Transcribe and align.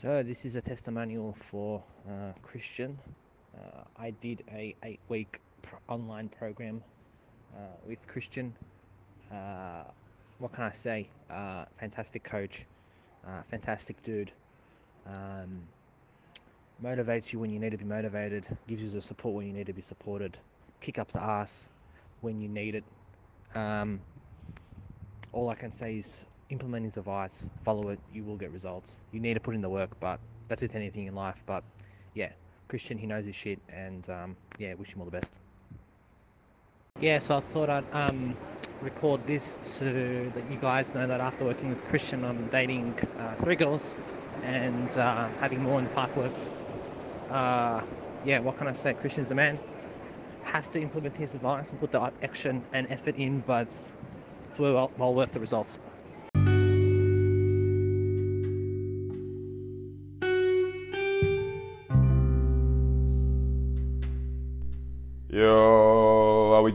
So 0.00 0.22
this 0.22 0.46
is 0.46 0.56
a 0.56 0.62
testimonial 0.62 1.34
for 1.34 1.82
uh, 2.08 2.32
Christian. 2.40 2.98
Uh, 3.54 3.82
I 3.98 4.12
did 4.12 4.42
a 4.50 4.74
eight 4.82 5.00
week 5.10 5.42
pro- 5.60 5.78
online 5.88 6.30
program 6.30 6.82
uh, 7.54 7.58
with 7.86 7.98
Christian. 8.06 8.54
Uh, 9.30 9.82
what 10.38 10.52
can 10.52 10.64
I 10.64 10.70
say? 10.70 11.06
Uh, 11.28 11.66
fantastic 11.78 12.24
coach, 12.24 12.64
uh, 13.26 13.42
fantastic 13.42 14.02
dude. 14.02 14.32
Um, 15.06 15.60
motivates 16.82 17.30
you 17.34 17.38
when 17.38 17.50
you 17.50 17.58
need 17.58 17.72
to 17.72 17.76
be 17.76 17.84
motivated. 17.84 18.46
Gives 18.68 18.82
you 18.82 18.88
the 18.88 19.02
support 19.02 19.34
when 19.34 19.48
you 19.48 19.52
need 19.52 19.66
to 19.66 19.74
be 19.74 19.82
supported. 19.82 20.38
Kick 20.80 20.98
up 20.98 21.12
the 21.12 21.22
ass 21.22 21.68
when 22.22 22.40
you 22.40 22.48
need 22.48 22.74
it. 22.74 22.84
Um, 23.54 24.00
all 25.34 25.50
I 25.50 25.56
can 25.56 25.70
say 25.70 25.98
is 25.98 26.24
implement 26.50 26.84
his 26.84 26.96
advice, 26.96 27.48
follow 27.62 27.88
it, 27.90 27.98
you 28.12 28.24
will 28.24 28.36
get 28.36 28.50
results. 28.50 28.98
You 29.12 29.20
need 29.20 29.34
to 29.34 29.40
put 29.40 29.54
in 29.54 29.62
the 29.62 29.68
work, 29.68 29.90
but 30.00 30.20
that's 30.48 30.62
with 30.62 30.74
anything 30.74 31.06
in 31.06 31.14
life. 31.14 31.42
But 31.46 31.62
yeah, 32.14 32.30
Christian, 32.68 32.98
he 32.98 33.06
knows 33.06 33.24
his 33.24 33.34
shit, 33.34 33.58
and 33.68 34.08
um, 34.10 34.36
yeah, 34.58 34.74
wish 34.74 34.92
him 34.92 35.00
all 35.00 35.04
the 35.04 35.10
best. 35.10 35.32
Yeah, 37.00 37.18
so 37.18 37.36
I 37.36 37.40
thought 37.40 37.70
I'd 37.70 37.84
um, 37.92 38.36
record 38.82 39.26
this 39.26 39.78
to 39.78 40.30
let 40.34 40.50
you 40.50 40.58
guys 40.60 40.94
know 40.94 41.06
that 41.06 41.20
after 41.20 41.44
working 41.44 41.70
with 41.70 41.84
Christian, 41.86 42.24
I'm 42.24 42.46
dating 42.48 42.94
uh, 43.18 43.34
three 43.36 43.56
girls 43.56 43.94
and 44.42 44.88
uh, 44.98 45.28
having 45.40 45.62
more 45.62 45.78
in 45.78 45.84
the 45.84 45.90
pipe 45.90 46.14
works. 46.16 46.50
Uh, 47.30 47.80
yeah, 48.24 48.40
what 48.40 48.56
can 48.56 48.66
I 48.66 48.72
say? 48.72 48.92
Christian's 48.94 49.28
the 49.28 49.34
man. 49.34 49.58
Have 50.42 50.68
to 50.70 50.82
implement 50.82 51.16
his 51.16 51.34
advice 51.34 51.70
and 51.70 51.78
put 51.78 51.92
the 51.92 52.12
action 52.22 52.62
and 52.72 52.86
effort 52.90 53.14
in, 53.16 53.40
but 53.46 53.68
it's 54.48 54.58
well, 54.58 54.90
well 54.98 55.14
worth 55.14 55.32
the 55.32 55.40
results. 55.40 55.78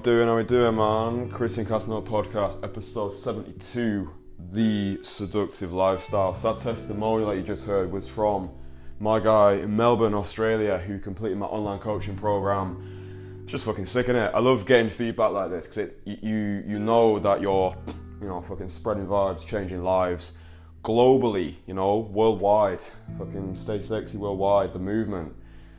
Doing? 0.06 0.28
How 0.28 0.38
we 0.38 0.44
doing, 0.44 0.76
man? 0.76 1.32
Christian 1.32 1.66
Casanova 1.66 2.08
podcast, 2.08 2.64
episode 2.64 3.12
seventy-two, 3.12 4.08
the 4.52 5.00
seductive 5.02 5.74
lifestyle. 5.74 6.36
So 6.36 6.54
that 6.54 6.62
testimonial 6.62 7.30
that 7.30 7.38
you 7.38 7.42
just 7.42 7.66
heard 7.66 7.92
was 7.92 8.08
from 8.08 8.52
my 9.00 9.20
guy 9.20 9.54
in 9.54 9.76
Melbourne, 9.76 10.14
Australia, 10.14 10.78
who 10.78 11.00
completed 11.00 11.40
my 11.40 11.48
online 11.48 11.80
coaching 11.80 12.16
program. 12.16 13.44
Just 13.48 13.66
fucking 13.66 13.88
sick 13.88 14.08
in 14.08 14.16
it. 14.16 14.32
I 14.32 14.40
love 14.42 14.68
getting 14.68 14.92
feedback 14.92 15.32
like 15.32 15.50
this 15.50 15.66
because 15.66 15.92
you 16.06 16.64
you 16.68 16.78
know 16.78 17.18
that 17.18 17.42
you're 17.42 17.76
you 18.22 18.28
know 18.28 18.42
fucking 18.42 18.70
spreading 18.70 19.08
vibes, 19.08 19.44
changing 19.44 19.84
lives 19.84 20.38
globally. 20.84 21.56
You 21.66 21.74
know, 21.74 21.98
worldwide. 22.14 22.84
Fucking 23.18 23.56
stay 23.56 23.82
sexy 23.82 24.20
worldwide. 24.20 24.72
The 24.72 24.78
movement, 24.78 25.34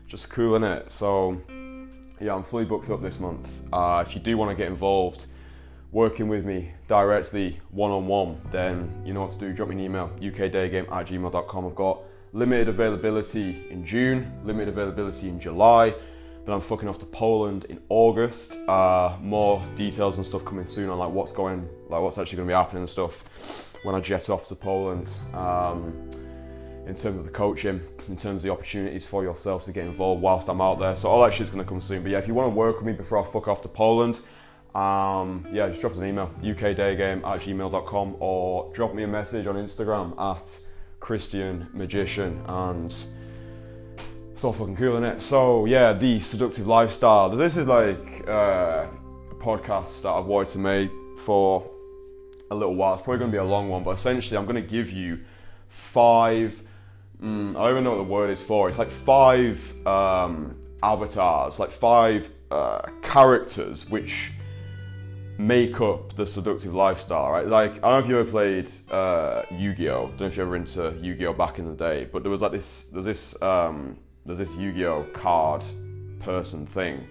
just 0.08 0.30
cool 0.30 0.56
in 0.56 0.64
it. 0.64 0.90
So 0.90 1.40
yeah, 2.20 2.34
I'm 2.34 2.42
fully 2.42 2.64
booked 2.64 2.90
up 2.90 3.02
this 3.02 3.20
month. 3.20 3.48
Uh, 3.72 4.02
if 4.06 4.14
you 4.14 4.20
do 4.20 4.36
want 4.36 4.50
to 4.50 4.56
get 4.56 4.68
involved, 4.68 5.26
working 5.92 6.28
with 6.28 6.44
me 6.44 6.72
directly 6.88 7.60
one 7.70 7.90
on 7.90 8.06
one, 8.06 8.40
then 8.50 8.90
you 9.04 9.12
know 9.14 9.22
what 9.22 9.32
to 9.32 9.38
do. 9.38 9.52
Drop 9.52 9.68
me 9.68 9.74
an 9.76 9.80
email, 9.80 10.10
ukdaygame 10.20 10.90
at 10.92 11.06
gmail.com. 11.06 11.66
I've 11.66 11.74
got 11.74 12.00
limited 12.32 12.68
availability 12.68 13.66
in 13.70 13.86
June, 13.86 14.30
limited 14.44 14.68
availability 14.68 15.28
in 15.28 15.40
July. 15.40 15.94
Then 16.44 16.54
I'm 16.54 16.60
fucking 16.60 16.88
off 16.88 16.98
to 17.00 17.06
Poland 17.06 17.64
in 17.64 17.80
August. 17.88 18.52
Uh, 18.68 19.16
more 19.20 19.62
details 19.74 20.18
and 20.18 20.24
stuff 20.24 20.44
coming 20.44 20.64
soon 20.64 20.88
on 20.90 20.98
like 20.98 21.10
what's 21.10 21.32
going, 21.32 21.68
like 21.88 22.02
what's 22.02 22.18
actually 22.18 22.36
going 22.36 22.48
to 22.48 22.52
be 22.52 22.56
happening 22.56 22.82
and 22.82 22.88
stuff 22.88 23.74
when 23.82 23.94
I 23.94 24.00
jet 24.00 24.30
off 24.30 24.46
to 24.48 24.54
Poland. 24.54 25.18
Um, 25.34 26.08
in 26.86 26.94
terms 26.94 27.18
of 27.18 27.24
the 27.24 27.30
coaching, 27.30 27.80
in 28.08 28.16
terms 28.16 28.36
of 28.36 28.42
the 28.42 28.50
opportunities 28.50 29.06
for 29.06 29.24
yourself 29.24 29.64
to 29.64 29.72
get 29.72 29.86
involved 29.86 30.22
whilst 30.22 30.48
I'm 30.48 30.60
out 30.60 30.78
there. 30.78 30.94
So 30.94 31.08
all 31.08 31.22
that 31.24 31.34
shit's 31.34 31.50
gonna 31.50 31.64
come 31.64 31.80
soon. 31.80 32.02
But 32.02 32.12
yeah, 32.12 32.18
if 32.18 32.28
you 32.28 32.34
want 32.34 32.52
to 32.52 32.56
work 32.56 32.76
with 32.76 32.86
me 32.86 32.92
before 32.92 33.18
I 33.18 33.24
fuck 33.24 33.48
off 33.48 33.62
to 33.62 33.68
Poland, 33.68 34.20
um, 34.74 35.46
yeah, 35.52 35.68
just 35.68 35.80
drop 35.80 35.92
us 35.92 35.98
an 35.98 36.06
email, 36.06 36.30
ukdaygame 36.42 37.26
at 37.26 37.40
gmail.com 37.40 38.16
or 38.20 38.70
drop 38.74 38.94
me 38.94 39.02
a 39.04 39.08
message 39.08 39.46
on 39.46 39.56
Instagram 39.56 40.18
at 40.20 40.60
Christian 41.00 41.66
Magician 41.72 42.40
and 42.46 42.94
it's 44.32 44.44
all 44.44 44.52
fucking 44.52 44.76
cool, 44.76 44.96
isn't 44.96 45.04
it? 45.04 45.22
So 45.22 45.64
yeah, 45.64 45.94
the 45.94 46.20
seductive 46.20 46.66
lifestyle. 46.66 47.30
This 47.30 47.56
is 47.56 47.66
like 47.66 48.28
uh, 48.28 48.86
a 49.30 49.34
podcast 49.36 50.02
that 50.02 50.10
I've 50.10 50.26
wanted 50.26 50.52
to 50.52 50.58
make 50.58 50.90
for 51.16 51.68
a 52.50 52.54
little 52.54 52.74
while. 52.74 52.94
It's 52.94 53.02
probably 53.02 53.20
gonna 53.20 53.32
be 53.32 53.38
a 53.38 53.44
long 53.44 53.70
one, 53.70 53.82
but 53.82 53.92
essentially 53.92 54.36
I'm 54.36 54.44
gonna 54.44 54.60
give 54.60 54.92
you 54.92 55.20
five 55.68 56.62
Mm, 57.22 57.50
I 57.50 57.64
don't 57.64 57.70
even 57.70 57.84
know 57.84 57.90
what 57.90 57.96
the 57.96 58.02
word 58.02 58.30
is 58.30 58.42
for. 58.42 58.68
It's 58.68 58.78
like 58.78 58.88
five 58.88 59.74
um, 59.86 60.56
avatars, 60.82 61.58
like 61.58 61.70
five 61.70 62.30
uh, 62.50 62.82
characters 63.02 63.88
which 63.88 64.32
make 65.38 65.80
up 65.80 66.14
the 66.16 66.26
seductive 66.26 66.74
lifestyle, 66.74 67.30
right? 67.30 67.46
Like, 67.46 67.72
I 67.84 67.90
don't 67.90 67.92
know 67.92 67.98
if 67.98 68.08
you 68.08 68.18
ever 68.18 68.30
played 68.30 68.70
uh, 68.90 69.42
Yu-Gi-Oh. 69.50 70.04
I 70.04 70.08
don't 70.08 70.20
know 70.20 70.26
if 70.26 70.36
you 70.36 70.42
ever 70.42 70.56
into 70.56 70.94
Yu-Gi-Oh 71.00 71.34
back 71.34 71.58
in 71.58 71.66
the 71.66 71.74
day, 71.74 72.08
but 72.10 72.22
there 72.22 72.30
was 72.30 72.40
like 72.40 72.52
this, 72.52 72.86
there's 72.92 73.04
this, 73.04 73.42
um, 73.42 73.98
there's 74.24 74.38
this 74.38 74.54
Yu-Gi-Oh 74.54 75.08
card 75.12 75.64
person 76.20 76.66
thing 76.66 77.06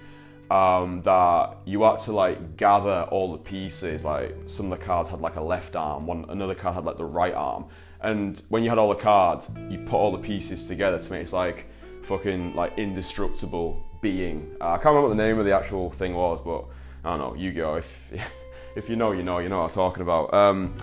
um, 0.50 1.02
that 1.04 1.58
you 1.66 1.84
had 1.84 1.98
to 2.00 2.12
like 2.12 2.58
gather 2.58 3.08
all 3.12 3.32
the 3.32 3.38
pieces. 3.38 4.06
Like, 4.06 4.36
some 4.46 4.72
of 4.72 4.80
the 4.80 4.86
cards 4.86 5.10
had 5.10 5.22
like 5.22 5.36
a 5.36 5.44
left 5.44 5.76
arm, 5.76 6.08
one 6.08 6.26
another 6.30 6.56
card 6.56 6.76
had 6.76 6.86
like 6.86 6.98
the 6.98 7.06
right 7.06 7.34
arm, 7.34 7.66
and 8.06 8.42
when 8.50 8.64
you 8.64 8.70
had 8.70 8.78
all 8.78 8.90
the 8.90 8.96
cards, 8.96 9.50
you 9.68 9.80
put 9.80 9.96
all 9.96 10.12
the 10.12 10.20
pieces 10.20 10.68
together 10.68 11.00
to 11.00 11.12
make 11.12 11.28
it 11.28 11.34
like 11.34 11.66
fucking 12.04 12.56
like 12.56 12.78
indestructible 12.78 13.84
being. 14.00 14.56
Uh, 14.62 14.74
I 14.74 14.76
can't 14.76 14.86
remember 14.86 15.10
what 15.10 15.18
the 15.18 15.24
name 15.24 15.40
of 15.40 15.46
the 15.46 15.56
actual 15.56 15.90
thing 15.90 16.14
was, 16.14 16.40
but 16.46 16.66
I 17.04 17.18
don't 17.18 17.20
know. 17.20 17.36
Yu-Gi-Oh. 17.36 17.76
If 17.76 18.14
if 18.76 18.90
you 18.90 18.96
know, 18.96 19.12
you 19.12 19.24
know, 19.24 19.40
you 19.40 19.50
know 19.50 19.60
what 19.60 19.72
I'm 19.72 19.76
talking 19.76 20.04
about. 20.04 20.32
Um, 20.34 20.76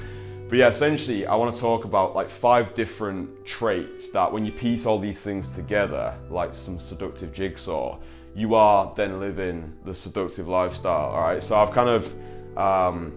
but 0.49 0.59
yeah, 0.59 0.69
essentially, 0.69 1.25
I 1.25 1.37
want 1.37 1.55
to 1.55 1.61
talk 1.61 1.85
about 1.85 2.17
like 2.17 2.29
five 2.29 2.75
different 2.75 3.47
traits 3.47 4.11
that 4.11 4.31
when 4.31 4.45
you 4.45 4.51
piece 4.51 4.85
all 4.85 4.99
these 4.99 5.23
things 5.23 5.55
together, 5.55 6.15
like 6.29 6.53
some 6.53 6.81
seductive 6.81 7.33
jigsaw, 7.33 7.99
you 8.35 8.57
are 8.57 8.93
then 8.97 9.21
living 9.21 9.73
the 9.85 9.95
seductive 9.95 10.49
lifestyle. 10.49 11.11
All 11.11 11.21
right. 11.21 11.43
So 11.43 11.55
I've 11.55 11.71
kind 11.71 11.89
of 11.89 12.59
um, 12.59 13.17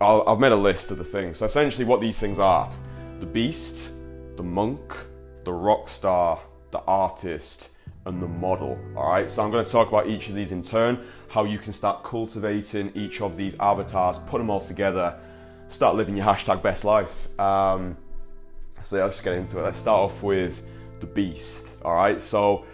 i 0.00 0.22
have 0.26 0.40
made 0.40 0.52
a 0.52 0.56
list 0.56 0.90
of 0.90 0.98
the 0.98 1.04
things. 1.04 1.38
So 1.38 1.46
essentially, 1.46 1.84
what 1.84 2.00
these 2.00 2.18
things 2.18 2.40
are 2.40 2.68
the 3.22 3.26
beast, 3.26 3.92
the 4.34 4.42
monk, 4.42 4.96
the 5.44 5.52
rock 5.52 5.88
star, 5.88 6.40
the 6.72 6.80
artist, 6.88 7.70
and 8.04 8.20
the 8.20 8.26
model. 8.26 8.76
All 8.96 9.10
right, 9.10 9.30
so 9.30 9.44
I'm 9.44 9.52
going 9.52 9.64
to 9.64 9.70
talk 9.70 9.86
about 9.86 10.08
each 10.08 10.28
of 10.28 10.34
these 10.34 10.50
in 10.50 10.60
turn, 10.60 10.98
how 11.28 11.44
you 11.44 11.56
can 11.56 11.72
start 11.72 12.02
cultivating 12.02 12.90
each 12.96 13.20
of 13.20 13.36
these 13.36 13.56
avatars, 13.60 14.18
put 14.18 14.38
them 14.38 14.50
all 14.50 14.60
together, 14.60 15.16
start 15.68 15.94
living 15.94 16.16
your 16.16 16.26
hashtag 16.26 16.64
best 16.64 16.84
life. 16.84 17.28
Um, 17.38 17.96
so 18.80 18.96
yeah, 18.96 19.04
let's 19.04 19.18
just 19.18 19.24
get 19.24 19.34
into 19.34 19.60
it. 19.60 19.62
Let's 19.62 19.78
start 19.78 20.10
off 20.10 20.24
with 20.24 20.60
the 20.98 21.06
beast. 21.06 21.76
All 21.84 21.94
right, 21.94 22.20
so 22.20 22.64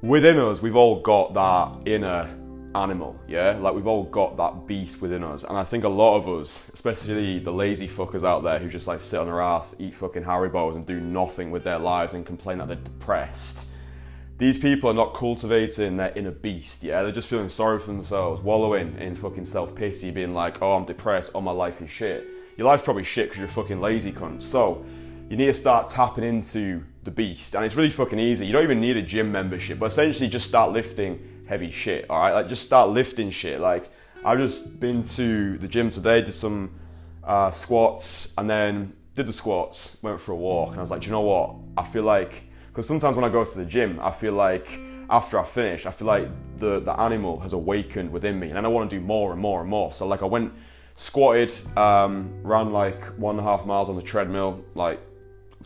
within 0.00 0.38
us, 0.38 0.62
we've 0.62 0.76
all 0.76 1.02
got 1.02 1.34
that 1.34 1.86
inner 1.86 2.34
animal, 2.82 3.18
yeah? 3.26 3.52
Like 3.52 3.74
we've 3.74 3.86
all 3.86 4.04
got 4.04 4.36
that 4.36 4.66
beast 4.66 5.00
within 5.00 5.24
us. 5.24 5.44
And 5.44 5.56
I 5.56 5.64
think 5.64 5.84
a 5.84 5.88
lot 5.88 6.16
of 6.16 6.28
us, 6.28 6.70
especially 6.72 7.38
the 7.38 7.50
lazy 7.50 7.88
fuckers 7.88 8.24
out 8.24 8.42
there 8.42 8.58
who 8.58 8.68
just 8.68 8.86
like 8.86 9.00
sit 9.00 9.18
on 9.18 9.26
their 9.26 9.40
ass, 9.40 9.74
eat 9.78 9.94
fucking 9.94 10.22
Haribos 10.22 10.76
and 10.76 10.86
do 10.86 11.00
nothing 11.00 11.50
with 11.50 11.64
their 11.64 11.78
lives 11.78 12.14
and 12.14 12.24
complain 12.24 12.58
that 12.58 12.68
they're 12.68 12.76
depressed. 12.76 13.68
These 14.38 14.58
people 14.58 14.90
are 14.90 14.94
not 14.94 15.14
cultivating 15.14 15.96
their 15.96 16.12
inner 16.16 16.30
beast, 16.30 16.82
yeah? 16.82 17.02
They're 17.02 17.12
just 17.12 17.28
feeling 17.28 17.48
sorry 17.48 17.80
for 17.80 17.86
themselves, 17.86 18.42
wallowing 18.42 18.98
in 18.98 19.14
fucking 19.14 19.44
self 19.44 19.74
pity, 19.74 20.10
being 20.10 20.34
like, 20.34 20.60
oh, 20.60 20.74
I'm 20.76 20.84
depressed, 20.84 21.32
oh, 21.34 21.40
my 21.40 21.52
life 21.52 21.80
is 21.80 21.90
shit. 21.90 22.26
Your 22.58 22.66
life's 22.66 22.82
probably 22.82 23.04
shit 23.04 23.26
because 23.26 23.38
you're 23.38 23.48
fucking 23.48 23.80
lazy 23.80 24.12
cunt. 24.12 24.42
So, 24.42 24.84
you 25.28 25.36
need 25.36 25.46
to 25.46 25.54
start 25.54 25.88
tapping 25.88 26.24
into 26.24 26.84
the 27.04 27.10
beast. 27.10 27.54
And 27.54 27.64
it's 27.64 27.74
really 27.74 27.90
fucking 27.90 28.18
easy. 28.18 28.46
You 28.46 28.52
don't 28.52 28.62
even 28.62 28.80
need 28.80 28.96
a 28.96 29.02
gym 29.02 29.32
membership, 29.32 29.78
but 29.78 29.86
essentially 29.86 30.28
just 30.28 30.46
start 30.46 30.72
lifting 30.72 31.35
heavy 31.46 31.70
shit. 31.70 32.08
All 32.10 32.18
right, 32.18 32.32
like 32.32 32.48
just 32.48 32.64
start 32.64 32.90
lifting 32.90 33.30
shit. 33.30 33.60
Like 33.60 33.88
I've 34.24 34.38
just 34.38 34.80
been 34.80 35.02
to 35.02 35.58
the 35.58 35.68
gym 35.68 35.90
today, 35.90 36.22
did 36.22 36.32
some 36.32 36.70
uh, 37.24 37.50
squats, 37.50 38.34
and 38.38 38.48
then 38.48 38.92
did 39.14 39.26
the 39.26 39.32
squats, 39.32 39.98
went 40.02 40.20
for 40.20 40.32
a 40.32 40.36
walk, 40.36 40.70
and 40.70 40.78
I 40.78 40.80
was 40.80 40.90
like, 40.90 41.06
you 41.06 41.12
know 41.12 41.22
what? 41.22 41.54
I 41.76 41.84
feel 41.84 42.02
like 42.02 42.44
because 42.68 42.86
sometimes 42.86 43.16
when 43.16 43.24
I 43.24 43.28
go 43.28 43.44
to 43.44 43.58
the 43.58 43.64
gym, 43.64 43.98
I 44.00 44.10
feel 44.10 44.32
like 44.32 44.80
after 45.08 45.38
I 45.38 45.46
finish, 45.46 45.86
I 45.86 45.90
feel 45.90 46.06
like 46.06 46.28
the 46.58 46.80
the 46.80 46.92
animal 47.00 47.40
has 47.40 47.52
awakened 47.52 48.10
within 48.10 48.38
me, 48.38 48.50
and 48.50 48.58
I 48.58 48.68
want 48.68 48.90
to 48.90 48.96
do 48.96 49.04
more 49.04 49.32
and 49.32 49.40
more 49.40 49.60
and 49.60 49.70
more. 49.70 49.92
So 49.92 50.06
like 50.06 50.22
I 50.22 50.26
went 50.26 50.52
squatted, 50.96 51.52
um, 51.76 52.30
ran 52.42 52.72
like 52.72 53.02
one 53.18 53.38
and 53.38 53.46
a 53.46 53.50
half 53.50 53.66
miles 53.66 53.88
on 53.88 53.96
the 53.96 54.02
treadmill, 54.02 54.64
like 54.74 55.00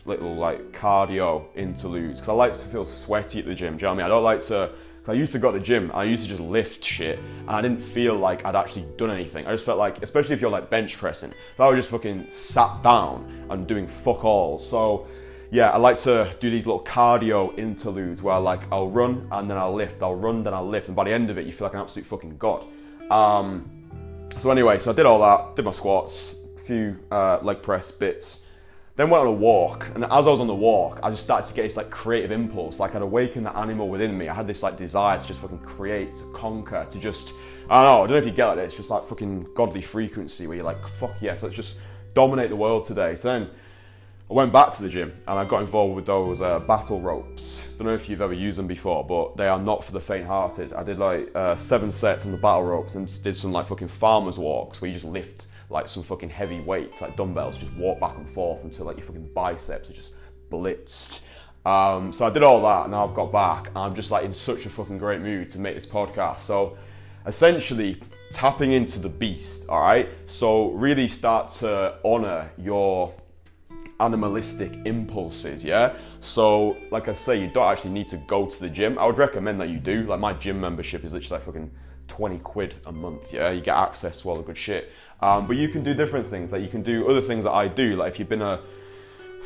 little 0.05 0.35
like 0.35 0.71
cardio 0.71 1.45
interludes 1.55 2.19
because 2.19 2.29
I 2.29 2.33
like 2.33 2.57
to 2.57 2.65
feel 2.65 2.85
sweaty 2.85 3.39
at 3.39 3.45
the 3.45 3.55
gym. 3.55 3.77
Do 3.77 3.81
you 3.81 3.87
know 3.87 3.89
what 3.89 3.93
I 3.93 3.97
mean? 3.97 4.05
I 4.05 4.09
don't 4.09 4.23
like 4.23 4.41
to 4.45 4.71
I 5.07 5.13
used 5.13 5.31
to 5.31 5.39
go 5.39 5.51
to 5.51 5.57
the 5.57 5.63
gym, 5.63 5.89
I 5.95 6.03
used 6.03 6.23
to 6.23 6.29
just 6.29 6.41
lift 6.41 6.83
shit, 6.83 7.17
and 7.17 7.49
I 7.49 7.61
didn't 7.61 7.81
feel 7.81 8.15
like 8.15 8.45
I'd 8.45 8.55
actually 8.55 8.85
done 8.97 9.09
anything. 9.09 9.47
I 9.47 9.51
just 9.51 9.65
felt 9.65 9.79
like, 9.79 10.03
especially 10.03 10.35
if 10.35 10.41
you're 10.41 10.51
like 10.51 10.69
bench 10.69 10.95
pressing, 10.95 11.31
if 11.31 11.59
I 11.59 11.67
was 11.67 11.77
just 11.77 11.89
fucking 11.89 12.29
sat 12.29 12.83
down 12.83 13.47
and 13.49 13.65
doing 13.65 13.87
fuck 13.87 14.23
all. 14.23 14.59
So, 14.59 15.07
yeah, 15.49 15.71
I 15.71 15.77
like 15.77 15.97
to 16.01 16.31
do 16.39 16.51
these 16.51 16.67
little 16.67 16.83
cardio 16.83 17.57
interludes 17.57 18.21
where 18.21 18.39
like 18.39 18.61
I'll 18.71 18.89
run 18.89 19.27
and 19.31 19.49
then 19.49 19.57
I'll 19.57 19.73
lift, 19.73 20.03
I'll 20.03 20.15
run 20.15 20.43
then 20.43 20.53
I'll 20.53 20.67
lift, 20.67 20.87
and 20.87 20.95
by 20.95 21.05
the 21.05 21.11
end 21.11 21.31
of 21.31 21.39
it, 21.39 21.47
you 21.47 21.51
feel 21.51 21.65
like 21.65 21.73
an 21.73 21.81
absolute 21.81 22.05
fucking 22.05 22.37
god. 22.37 22.67
Um, 23.09 23.69
so 24.37 24.51
anyway, 24.51 24.77
so 24.77 24.91
I 24.91 24.93
did 24.93 25.07
all 25.07 25.19
that, 25.21 25.55
did 25.55 25.65
my 25.65 25.71
squats, 25.71 26.35
a 26.57 26.61
few 26.61 26.97
uh, 27.09 27.39
leg 27.41 27.63
press 27.63 27.89
bits, 27.89 28.45
then 28.95 29.09
went 29.09 29.21
on 29.21 29.27
a 29.27 29.31
walk. 29.31 29.87
And 29.95 30.03
as 30.03 30.27
I 30.27 30.29
was 30.29 30.39
on 30.39 30.47
the 30.47 30.55
walk, 30.55 30.99
I 31.01 31.09
just 31.09 31.23
started 31.23 31.47
to 31.47 31.53
get 31.53 31.63
this 31.63 31.77
like 31.77 31.89
creative 31.89 32.31
impulse. 32.31 32.79
Like 32.79 32.95
I'd 32.95 33.01
awakened 33.01 33.45
the 33.45 33.57
animal 33.57 33.89
within 33.89 34.17
me. 34.17 34.27
I 34.27 34.33
had 34.33 34.47
this 34.47 34.63
like 34.63 34.77
desire 34.77 35.17
to 35.17 35.25
just 35.25 35.39
fucking 35.39 35.59
create, 35.59 36.15
to 36.17 36.23
conquer, 36.33 36.85
to 36.89 36.99
just 36.99 37.33
I 37.69 37.83
don't 37.83 37.85
know. 37.85 38.03
I 38.03 38.07
don't 38.07 38.09
know 38.09 38.17
if 38.17 38.25
you 38.25 38.31
get 38.31 38.57
it. 38.57 38.61
It's 38.61 38.75
just 38.75 38.89
like 38.89 39.03
fucking 39.03 39.47
godly 39.53 39.81
frequency 39.81 40.45
where 40.45 40.57
you're 40.57 40.65
like, 40.65 40.85
fuck 40.87 41.15
yes, 41.21 41.41
let's 41.41 41.55
just 41.55 41.77
dominate 42.13 42.49
the 42.49 42.55
world 42.55 42.85
today. 42.85 43.15
So 43.15 43.29
then 43.29 43.49
I 44.29 44.33
went 44.33 44.51
back 44.51 44.71
to 44.71 44.83
the 44.83 44.89
gym 44.89 45.13
and 45.27 45.39
I 45.39 45.45
got 45.45 45.61
involved 45.61 45.95
with 45.95 46.05
those 46.05 46.41
uh, 46.41 46.59
battle 46.59 46.99
ropes. 46.99 47.73
Don't 47.77 47.87
know 47.87 47.93
if 47.93 48.09
you've 48.09 48.21
ever 48.21 48.33
used 48.33 48.59
them 48.59 48.67
before, 48.67 49.05
but 49.05 49.37
they 49.37 49.47
are 49.47 49.59
not 49.59 49.85
for 49.85 49.93
the 49.93 49.99
faint-hearted. 49.99 50.73
I 50.73 50.83
did 50.83 50.99
like 50.99 51.29
uh, 51.33 51.55
seven 51.55 51.91
sets 51.91 52.25
on 52.25 52.31
the 52.31 52.37
battle 52.37 52.63
ropes 52.63 52.95
and 52.95 53.23
did 53.23 53.35
some 53.35 53.51
like 53.51 53.65
fucking 53.65 53.87
farmers 53.87 54.37
walks 54.37 54.81
where 54.81 54.87
you 54.87 54.93
just 54.93 55.05
lift 55.05 55.47
like 55.71 55.87
some 55.87 56.03
fucking 56.03 56.29
heavy 56.29 56.59
weights, 56.59 57.01
like 57.01 57.15
dumbbells, 57.15 57.57
just 57.57 57.73
walk 57.73 57.99
back 57.99 58.17
and 58.17 58.29
forth 58.29 58.63
until 58.63 58.85
like 58.85 58.97
your 58.97 59.05
fucking 59.05 59.29
biceps 59.33 59.89
are 59.89 59.93
just 59.93 60.13
blitzed. 60.51 61.21
Um, 61.65 62.11
so 62.11 62.25
I 62.25 62.29
did 62.29 62.43
all 62.43 62.61
that 62.63 62.83
and 62.83 62.91
now 62.91 63.07
I've 63.07 63.15
got 63.15 63.31
back 63.31 63.67
and 63.69 63.77
I'm 63.77 63.95
just 63.95 64.11
like 64.11 64.25
in 64.25 64.33
such 64.33 64.65
a 64.65 64.69
fucking 64.69 64.97
great 64.97 65.21
mood 65.21 65.49
to 65.49 65.59
make 65.59 65.75
this 65.75 65.85
podcast. 65.85 66.39
So 66.39 66.77
essentially 67.25 68.01
tapping 68.31 68.71
into 68.71 68.99
the 68.99 69.09
beast, 69.09 69.69
all 69.69 69.81
right? 69.81 70.09
So 70.25 70.71
really 70.71 71.07
start 71.07 71.49
to 71.59 71.97
honor 72.03 72.51
your 72.57 73.13
animalistic 74.01 74.73
impulses, 74.85 75.63
yeah? 75.63 75.93
So, 76.19 76.77
like 76.89 77.07
I 77.07 77.13
say, 77.13 77.39
you 77.39 77.47
don't 77.47 77.71
actually 77.71 77.91
need 77.91 78.07
to 78.07 78.17
go 78.17 78.47
to 78.47 78.59
the 78.59 78.69
gym. 78.69 78.97
I 78.97 79.05
would 79.05 79.17
recommend 79.17 79.61
that 79.61 79.69
you 79.69 79.77
do. 79.77 80.03
Like, 80.03 80.19
my 80.19 80.33
gym 80.33 80.59
membership 80.59 81.03
is 81.05 81.13
literally 81.13 81.37
like 81.37 81.45
fucking 81.45 81.71
20 82.11 82.39
quid 82.39 82.75
a 82.87 82.91
month, 82.91 83.31
yeah? 83.31 83.51
You 83.51 83.61
get 83.61 83.77
access 83.77 84.19
to 84.21 84.29
all 84.29 84.35
the 84.35 84.43
good 84.43 84.57
shit. 84.57 84.91
Um, 85.21 85.47
but 85.47 85.55
you 85.55 85.69
can 85.69 85.81
do 85.81 85.93
different 85.93 86.27
things. 86.27 86.51
Like, 86.51 86.61
you 86.61 86.67
can 86.67 86.83
do 86.83 87.07
other 87.07 87.21
things 87.21 87.45
that 87.45 87.51
I 87.51 87.69
do. 87.69 87.95
Like, 87.95 88.11
if 88.11 88.19
you've 88.19 88.27
been 88.27 88.41
a 88.41 88.59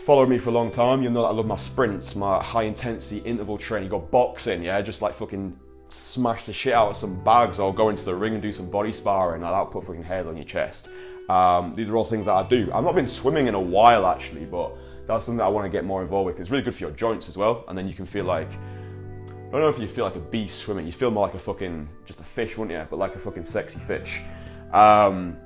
follow 0.03 0.25
me 0.25 0.39
for 0.39 0.49
a 0.49 0.53
long 0.53 0.71
time, 0.71 1.03
you'll 1.03 1.11
know 1.11 1.21
that 1.21 1.27
I 1.27 1.33
love 1.33 1.45
my 1.45 1.57
sprints, 1.57 2.15
my 2.15 2.41
high 2.41 2.63
intensity 2.63 3.19
interval 3.19 3.59
training. 3.59 3.89
Go 3.89 3.99
boxing, 3.99 4.63
yeah? 4.63 4.81
Just 4.81 5.03
like 5.03 5.13
fucking 5.13 5.55
smash 5.89 6.43
the 6.43 6.53
shit 6.53 6.73
out 6.73 6.89
of 6.89 6.97
some 6.97 7.23
bags 7.23 7.59
or 7.59 7.71
go 7.71 7.89
into 7.89 8.03
the 8.03 8.15
ring 8.15 8.33
and 8.33 8.41
do 8.41 8.51
some 8.51 8.67
body 8.67 8.91
sparring. 8.91 9.43
Like, 9.43 9.51
that'll 9.51 9.67
put 9.67 9.83
fucking 9.83 10.03
hairs 10.03 10.25
on 10.25 10.35
your 10.35 10.45
chest. 10.45 10.89
Um, 11.29 11.75
these 11.75 11.87
are 11.87 11.95
all 11.95 12.03
things 12.03 12.25
that 12.25 12.33
I 12.33 12.47
do. 12.47 12.71
I've 12.73 12.83
not 12.83 12.95
been 12.95 13.05
swimming 13.05 13.45
in 13.45 13.53
a 13.53 13.61
while 13.61 14.07
actually, 14.07 14.45
but 14.45 14.75
that's 15.05 15.25
something 15.25 15.37
that 15.37 15.45
I 15.45 15.49
want 15.49 15.65
to 15.65 15.69
get 15.69 15.85
more 15.85 16.01
involved 16.01 16.25
with. 16.25 16.39
It's 16.39 16.49
really 16.49 16.63
good 16.63 16.73
for 16.73 16.85
your 16.85 16.91
joints 16.91 17.29
as 17.29 17.37
well, 17.37 17.63
and 17.67 17.77
then 17.77 17.87
you 17.87 17.93
can 17.93 18.05
feel 18.05 18.25
like 18.25 18.49
I 19.47 19.51
don't 19.51 19.61
know 19.61 19.69
if 19.69 19.79
you 19.79 19.87
feel 19.87 20.05
like 20.05 20.15
a 20.15 20.19
beast 20.19 20.59
swimming. 20.59 20.85
You 20.85 20.91
feel 20.91 21.11
more 21.11 21.25
like 21.25 21.35
a 21.35 21.39
fucking 21.39 21.87
just 22.05 22.19
a 22.19 22.23
fish, 22.23 22.57
wouldn't 22.57 22.77
you? 22.77 22.85
But 22.89 22.97
like 22.97 23.15
a 23.15 23.19
fucking 23.19 23.43
sexy 23.43 23.79
fish. 23.79 24.21
Um, 24.73 25.37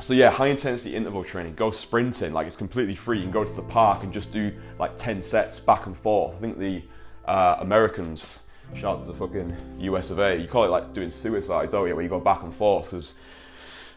so 0.00 0.12
yeah, 0.12 0.30
high 0.30 0.48
intensity 0.48 0.94
interval 0.94 1.24
training. 1.24 1.54
Go 1.54 1.70
sprinting, 1.70 2.32
like 2.32 2.46
it's 2.46 2.56
completely 2.56 2.94
free. 2.94 3.18
You 3.18 3.24
can 3.24 3.32
go 3.32 3.44
to 3.44 3.54
the 3.54 3.62
park 3.62 4.02
and 4.02 4.12
just 4.12 4.30
do 4.30 4.52
like 4.78 4.96
ten 4.96 5.22
sets 5.22 5.58
back 5.58 5.86
and 5.86 5.96
forth. 5.96 6.36
I 6.36 6.40
think 6.40 6.58
the 6.58 6.82
uh, 7.24 7.56
Americans, 7.60 8.44
shout 8.74 8.98
out 8.98 9.04
to 9.04 9.06
the 9.06 9.14
fucking 9.14 9.56
US 9.80 10.10
of 10.10 10.18
A, 10.18 10.36
you 10.36 10.46
call 10.46 10.64
it 10.64 10.68
like 10.68 10.92
doing 10.92 11.10
suicide, 11.10 11.70
don't 11.70 11.88
you? 11.88 11.94
Where 11.94 12.02
you 12.02 12.10
go 12.10 12.20
back 12.20 12.42
and 12.42 12.52
forth 12.52 12.86
because 12.86 13.14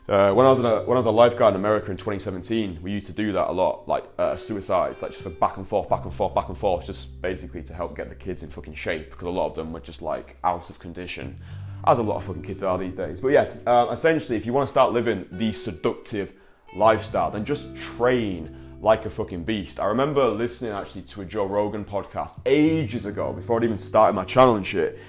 uh, 0.09 0.33
when 0.33 0.45
I 0.45 0.50
was 0.50 0.59
a, 0.59 0.83
when 0.83 0.95
I 0.95 1.00
was 1.00 1.06
a 1.06 1.12
lifeguard 1.12 1.54
in 1.54 1.59
America 1.59 1.92
in 1.92 1.98
2017, 1.98 2.80
we 2.81 2.92
used 2.92 3.07
to 3.07 3.13
do 3.13 3.33
that 3.33 3.50
a 3.50 3.51
lot, 3.51 3.88
like 3.89 4.06
uh, 4.18 4.38
suicides, 4.38 5.01
like 5.01 5.12
just 5.12 5.21
for 5.21 5.30
back 5.30 5.57
and 5.57 5.68
forth, 5.68 5.89
back 5.89 6.06
and 6.06 6.13
forth, 6.13 6.33
back 6.33 6.48
and 6.48 6.57
forth, 6.57 6.86
just 6.86 7.21
basically 7.21 7.62
to 7.63 7.74
help 7.74 7.95
get 7.95 8.07
the 8.07 8.15
kids 8.15 8.42
in 8.42 8.50
fucking 8.50 8.74
shape 8.74 9.12
because 9.12 9.27
a 9.27 9.30
lot 9.30 9.48
of 9.48 9.56
them 9.56 9.74
were 9.74 9.81
just 9.81 10.01
like 10.01 10.38
out 10.45 10.69
of 10.69 10.80
condition, 10.80 11.38
as 11.86 12.00
a 12.00 12.01
lot 12.01 12.15
of 12.15 12.24
fucking 12.24 12.42
kids 12.42 12.63
are 12.63 12.77
these 12.77 12.95
days. 12.95 13.19
But 13.19 13.30
yeah, 13.30 13.54
uh, 13.65 13.89
essentially, 13.92 14.38
if 14.38 14.45
you 14.45 14.54
want 14.54 14.65
to 14.65 14.71
start 14.71 14.94
living 14.94 15.27
the 15.33 15.51
seductive 15.51 16.31
lifestyle, 16.74 17.30
then 17.30 17.44
just 17.44 17.75
train 17.75 18.56
like 18.80 19.06
a 19.06 19.09
fucking 19.09 19.44
beast. 19.44 19.77
I 19.77 19.88
remember 19.88 20.25
listening 20.30 20.71
actually 20.71 21.01
to 21.01 21.21
a 21.21 21.25
Joe 21.25 21.48
Rogan 21.48 21.83
podcast 21.83 22.39
ages 22.45 23.06
ago 23.06 23.33
before 23.33 23.57
I'd 23.57 23.65
even 23.65 23.77
started 23.77 24.13
my 24.13 24.24
channel 24.24 24.56
and 24.56 24.65
shit, 24.65 25.00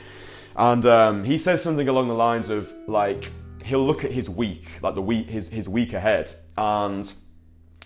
and 0.56 0.84
um, 0.86 1.22
he 1.22 1.38
said 1.38 1.60
something 1.60 1.86
along 1.86 2.08
the 2.08 2.14
lines 2.14 2.48
of 2.48 2.74
like 2.88 3.30
he'll 3.68 3.86
look 3.86 4.04
at 4.04 4.10
his 4.10 4.28
week, 4.30 4.66
like 4.82 4.94
the 4.94 5.02
week, 5.02 5.28
his, 5.28 5.48
his 5.48 5.68
week 5.68 5.92
ahead, 5.92 6.32
and 6.56 7.12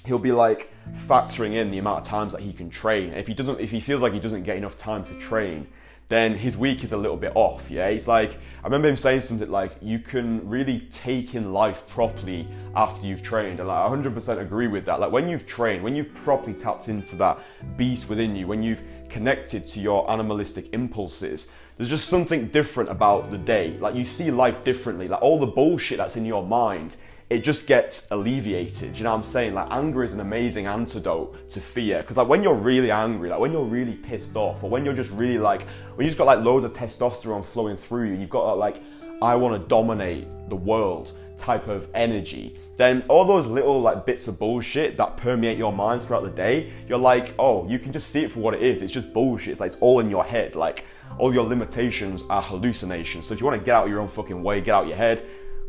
he'll 0.07 0.19
be 0.19 0.33
like 0.33 0.73
factoring 1.07 1.55
in 1.55 1.71
the 1.71 1.79
amount 1.79 1.99
of 1.99 2.05
times 2.05 2.33
that 2.33 2.41
he 2.41 2.53
can 2.53 2.71
train. 2.71 3.11
And 3.11 3.17
if 3.17 3.27
he 3.27 3.35
doesn't, 3.35 3.61
if 3.61 3.71
he 3.71 3.81
feels 3.81 4.01
like 4.01 4.13
he 4.13 4.21
doesn't 4.21 4.45
get 4.45 4.57
enough 4.57 4.77
time 4.77 5.05
to 5.05 5.15
train, 5.15 5.67
then 6.09 6.35
his 6.35 6.57
week 6.57 6.85
is 6.85 6.93
a 6.93 6.97
little 6.97 7.17
bit 7.17 7.33
off. 7.35 7.71
Yeah, 7.71 7.89
it's 7.89 8.07
like, 8.07 8.39
I 8.63 8.67
remember 8.67 8.89
him 8.89 8.97
saying 8.97 9.23
something 9.23 9.51
like, 9.51 9.73
you 9.81 9.99
can 9.99 10.49
really 10.49 10.81
take 10.91 11.35
in 11.35 11.53
life 11.53 11.87
properly 11.89 12.47
after 12.77 13.07
you've 13.07 13.23
trained. 13.23 13.61
And 13.61 13.69
like, 13.69 13.79
I 13.79 13.89
100% 13.89 14.39
agree 14.39 14.69
with 14.69 14.85
that. 14.85 15.01
Like, 15.01 15.11
when 15.11 15.29
you've 15.29 15.47
trained, 15.47 15.83
when 15.83 15.95
you've 15.95 16.13
properly 16.15 16.55
tapped 16.55 16.89
into 16.89 17.17
that 17.17 17.39
beast 17.77 18.09
within 18.09 18.37
you, 18.37 18.47
when 18.47 18.63
you've 18.63 18.83
connected 19.09 19.67
to 19.69 19.81
your 19.81 20.09
animalistic 20.11 20.73
impulses, 20.75 21.55
there's 21.77 21.89
just 21.89 22.09
something 22.09 22.49
different 22.49 22.91
about 22.91 23.31
the 23.31 23.39
day. 23.39 23.77
Like 23.79 23.95
you 23.95 24.05
see 24.05 24.31
life 24.31 24.65
differently. 24.65 25.09
Like 25.09 25.23
all 25.23 25.39
the 25.39 25.47
bullshit 25.47 25.99
that's 25.99 26.17
in 26.17 26.25
your 26.25 26.45
mind, 26.45 26.97
it 27.31 27.43
just 27.43 27.67
gets 27.67 28.11
alleviated. 28.11 28.97
You 28.97 29.05
know 29.05 29.11
what 29.11 29.19
I'm 29.19 29.25
saying? 29.25 29.55
Like 29.55 29.69
anger 29.71 30.03
is 30.03 30.13
an 30.13 30.21
amazing 30.21 30.67
antidote 30.67 31.51
to 31.51 31.61
fear. 31.61 32.03
Because 32.03 32.19
like 32.19 32.29
when 32.29 32.43
you're 32.43 32.55
really 32.55 32.91
angry, 32.91 33.31
like 33.31 33.41
when 33.41 33.53
you're 33.53 33.65
really 33.65 33.95
pissed 33.95 34.37
off, 34.37 34.63
or 34.63 34.71
when 34.71 34.85
you're 34.85 34.95
just 34.95 35.11
really 35.13 35.39
like 35.39 35.63
when 35.95 36.07
you've 36.07 36.19
got 36.19 36.27
like 36.27 36.41
loads 36.41 36.65
of 36.65 36.73
testosterone 36.73 37.45
flowing 37.45 37.77
through 37.77 38.09
you, 38.09 38.15
you've 38.15 38.31
got 38.31 38.45
uh, 38.45 38.57
like 38.57 38.83
I 39.23 39.35
want 39.37 39.61
to 39.61 39.69
dominate 39.69 40.27
the 40.49 40.57
world 40.57 41.13
type 41.39 41.69
of 41.69 41.89
energy, 41.95 42.57
then 42.77 43.03
all 43.09 43.25
those 43.25 43.47
little 43.47 43.81
like 43.81 44.07
bits 44.07 44.29
of 44.29 44.39
bullshit 44.39 44.97
that 44.97 45.17
permeate 45.17 45.59
your 45.59 45.73
mind 45.73 46.03
throughout 46.03 46.23
the 46.23 46.31
day, 46.31 46.71
you're 46.89 46.99
like, 46.99 47.35
oh, 47.39 47.69
you 47.69 47.79
can 47.79 47.93
just 47.93 48.11
see 48.11 48.25
it 48.25 48.31
for 48.31 48.41
what 48.41 48.55
it 48.55 48.63
is. 48.63 48.81
It's 48.81 48.93
just 48.93 49.13
bullshit. 49.13 49.53
It's 49.53 49.61
like 49.61 49.73
it's 49.73 49.81
all 49.81 50.01
in 50.01 50.09
your 50.09 50.25
head. 50.25 50.55
Like 50.55 50.85
all 51.19 51.33
your 51.33 51.47
limitations 51.47 52.25
are 52.31 52.43
hallucinations. 52.43 53.27
So 53.27 53.35
if 53.35 53.41
you 53.41 53.47
want 53.47 53.61
to 53.61 53.65
get 53.65 53.75
out 53.75 53.89
your 53.89 54.01
own 54.01 54.09
fucking 54.09 54.43
way, 54.43 54.61
get 54.61 54.75
out 54.75 54.87
your 54.87 54.97
head, 54.97 55.25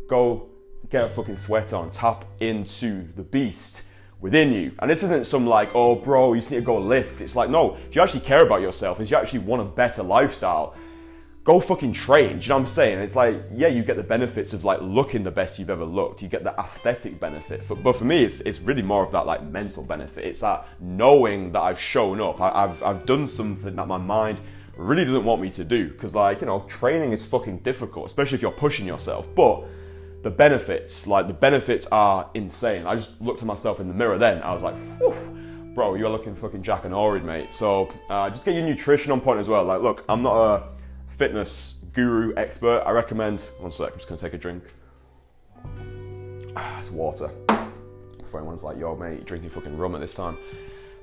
go 0.08 0.48
get 0.90 1.04
a 1.04 1.08
fucking 1.08 1.36
sweat 1.36 1.72
on, 1.72 1.90
tap 1.92 2.24
into 2.40 3.06
the 3.16 3.22
beast 3.22 3.88
within 4.20 4.52
you. 4.52 4.72
And 4.78 4.90
this 4.90 5.02
isn't 5.02 5.26
some 5.26 5.46
like, 5.46 5.70
oh, 5.74 5.96
bro, 5.96 6.32
you 6.32 6.40
just 6.40 6.50
need 6.50 6.58
to 6.58 6.62
go 6.62 6.78
lift. 6.78 7.20
It's 7.20 7.36
like, 7.36 7.50
no, 7.50 7.76
if 7.88 7.94
you 7.94 8.02
actually 8.02 8.20
care 8.20 8.44
about 8.44 8.60
yourself, 8.60 9.00
if 9.00 9.10
you 9.10 9.16
actually 9.16 9.40
want 9.40 9.62
a 9.62 9.64
better 9.64 10.02
lifestyle, 10.02 10.74
go 11.44 11.60
fucking 11.60 11.92
train. 11.92 12.38
Do 12.38 12.42
you 12.42 12.48
know 12.48 12.54
what 12.54 12.60
I'm 12.60 12.66
saying? 12.66 12.98
It's 13.00 13.16
like, 13.16 13.36
yeah, 13.52 13.68
you 13.68 13.82
get 13.82 13.96
the 13.96 14.02
benefits 14.02 14.54
of 14.54 14.64
like 14.64 14.80
looking 14.80 15.22
the 15.22 15.30
best 15.30 15.58
you've 15.58 15.68
ever 15.68 15.84
looked. 15.84 16.22
You 16.22 16.28
get 16.28 16.42
the 16.42 16.58
aesthetic 16.58 17.20
benefit. 17.20 17.68
But, 17.68 17.82
but 17.82 17.96
for 17.96 18.06
me, 18.06 18.24
it's, 18.24 18.40
it's 18.40 18.60
really 18.60 18.82
more 18.82 19.04
of 19.04 19.12
that 19.12 19.26
like 19.26 19.42
mental 19.42 19.82
benefit. 19.82 20.24
It's 20.24 20.40
that 20.40 20.66
knowing 20.80 21.52
that 21.52 21.60
I've 21.60 21.78
shown 21.78 22.20
up. 22.20 22.40
I, 22.40 22.64
I've, 22.64 22.82
I've 22.82 23.04
done 23.04 23.28
something 23.28 23.76
that 23.76 23.86
my 23.86 23.98
mind 23.98 24.40
really 24.76 25.04
doesn't 25.04 25.24
want 25.24 25.40
me 25.40 25.50
to 25.50 25.64
do 25.64 25.88
because 25.88 26.14
like 26.14 26.40
you 26.40 26.46
know 26.46 26.60
training 26.68 27.12
is 27.12 27.24
fucking 27.24 27.58
difficult 27.58 28.06
especially 28.06 28.36
if 28.36 28.42
you're 28.42 28.52
pushing 28.52 28.86
yourself. 28.86 29.26
But 29.34 29.64
the 30.22 30.30
benefits 30.30 31.06
like 31.06 31.28
the 31.28 31.34
benefits 31.34 31.86
are 31.86 32.30
insane. 32.34 32.86
I 32.86 32.96
just 32.96 33.20
looked 33.20 33.40
at 33.40 33.46
myself 33.46 33.80
in 33.80 33.88
the 33.88 33.94
mirror 33.94 34.18
then. 34.18 34.42
I 34.42 34.52
was 34.54 34.62
like 34.62 34.74
bro 35.74 35.94
you're 35.94 36.10
looking 36.10 36.34
fucking 36.34 36.62
jack 36.62 36.84
and 36.84 36.94
horrid 36.94 37.24
mate. 37.24 37.52
So 37.52 37.92
uh, 38.08 38.30
just 38.30 38.44
get 38.44 38.54
your 38.54 38.64
nutrition 38.64 39.12
on 39.12 39.20
point 39.20 39.40
as 39.40 39.48
well. 39.48 39.64
Like 39.64 39.82
look 39.82 40.04
i'm 40.08 40.22
not 40.22 40.36
a 40.36 40.68
fitness 41.06 41.84
guru 41.92 42.34
expert. 42.36 42.82
I 42.86 42.90
recommend 42.90 43.40
one 43.58 43.70
sec 43.70 43.92
i'm 43.92 43.96
just 43.96 44.08
gonna 44.08 44.20
take 44.20 44.34
a 44.34 44.38
drink. 44.38 44.64
Ah, 46.56 46.80
it's 46.80 46.90
water. 46.90 47.30
For 48.24 48.38
anyone's 48.38 48.64
like 48.64 48.78
yo 48.78 48.96
mate 48.96 49.26
drinking 49.26 49.50
fucking 49.50 49.76
rum 49.76 49.94
at 49.94 50.00
this 50.00 50.14
time. 50.14 50.36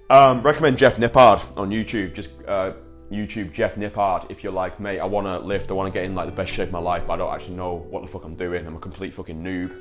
Um, 0.10 0.42
recommend 0.42 0.78
jeff 0.78 0.98
nippard 0.98 1.42
on 1.58 1.70
youtube. 1.70 2.14
Just 2.14 2.32
uh, 2.48 2.74
YouTube 3.12 3.52
Jeff 3.52 3.76
Nippard 3.76 4.30
if 4.32 4.44
you're 4.44 4.54
like, 4.54 4.80
mate, 4.80 5.00
I 5.00 5.06
want 5.06 5.28
to 5.28 5.40
lift, 5.40 5.70
I 5.70 5.74
want 5.74 5.94
to 5.94 5.98
get 5.98 6.06
in 6.06 6.16
like 6.16 6.28
the 6.28 6.32
best 6.32 6.52
shape 6.52 6.68
of 6.68 6.74
my 6.74 6.80
life, 6.80 7.04
but 7.06 7.14
I 7.14 7.18
don't 7.18 7.34
actually 7.34 7.56
know 7.56 7.86
what 7.90 8.02
the 8.02 8.08
fuck 8.08 8.24
I'm 8.24 8.36
doing. 8.36 8.66
I'm 8.66 8.76
a 8.76 8.80
complete 8.80 9.14
fucking 9.14 9.42
noob. 9.44 9.78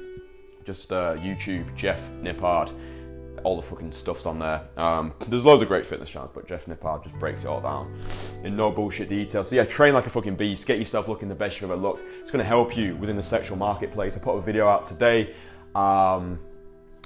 Just 0.64 0.92
uh, 0.92 1.16
YouTube 1.16 1.74
Jeff 1.76 2.10
Nippard. 2.22 2.72
All 3.44 3.56
the 3.56 3.62
fucking 3.62 3.92
stuff's 3.92 4.26
on 4.26 4.38
there. 4.38 4.62
Um, 4.76 5.14
there's 5.28 5.46
loads 5.46 5.62
of 5.62 5.68
great 5.68 5.86
fitness 5.86 6.10
channels, 6.10 6.32
but 6.34 6.46
Jeff 6.46 6.66
Nippard 6.66 7.04
just 7.04 7.18
breaks 7.18 7.44
it 7.44 7.46
all 7.46 7.60
down 7.60 7.98
in 8.44 8.56
no 8.56 8.70
bullshit 8.70 9.08
detail. 9.08 9.44
So 9.44 9.56
yeah, 9.56 9.64
train 9.64 9.94
like 9.94 10.06
a 10.06 10.10
fucking 10.10 10.34
beast. 10.34 10.66
Get 10.66 10.78
yourself 10.78 11.08
looking 11.08 11.28
the 11.28 11.34
best 11.34 11.60
you've 11.60 11.70
ever 11.70 11.80
looked. 11.80 12.04
It's 12.20 12.30
going 12.30 12.42
to 12.42 12.48
help 12.48 12.76
you 12.76 12.96
within 12.96 13.16
the 13.16 13.22
sexual 13.22 13.56
marketplace. 13.56 14.16
I 14.16 14.20
put 14.20 14.36
a 14.36 14.42
video 14.42 14.68
out 14.68 14.84
today. 14.84 15.34
Um, 15.74 16.38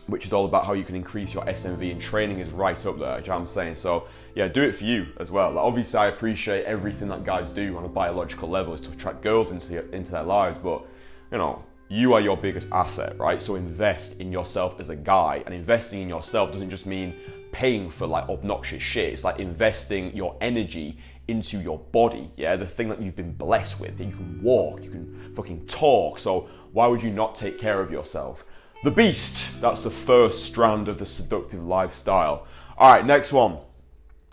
which 0.06 0.26
is 0.26 0.32
all 0.32 0.44
about 0.44 0.66
how 0.66 0.74
you 0.74 0.84
can 0.84 0.94
increase 0.94 1.32
your 1.32 1.44
SMV 1.44 1.90
and 1.90 2.00
training 2.00 2.38
is 2.38 2.50
right 2.50 2.86
up 2.86 2.98
there, 2.98 3.20
you 3.20 3.26
know 3.26 3.34
I'm 3.34 3.46
saying? 3.46 3.76
So 3.76 4.06
yeah, 4.34 4.48
do 4.48 4.62
it 4.62 4.72
for 4.72 4.84
you 4.84 5.06
as 5.18 5.30
well. 5.30 5.52
Like, 5.52 5.64
obviously 5.64 5.98
I 5.98 6.06
appreciate 6.08 6.64
everything 6.64 7.08
that 7.08 7.24
guys 7.24 7.50
do 7.50 7.76
on 7.76 7.84
a 7.84 7.88
biological 7.88 8.48
level 8.48 8.74
is 8.74 8.80
to 8.82 8.90
attract 8.92 9.22
girls 9.22 9.50
into, 9.50 9.88
into 9.94 10.12
their 10.12 10.22
lives, 10.22 10.58
but 10.58 10.84
you 11.32 11.38
know, 11.38 11.64
you 11.88 12.14
are 12.14 12.20
your 12.20 12.36
biggest 12.36 12.70
asset, 12.72 13.18
right? 13.18 13.40
So 13.40 13.56
invest 13.56 14.20
in 14.20 14.32
yourself 14.32 14.80
as 14.80 14.88
a 14.88 14.96
guy. 14.96 15.42
And 15.46 15.54
investing 15.54 16.02
in 16.02 16.08
yourself 16.08 16.52
doesn't 16.52 16.70
just 16.70 16.86
mean 16.86 17.14
paying 17.52 17.90
for 17.90 18.06
like 18.06 18.28
obnoxious 18.28 18.82
shit. 18.82 19.12
It's 19.12 19.24
like 19.24 19.38
investing 19.38 20.14
your 20.14 20.36
energy 20.40 20.98
into 21.28 21.58
your 21.58 21.78
body, 21.78 22.30
yeah? 22.36 22.56
The 22.56 22.66
thing 22.66 22.88
that 22.88 23.00
you've 23.00 23.16
been 23.16 23.32
blessed 23.32 23.80
with. 23.80 23.98
That 23.98 24.04
you 24.04 24.12
can 24.12 24.42
walk, 24.42 24.82
you 24.82 24.90
can 24.90 25.34
fucking 25.34 25.66
talk. 25.66 26.18
So 26.18 26.48
why 26.72 26.86
would 26.86 27.02
you 27.02 27.10
not 27.10 27.36
take 27.36 27.58
care 27.58 27.80
of 27.80 27.90
yourself? 27.90 28.44
The 28.84 28.90
beast, 28.90 29.62
that's 29.62 29.82
the 29.82 29.90
first 29.90 30.44
strand 30.44 30.88
of 30.88 30.98
the 30.98 31.06
seductive 31.06 31.64
lifestyle. 31.64 32.46
All 32.76 32.92
right, 32.92 33.06
next 33.06 33.32
one. 33.32 33.56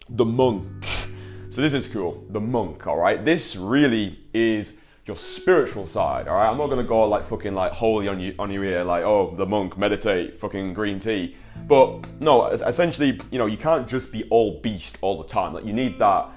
The 0.09 0.25
monk. 0.25 0.67
So 1.49 1.61
this 1.61 1.73
is 1.73 1.87
cool. 1.87 2.21
The 2.31 2.41
monk, 2.41 2.85
all 2.85 2.97
right? 2.97 3.23
This 3.23 3.55
really 3.55 4.19
is 4.33 4.81
your 5.05 5.15
spiritual 5.15 5.85
side, 5.85 6.27
all 6.27 6.35
right? 6.35 6.49
I'm 6.49 6.57
not 6.57 6.67
gonna 6.67 6.83
go 6.83 7.07
like 7.07 7.23
fucking 7.23 7.53
like 7.53 7.71
holy 7.71 8.09
on 8.09 8.19
you 8.19 8.35
on 8.39 8.51
you 8.51 8.59
here, 8.59 8.83
like 8.83 9.05
oh 9.05 9.33
the 9.37 9.45
monk 9.45 9.77
meditate, 9.77 10.37
fucking 10.37 10.73
green 10.73 10.99
tea. 10.99 11.37
But 11.69 12.05
no, 12.19 12.47
essentially, 12.47 13.21
you 13.31 13.37
know, 13.39 13.45
you 13.45 13.57
can't 13.57 13.87
just 13.87 14.11
be 14.11 14.25
all 14.25 14.59
beast 14.59 14.97
all 14.99 15.17
the 15.17 15.29
time. 15.29 15.53
Like 15.53 15.63
you 15.63 15.71
need 15.71 15.97
that 15.99 16.29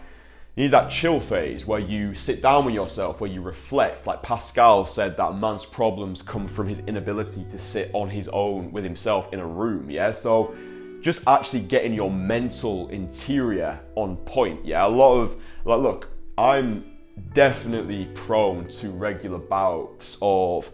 you 0.56 0.62
need 0.64 0.70
that 0.70 0.88
chill 0.88 1.18
phase 1.18 1.66
where 1.66 1.80
you 1.80 2.14
sit 2.14 2.40
down 2.40 2.64
with 2.64 2.74
yourself, 2.74 3.20
where 3.20 3.30
you 3.30 3.42
reflect. 3.42 4.06
Like 4.06 4.22
Pascal 4.22 4.86
said, 4.86 5.16
that 5.16 5.36
man's 5.36 5.66
problems 5.66 6.22
come 6.22 6.46
from 6.46 6.68
his 6.68 6.78
inability 6.80 7.44
to 7.50 7.58
sit 7.58 7.90
on 7.92 8.08
his 8.08 8.28
own 8.28 8.70
with 8.70 8.84
himself 8.84 9.32
in 9.32 9.40
a 9.40 9.46
room. 9.46 9.90
Yeah, 9.90 10.12
so 10.12 10.54
just 11.00 11.26
actually 11.26 11.60
getting 11.62 11.92
your 11.92 12.10
mental 12.10 12.88
interior 12.90 13.80
on 13.96 14.16
point. 14.18 14.64
Yeah, 14.64 14.86
a 14.86 14.88
lot 14.88 15.18
of 15.18 15.42
like, 15.64 15.80
look, 15.80 16.08
I'm 16.38 16.98
definitely 17.32 18.08
prone 18.14 18.68
to 18.68 18.90
regular 18.90 19.38
bouts 19.38 20.18
of 20.22 20.70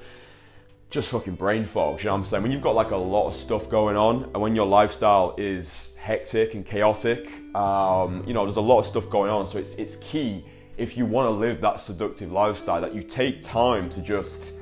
just 0.90 1.08
fucking 1.08 1.36
brain 1.36 1.64
fog. 1.64 2.00
You 2.00 2.06
know 2.06 2.12
what 2.12 2.18
I'm 2.18 2.24
saying? 2.24 2.42
When 2.42 2.52
you've 2.52 2.60
got 2.60 2.74
like 2.74 2.90
a 2.90 2.96
lot 2.96 3.28
of 3.28 3.34
stuff 3.34 3.70
going 3.70 3.96
on, 3.96 4.24
and 4.24 4.42
when 4.42 4.54
your 4.54 4.66
lifestyle 4.66 5.34
is 5.38 5.96
hectic 5.98 6.52
and 6.52 6.66
chaotic, 6.66 7.30
um, 7.54 8.24
you 8.26 8.34
know, 8.34 8.44
there's 8.44 8.56
a 8.56 8.60
lot 8.60 8.80
of 8.80 8.86
stuff 8.86 9.08
going 9.10 9.30
on. 9.30 9.46
So 9.46 9.58
it's 9.58 9.74
it's 9.74 9.96
key 9.96 10.44
if 10.76 10.96
you 10.96 11.04
want 11.04 11.26
to 11.26 11.30
live 11.30 11.60
that 11.60 11.80
seductive 11.80 12.32
lifestyle 12.32 12.80
that 12.80 12.94
you 12.94 13.02
take 13.02 13.42
time 13.42 13.90
to 13.90 14.00
just, 14.00 14.58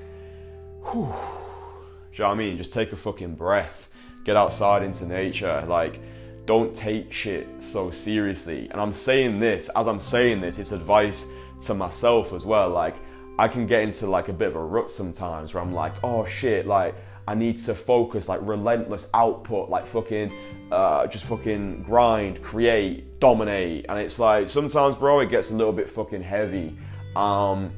whew, 0.83 1.01
you 1.01 2.19
know 2.19 2.25
what 2.25 2.27
I 2.27 2.35
mean? 2.35 2.57
Just 2.57 2.73
take 2.73 2.93
a 2.93 2.97
fucking 2.97 3.35
breath, 3.35 3.91
get 4.25 4.37
outside 4.37 4.83
into 4.83 5.07
nature, 5.07 5.65
like. 5.67 6.01
Don't 6.47 6.75
take 6.75 7.13
shit 7.13 7.47
so 7.59 7.91
seriously. 7.91 8.69
And 8.71 8.81
I'm 8.81 8.95
saying 8.95 9.39
this, 9.39 9.69
as 9.77 9.87
I'm 9.87 10.01
saying 10.01 10.41
this, 10.41 10.59
it's 10.59 10.73
advice 10.73 11.27
to 11.61 11.75
myself 11.75 12.33
as 12.33 12.47
well. 12.47 12.71
Like, 12.71 12.97
I 13.39 13.47
can 13.47 13.67
get 13.67 13.83
into 13.83 14.07
like 14.07 14.29
a 14.29 14.33
bit 14.33 14.49
of 14.49 14.57
a 14.57 14.65
rut 14.65 14.91
sometimes 14.91 15.55
where 15.55 15.63
I'm 15.63 15.73
like, 15.73 15.93
oh 16.03 16.25
shit, 16.25 16.67
like 16.67 16.95
I 17.29 17.35
need 17.35 17.59
to 17.59 17.75
focus, 17.75 18.27
like 18.27 18.41
relentless 18.43 19.11
output, 19.13 19.69
like 19.69 19.87
fucking, 19.87 20.33
uh, 20.73 21.07
just 21.09 21.27
fucking 21.27 21.83
grind, 21.83 22.43
create, 22.43 23.21
dominate. 23.21 23.85
And 23.91 23.99
it's 23.99 24.19
like 24.19 24.49
sometimes, 24.49 24.97
bro, 24.97 25.21
it 25.21 25.29
gets 25.29 25.51
a 25.51 25.55
little 25.55 25.75
bit 25.75 25.91
fucking 25.91 26.23
heavy. 26.23 26.75
Um, 27.17 27.71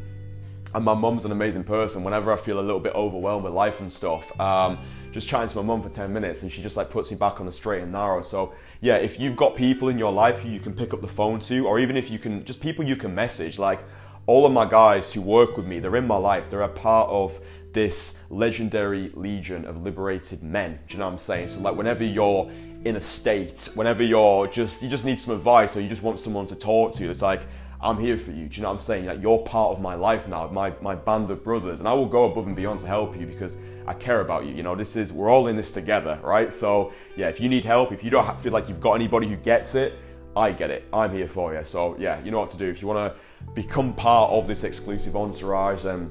and 0.73 0.85
my 0.85 0.95
mum's 0.95 1.25
an 1.25 1.33
amazing 1.33 1.65
person. 1.65 2.05
Whenever 2.05 2.33
I 2.33 2.37
feel 2.37 2.61
a 2.61 2.63
little 2.63 2.79
bit 2.79 2.95
overwhelmed 2.95 3.43
with 3.43 3.53
life 3.53 3.81
and 3.81 3.93
stuff, 3.93 4.31
um, 4.41 4.79
just 5.11 5.27
chatting 5.27 5.49
to 5.49 5.57
my 5.57 5.63
mum 5.63 5.83
for 5.83 5.89
10 5.89 6.13
minutes 6.13 6.45
and 6.45 6.53
she 6.53 6.63
just 6.63 6.77
like 6.77 6.89
puts 6.89 7.11
me 7.11 7.17
back 7.17 7.41
on 7.41 7.47
the 7.47 7.51
straight 7.51 7.83
and 7.83 7.91
narrow. 7.91 8.23
So 8.23 8.55
yeah, 8.81 8.99
if 8.99 9.19
you've 9.19 9.35
got 9.35 9.57
people 9.57 9.89
in 9.89 9.99
your 9.99 10.13
life 10.13 10.43
who 10.43 10.49
you 10.49 10.61
can 10.61 10.73
pick 10.73 10.95
up 10.95 11.01
the 11.01 11.09
phone 11.09 11.41
to, 11.41 11.67
or 11.67 11.81
even 11.81 11.97
if 11.97 12.09
you 12.09 12.21
can, 12.21 12.45
just 12.45 12.61
people 12.61 12.85
you 12.85 12.95
can 12.95 13.13
message, 13.13 13.59
like 13.59 13.81
all 14.27 14.47
of 14.47 14.53
my 14.53 14.65
guys 14.65 15.13
who 15.13 15.21
work 15.21 15.57
with 15.57 15.67
me, 15.67 15.81
they're 15.81 15.97
in 15.97 16.07
my 16.07 16.17
life. 16.17 16.49
They're 16.49 16.63
a 16.63 16.69
part 16.69 17.11
of 17.11 17.41
this 17.73 18.25
legendary 18.31 19.11
legion 19.15 19.65
of 19.65 19.83
liberated 19.83 20.43
men. 20.43 20.79
Do 20.89 20.95
you 20.95 20.99
know 20.99 21.07
what 21.07 21.13
I'm 21.13 21.19
saying? 21.19 21.49
So 21.49 21.61
like 21.61 21.77
whenever 21.77 22.05
you're 22.05 22.51
in 22.85 22.97
a 22.97 23.01
state, 23.01 23.71
whenever 23.75 24.03
you're 24.03 24.47
just 24.47 24.83
you 24.83 24.89
just 24.89 25.05
need 25.05 25.19
some 25.19 25.35
advice 25.35 25.77
or 25.77 25.81
you 25.81 25.89
just 25.89 26.03
want 26.03 26.19
someone 26.19 26.47
to 26.47 26.57
talk 26.57 26.93
to, 26.95 27.11
it's 27.11 27.23
like 27.23 27.43
I'm 27.83 27.99
here 27.99 28.19
for 28.19 28.33
you. 28.33 28.47
Do 28.49 28.57
you 28.57 28.63
know 28.63 28.69
what 28.69 28.75
I'm 28.75 28.81
saying? 28.81 29.07
Like 29.07 29.23
you're 29.23 29.39
part 29.39 29.75
of 29.75 29.81
my 29.81 29.95
life 29.95 30.29
now, 30.29 30.47
my 30.49 30.73
my 30.81 30.95
band 30.95 31.31
of 31.31 31.43
brothers, 31.45 31.81
and 31.81 31.89
I 31.89 31.93
will 31.93 32.09
go 32.09 32.31
above 32.31 32.47
and 32.47 32.57
beyond 32.57 32.81
to 32.81 32.87
help 32.87 33.19
you 33.19 33.27
because 33.27 33.59
I 33.87 33.95
care 33.95 34.21
about 34.21 34.45
you. 34.45 34.55
You 34.55 34.63
know, 34.63 34.75
this 34.75 34.97
is 34.97 35.13
we're 35.13 35.31
all 35.31 35.47
in 35.47 35.57
this 35.57 35.71
together, 35.71 36.19
right? 36.23 36.53
So 36.53 36.93
yeah, 37.17 37.29
if 37.29 37.41
you 37.41 37.49
need 37.49 37.65
help, 37.65 37.93
if 37.93 38.05
you 38.05 38.11
don't 38.11 38.41
feel 38.41 38.53
like 38.53 38.69
you've 38.69 38.81
got 38.81 38.95
anybody 38.95 39.29
who 39.29 39.37
gets 39.37 39.75
it, 39.75 39.95
I 40.37 40.53
get 40.53 40.71
it. 40.71 40.85
I'm 40.93 41.13
here 41.13 41.29
for 41.29 41.55
you. 41.55 41.65
So 41.65 41.97
yeah, 41.99 42.23
you 42.23 42.31
know 42.31 42.41
what 42.41 42.51
to 42.51 42.59
do. 42.59 42.69
If 42.69 42.83
you 42.83 42.89
want 42.89 43.13
to 43.15 43.53
become 43.55 43.95
part 43.95 44.31
of 44.31 44.47
this 44.47 44.65
exclusive 44.65 45.17
entourage, 45.17 45.85
then 45.85 46.11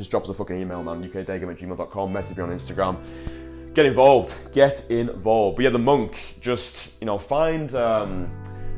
just 0.00 0.10
drop 0.10 0.22
us 0.22 0.30
a 0.30 0.34
fucking 0.34 0.58
email, 0.58 0.82
man. 0.82 1.06
ukdaygame 1.06 1.50
at 1.50 1.58
gmail.com, 1.58 2.10
message 2.10 2.38
me 2.38 2.42
on 2.42 2.48
Instagram. 2.48 2.96
Get 3.74 3.84
involved. 3.84 4.34
Get 4.50 4.90
involved. 4.90 5.56
But 5.56 5.64
yeah, 5.64 5.70
the 5.70 5.78
monk, 5.78 6.16
just, 6.40 6.98
you 7.02 7.04
know, 7.04 7.18
find, 7.18 7.74
um, 7.74 8.30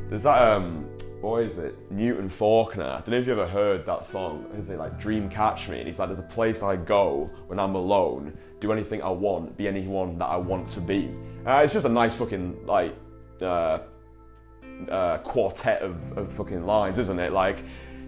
there's 0.09 0.23
that, 0.23 0.41
um, 0.41 0.85
what 1.21 1.43
is 1.43 1.59
it? 1.59 1.75
Newton 1.89 2.27
Faulkner. 2.27 2.83
I 2.83 2.95
don't 2.97 3.11
know 3.11 3.19
if 3.19 3.25
you 3.25 3.31
ever 3.31 3.47
heard 3.47 3.85
that 3.85 4.05
song. 4.05 4.51
Is 4.57 4.69
it 4.69 4.77
like 4.77 4.99
Dream 4.99 5.29
Catch 5.29 5.69
Me? 5.69 5.77
And 5.77 5.87
he's 5.87 5.97
like, 5.97 6.09
there's 6.09 6.19
a 6.19 6.23
place 6.23 6.61
I 6.61 6.75
go 6.75 7.31
when 7.47 7.57
I'm 7.57 7.75
alone, 7.75 8.37
do 8.59 8.73
anything 8.73 9.01
I 9.01 9.09
want, 9.09 9.55
be 9.55 9.69
anyone 9.69 10.17
that 10.17 10.25
I 10.25 10.35
want 10.35 10.67
to 10.67 10.81
be. 10.81 11.09
Uh, 11.47 11.61
it's 11.63 11.71
just 11.71 11.85
a 11.85 11.89
nice 11.89 12.13
fucking, 12.15 12.65
like, 12.65 12.93
uh, 13.41 13.79
uh, 14.89 15.19
quartet 15.19 15.83
of, 15.83 16.17
of 16.17 16.33
fucking 16.33 16.65
lines, 16.65 16.97
isn't 16.97 17.19
it? 17.19 17.31
Like, 17.31 17.63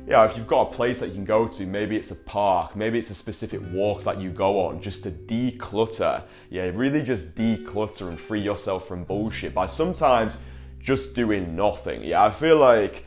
yeah, 0.07 0.23
if 0.29 0.37
you've 0.37 0.47
got 0.47 0.69
a 0.69 0.73
place 0.73 0.99
that 0.99 1.07
you 1.07 1.13
can 1.15 1.25
go 1.25 1.47
to, 1.47 1.65
maybe 1.65 1.95
it's 1.95 2.11
a 2.11 2.15
park, 2.15 2.75
maybe 2.75 2.99
it's 2.99 3.09
a 3.09 3.15
specific 3.15 3.59
walk 3.71 4.03
that 4.03 4.21
you 4.21 4.29
go 4.29 4.59
on 4.59 4.79
just 4.79 5.01
to 5.03 5.11
declutter. 5.11 6.23
Yeah, 6.51 6.69
really 6.73 7.01
just 7.01 7.33
declutter 7.33 8.09
and 8.09 8.19
free 8.19 8.41
yourself 8.41 8.87
from 8.87 9.03
bullshit 9.03 9.53
by 9.53 9.65
sometimes 9.65 10.37
just 10.79 11.15
doing 11.15 11.55
nothing. 11.55 12.03
Yeah, 12.03 12.23
I 12.23 12.29
feel 12.29 12.57
like 12.57 13.03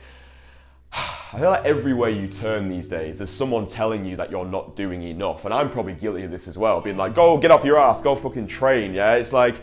I 0.91 1.37
feel 1.39 1.51
like 1.51 1.63
everywhere 1.63 2.09
you 2.09 2.27
turn 2.27 2.67
these 2.67 2.89
days, 2.89 3.19
there's 3.19 3.29
someone 3.29 3.65
telling 3.65 4.03
you 4.03 4.17
that 4.17 4.29
you're 4.29 4.45
not 4.45 4.75
doing 4.75 5.03
enough. 5.03 5.45
And 5.45 5.53
I'm 5.53 5.69
probably 5.69 5.93
guilty 5.93 6.23
of 6.23 6.31
this 6.31 6.47
as 6.49 6.57
well, 6.57 6.81
being 6.81 6.97
like, 6.97 7.13
go 7.13 7.37
get 7.37 7.51
off 7.51 7.63
your 7.63 7.77
ass, 7.77 8.01
go 8.01 8.15
fucking 8.15 8.47
train. 8.47 8.93
Yeah, 8.93 9.15
it's 9.15 9.31
like, 9.31 9.55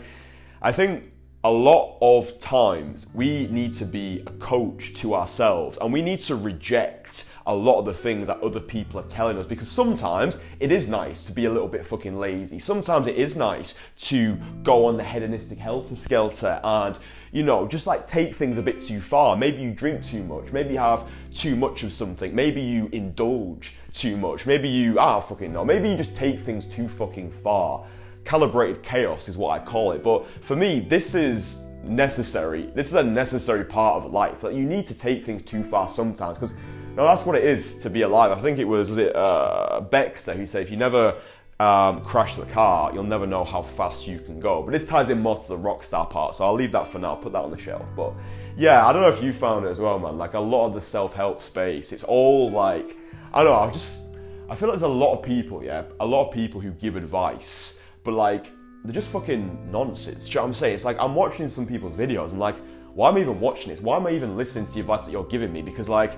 I 0.61 0.71
think 0.71 1.11
a 1.47 1.57
lot 1.57 1.97
of 2.01 2.37
times 2.39 3.07
we 3.13 3.47
need 3.47 3.71
to 3.71 3.85
be 3.85 4.21
a 4.27 4.31
coach 4.31 4.93
to 4.93 5.15
ourselves 5.15 5.77
and 5.77 5.93
we 5.93 6.01
need 6.01 6.19
to 6.19 6.35
reject 6.35 7.31
a 7.45 7.55
lot 7.55 7.79
of 7.79 7.85
the 7.85 7.93
things 7.93 8.27
that 8.27 8.37
other 8.41 8.59
people 8.59 8.99
are 8.99 9.07
telling 9.07 9.37
us 9.37 9.45
because 9.45 9.71
sometimes 9.71 10.39
it 10.59 10.73
is 10.73 10.89
nice 10.89 11.25
to 11.25 11.31
be 11.31 11.45
a 11.45 11.49
little 11.49 11.69
bit 11.69 11.85
fucking 11.85 12.19
lazy. 12.19 12.59
Sometimes 12.59 13.07
it 13.07 13.15
is 13.15 13.37
nice 13.37 13.79
to 13.99 14.37
go 14.63 14.87
on 14.87 14.97
the 14.97 15.03
hedonistic 15.05 15.57
helter 15.57 15.95
skelter 15.95 16.59
and, 16.65 16.99
you 17.31 17.43
know, 17.43 17.65
just 17.65 17.87
like 17.87 18.05
take 18.05 18.35
things 18.35 18.57
a 18.57 18.61
bit 18.61 18.81
too 18.81 18.99
far. 18.99 19.37
Maybe 19.37 19.61
you 19.61 19.71
drink 19.71 20.01
too 20.01 20.25
much. 20.25 20.51
Maybe 20.51 20.73
you 20.73 20.79
have 20.79 21.09
too 21.33 21.55
much 21.55 21.83
of 21.83 21.93
something. 21.93 22.35
Maybe 22.35 22.59
you 22.59 22.89
indulge 22.91 23.77
too 23.93 24.17
much. 24.17 24.45
Maybe 24.45 24.67
you, 24.67 24.99
ah, 24.99 25.21
fucking 25.21 25.53
no. 25.53 25.63
Maybe 25.63 25.87
you 25.87 25.95
just 25.95 26.13
take 26.13 26.41
things 26.41 26.67
too 26.67 26.89
fucking 26.89 27.31
far 27.31 27.85
calibrated 28.27 28.83
chaos 28.83 29.29
is 29.29 29.37
what 29.37 29.59
I 29.59 29.63
call 29.63 29.93
it. 29.93 30.03
But 30.03 30.27
for 30.41 30.57
me, 30.57 30.81
this 30.81 31.15
is 31.15 31.63
necessary. 31.81 32.69
This 32.75 32.87
is 32.87 32.95
a 32.95 33.03
necessary 33.03 33.63
part 33.63 34.03
of 34.03 34.11
life. 34.11 34.43
Like 34.43 34.53
you 34.53 34.65
need 34.65 34.85
to 34.87 34.93
take 34.93 35.25
things 35.25 35.43
too 35.43 35.63
far 35.63 35.87
sometimes 35.87 36.37
because 36.37 36.53
no, 36.97 37.05
that's 37.05 37.25
what 37.25 37.37
it 37.37 37.45
is 37.45 37.77
to 37.79 37.89
be 37.89 38.01
alive. 38.01 38.37
I 38.37 38.41
think 38.41 38.59
it 38.59 38.65
was 38.65 38.89
was 38.89 38.97
it 38.97 39.15
uh, 39.15 39.79
Baxter 39.79 40.33
who 40.33 40.45
said 40.45 40.61
if 40.63 40.69
you 40.69 40.75
never 40.75 41.15
um, 41.61 42.01
crash 42.01 42.35
the 42.35 42.45
car, 42.47 42.91
you'll 42.93 43.03
never 43.03 43.25
know 43.25 43.45
how 43.45 43.61
fast 43.61 44.07
you 44.07 44.19
can 44.19 44.41
go. 44.41 44.61
But 44.61 44.71
this 44.71 44.85
ties 44.85 45.09
in 45.09 45.21
more 45.21 45.39
to 45.39 45.47
the 45.47 45.57
rock 45.57 45.85
star 45.85 46.05
part, 46.05 46.35
so 46.35 46.45
I'll 46.45 46.53
leave 46.53 46.73
that 46.73 46.91
for 46.91 46.99
now. 46.99 47.15
Put 47.15 47.31
that 47.31 47.43
on 47.43 47.51
the 47.51 47.57
shelf. 47.57 47.85
But 47.95 48.13
yeah, 48.57 48.85
I 48.85 48.91
don't 48.91 49.03
know 49.03 49.09
if 49.09 49.23
you 49.23 49.31
found 49.31 49.65
it 49.65 49.69
as 49.69 49.79
well, 49.79 49.99
man. 49.99 50.17
Like 50.17 50.33
a 50.33 50.39
lot 50.39 50.67
of 50.67 50.73
the 50.73 50.81
self 50.81 51.13
help 51.13 51.41
space, 51.41 51.93
it's 51.93 52.03
all 52.03 52.51
like 52.51 52.97
I 53.33 53.43
don't 53.45 53.53
know. 53.53 53.59
I 53.59 53.71
just 53.71 53.87
I 54.49 54.55
feel 54.55 54.67
like 54.67 54.79
there's 54.79 54.91
a 54.91 54.93
lot 55.05 55.17
of 55.17 55.23
people, 55.23 55.63
yeah, 55.63 55.83
a 56.01 56.05
lot 56.05 56.27
of 56.27 56.33
people 56.33 56.59
who 56.59 56.71
give 56.71 56.97
advice 56.97 57.83
but 58.07 58.13
like 58.13 58.53
they're 58.85 58.93
just 58.93 59.09
fucking 59.09 59.69
nonsense. 59.69 60.29
You 60.29 60.35
know 60.35 60.43
what 60.43 60.47
I'm 60.47 60.53
saying? 60.53 60.75
It's 60.75 60.85
like 60.85 60.97
I'm 60.97 61.13
watching 61.13 61.49
some 61.49 61.67
people's 61.67 61.97
videos 61.97 62.31
and 62.31 62.39
like, 62.39 62.55
why 62.93 63.09
am 63.09 63.17
I 63.17 63.19
even 63.19 63.41
watching 63.41 63.67
this? 63.67 63.81
Why 63.81 63.97
am 63.97 64.07
I 64.07 64.11
even 64.11 64.37
listening 64.37 64.65
to 64.65 64.71
the 64.71 64.79
advice 64.79 65.01
that 65.01 65.11
you're 65.11 65.25
giving 65.25 65.51
me? 65.51 65.61
Because 65.61 65.89
like, 65.89 66.13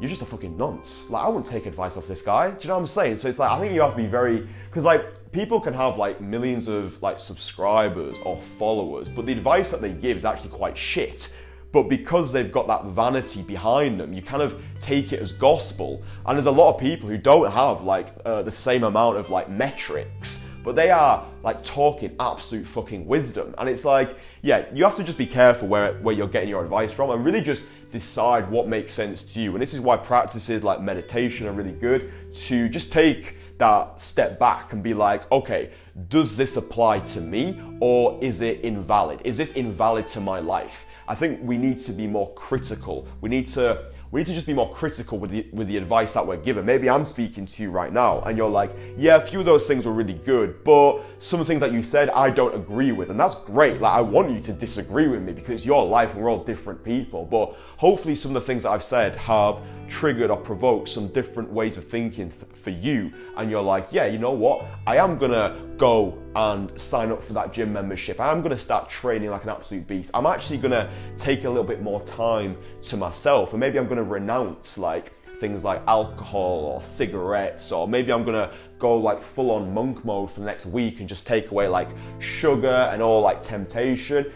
you're 0.00 0.10
just 0.10 0.20
a 0.20 0.26
fucking 0.26 0.54
nonce. 0.54 1.08
Like, 1.08 1.24
I 1.24 1.28
wouldn't 1.28 1.46
take 1.46 1.64
advice 1.64 1.96
off 1.96 2.06
this 2.06 2.20
guy. 2.20 2.50
Do 2.50 2.56
you 2.60 2.68
know 2.68 2.74
what 2.74 2.80
I'm 2.80 2.86
saying? 2.86 3.16
So 3.16 3.28
it's 3.28 3.38
like, 3.38 3.50
I 3.50 3.58
think 3.58 3.72
you 3.72 3.80
have 3.80 3.92
to 3.92 3.96
be 3.96 4.06
very, 4.06 4.46
because 4.68 4.84
like, 4.84 5.32
people 5.32 5.62
can 5.62 5.72
have 5.72 5.96
like 5.96 6.20
millions 6.20 6.68
of 6.68 7.00
like 7.02 7.16
subscribers 7.16 8.18
or 8.26 8.36
followers, 8.42 9.08
but 9.08 9.24
the 9.24 9.32
advice 9.32 9.70
that 9.70 9.80
they 9.80 9.94
give 9.94 10.18
is 10.18 10.26
actually 10.26 10.50
quite 10.50 10.76
shit. 10.76 11.34
But 11.72 11.84
because 11.84 12.32
they've 12.34 12.52
got 12.52 12.66
that 12.66 12.84
vanity 12.86 13.40
behind 13.40 13.98
them, 13.98 14.12
you 14.12 14.20
kind 14.20 14.42
of 14.42 14.62
take 14.78 15.14
it 15.14 15.20
as 15.20 15.32
gospel. 15.32 16.02
And 16.26 16.36
there's 16.36 16.46
a 16.46 16.50
lot 16.50 16.74
of 16.74 16.80
people 16.80 17.08
who 17.08 17.16
don't 17.16 17.50
have 17.50 17.80
like 17.80 18.08
uh, 18.26 18.42
the 18.42 18.50
same 18.50 18.84
amount 18.84 19.16
of 19.16 19.30
like 19.30 19.48
metrics 19.48 20.44
but 20.70 20.76
they 20.76 20.92
are 20.92 21.26
like 21.42 21.64
talking 21.64 22.14
absolute 22.20 22.64
fucking 22.64 23.04
wisdom. 23.04 23.52
And 23.58 23.68
it's 23.68 23.84
like, 23.84 24.16
yeah, 24.42 24.66
you 24.72 24.84
have 24.84 24.94
to 24.98 25.02
just 25.02 25.18
be 25.18 25.26
careful 25.26 25.66
where, 25.66 25.94
where 25.94 26.14
you're 26.14 26.28
getting 26.28 26.48
your 26.48 26.62
advice 26.62 26.92
from 26.92 27.10
and 27.10 27.24
really 27.24 27.40
just 27.40 27.64
decide 27.90 28.48
what 28.48 28.68
makes 28.68 28.92
sense 28.92 29.24
to 29.34 29.40
you. 29.40 29.50
And 29.50 29.60
this 29.60 29.74
is 29.74 29.80
why 29.80 29.96
practices 29.96 30.62
like 30.62 30.80
meditation 30.80 31.48
are 31.48 31.52
really 31.52 31.72
good 31.72 32.12
to 32.44 32.68
just 32.68 32.92
take 32.92 33.34
that 33.58 34.00
step 34.00 34.38
back 34.38 34.72
and 34.72 34.80
be 34.80 34.94
like, 34.94 35.28
okay, 35.32 35.70
does 36.08 36.36
this 36.36 36.56
apply 36.56 37.00
to 37.00 37.20
me 37.20 37.60
or 37.80 38.16
is 38.22 38.40
it 38.40 38.60
invalid? 38.60 39.22
Is 39.24 39.36
this 39.36 39.50
invalid 39.54 40.06
to 40.06 40.20
my 40.20 40.38
life? 40.38 40.86
I 41.08 41.16
think 41.16 41.40
we 41.42 41.58
need 41.58 41.80
to 41.80 41.92
be 41.92 42.06
more 42.06 42.32
critical. 42.34 43.08
We 43.20 43.28
need 43.28 43.46
to 43.48 43.90
we 44.12 44.20
need 44.20 44.26
to 44.26 44.34
just 44.34 44.46
be 44.46 44.54
more 44.54 44.72
critical 44.72 45.18
with 45.18 45.30
the 45.30 45.46
with 45.52 45.68
the 45.68 45.76
advice 45.76 46.14
that 46.14 46.26
we're 46.26 46.36
given. 46.36 46.66
Maybe 46.66 46.90
I'm 46.90 47.04
speaking 47.04 47.46
to 47.46 47.62
you 47.62 47.70
right 47.70 47.92
now 47.92 48.20
and 48.22 48.36
you're 48.36 48.50
like, 48.50 48.72
yeah, 48.96 49.16
a 49.16 49.20
few 49.20 49.38
of 49.38 49.46
those 49.46 49.68
things 49.68 49.86
were 49.86 49.92
really 49.92 50.14
good, 50.14 50.64
but 50.64 51.02
some 51.20 51.40
of 51.40 51.46
the 51.46 51.50
things 51.50 51.60
that 51.60 51.72
you 51.72 51.82
said 51.82 52.10
I 52.10 52.30
don't 52.30 52.54
agree 52.54 52.90
with. 52.90 53.10
And 53.10 53.20
that's 53.20 53.36
great. 53.36 53.80
Like 53.80 53.92
I 53.92 54.00
want 54.00 54.32
you 54.32 54.40
to 54.40 54.52
disagree 54.52 55.06
with 55.06 55.22
me 55.22 55.32
because 55.32 55.64
your 55.64 55.84
life 55.84 56.14
and 56.14 56.22
we're 56.22 56.30
all 56.30 56.42
different 56.42 56.82
people. 56.82 57.24
But 57.24 57.54
hopefully 57.76 58.16
some 58.16 58.34
of 58.34 58.42
the 58.42 58.46
things 58.46 58.64
that 58.64 58.70
I've 58.70 58.82
said 58.82 59.14
have 59.16 59.62
triggered 59.90 60.30
or 60.30 60.36
provoked 60.36 60.88
some 60.88 61.08
different 61.08 61.50
ways 61.52 61.76
of 61.76 61.84
thinking 61.84 62.32
for 62.62 62.70
you 62.70 63.12
and 63.36 63.50
you're 63.50 63.62
like 63.62 63.88
yeah 63.90 64.06
you 64.06 64.18
know 64.18 64.30
what 64.30 64.64
i 64.86 64.96
am 64.96 65.18
gonna 65.18 65.60
go 65.76 66.16
and 66.36 66.78
sign 66.78 67.10
up 67.10 67.22
for 67.22 67.32
that 67.32 67.52
gym 67.52 67.72
membership 67.72 68.20
i 68.20 68.30
am 68.30 68.40
gonna 68.40 68.56
start 68.56 68.88
training 68.88 69.30
like 69.30 69.42
an 69.42 69.48
absolute 69.48 69.86
beast 69.86 70.10
i'm 70.14 70.26
actually 70.26 70.58
gonna 70.58 70.88
take 71.16 71.44
a 71.44 71.48
little 71.48 71.64
bit 71.64 71.82
more 71.82 72.00
time 72.02 72.56
to 72.80 72.96
myself 72.96 73.52
and 73.52 73.60
maybe 73.60 73.78
i'm 73.78 73.88
gonna 74.00 74.12
renounce 74.12 74.78
like 74.78 75.12
things 75.38 75.64
like 75.64 75.82
alcohol 75.86 76.64
or 76.66 76.84
cigarettes 76.84 77.72
or 77.72 77.88
maybe 77.88 78.12
i'm 78.12 78.24
gonna 78.24 78.50
go 78.78 78.96
like 78.96 79.20
full 79.20 79.50
on 79.50 79.72
monk 79.72 80.04
mode 80.04 80.30
for 80.30 80.40
the 80.40 80.46
next 80.46 80.66
week 80.66 81.00
and 81.00 81.08
just 81.08 81.26
take 81.26 81.50
away 81.50 81.66
like 81.66 81.88
sugar 82.18 82.88
and 82.92 83.00
all 83.00 83.20
like 83.22 83.42
temptation 83.42 84.26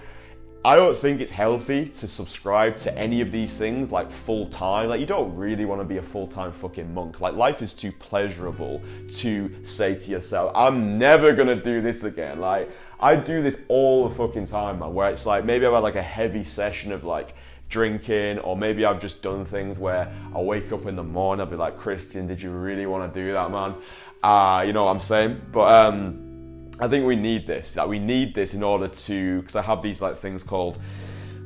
I 0.67 0.77
don't 0.77 0.97
think 0.97 1.21
it's 1.21 1.31
healthy 1.31 1.85
to 1.85 2.09
subscribe 2.09 2.79
to 2.79 2.99
any 2.99 3.21
of 3.21 3.31
these 3.31 3.59
things 3.59 3.93
like 3.93 4.11
full 4.11 4.47
time. 4.47 4.89
Like, 4.89 4.99
you 4.99 5.05
don't 5.05 5.37
really 5.37 5.67
want 5.67 5.83
to 5.83 5.85
be 5.85 5.99
a 5.99 6.03
full 6.03 6.27
time 6.27 6.53
fucking 6.53 6.95
monk. 6.95 7.21
Like, 7.21 7.35
life 7.35 7.61
is 7.61 7.75
too 7.75 7.93
pleasurable 7.93 8.83
to 9.17 9.63
say 9.63 9.95
to 9.95 10.11
yourself, 10.11 10.53
I'm 10.55 10.99
never 10.99 11.35
gonna 11.35 11.61
do 11.61 11.83
this 11.83 12.05
again. 12.05 12.41
Like, 12.41 12.71
I 12.99 13.15
do 13.15 13.43
this 13.43 13.65
all 13.69 14.09
the 14.09 14.15
fucking 14.15 14.47
time, 14.47 14.79
man, 14.79 14.95
where 14.95 15.11
it's 15.11 15.27
like 15.27 15.45
maybe 15.45 15.67
I've 15.67 15.75
had 15.75 15.81
like 15.81 15.97
a 15.97 16.03
heavy 16.03 16.43
session 16.43 16.93
of 16.93 17.05
like 17.05 17.35
drinking, 17.75 18.39
or 18.39 18.57
maybe 18.57 18.85
I've 18.85 19.01
just 19.01 19.21
done 19.21 19.45
things 19.45 19.81
where 19.81 20.09
I 20.33 20.41
wake 20.41 20.71
up 20.71 20.87
in 20.87 20.95
the 20.95 21.03
morning, 21.03 21.41
I'll 21.41 21.51
be 21.51 21.57
like, 21.57 21.77
Christian, 21.77 22.25
did 22.25 22.41
you 22.41 22.51
really 22.51 22.87
want 22.87 23.13
to 23.13 23.21
do 23.21 23.33
that, 23.33 23.51
man? 23.51 23.75
Uh, 24.23 24.63
you 24.65 24.73
know 24.73 24.85
what 24.85 24.93
I'm 24.93 25.01
saying? 25.01 25.43
But, 25.51 25.73
um, 25.73 26.71
I 26.79 26.87
think 26.87 27.05
we 27.05 27.17
need 27.17 27.49
this. 27.49 27.75
That 27.75 27.89
we 27.89 27.99
need 27.99 28.33
this 28.33 28.55
in 28.55 28.63
order 28.63 28.87
to, 28.87 29.41
because 29.41 29.57
I 29.57 29.63
have 29.63 29.83
these 29.83 30.01
like 30.01 30.17
things 30.19 30.45
called 30.45 30.79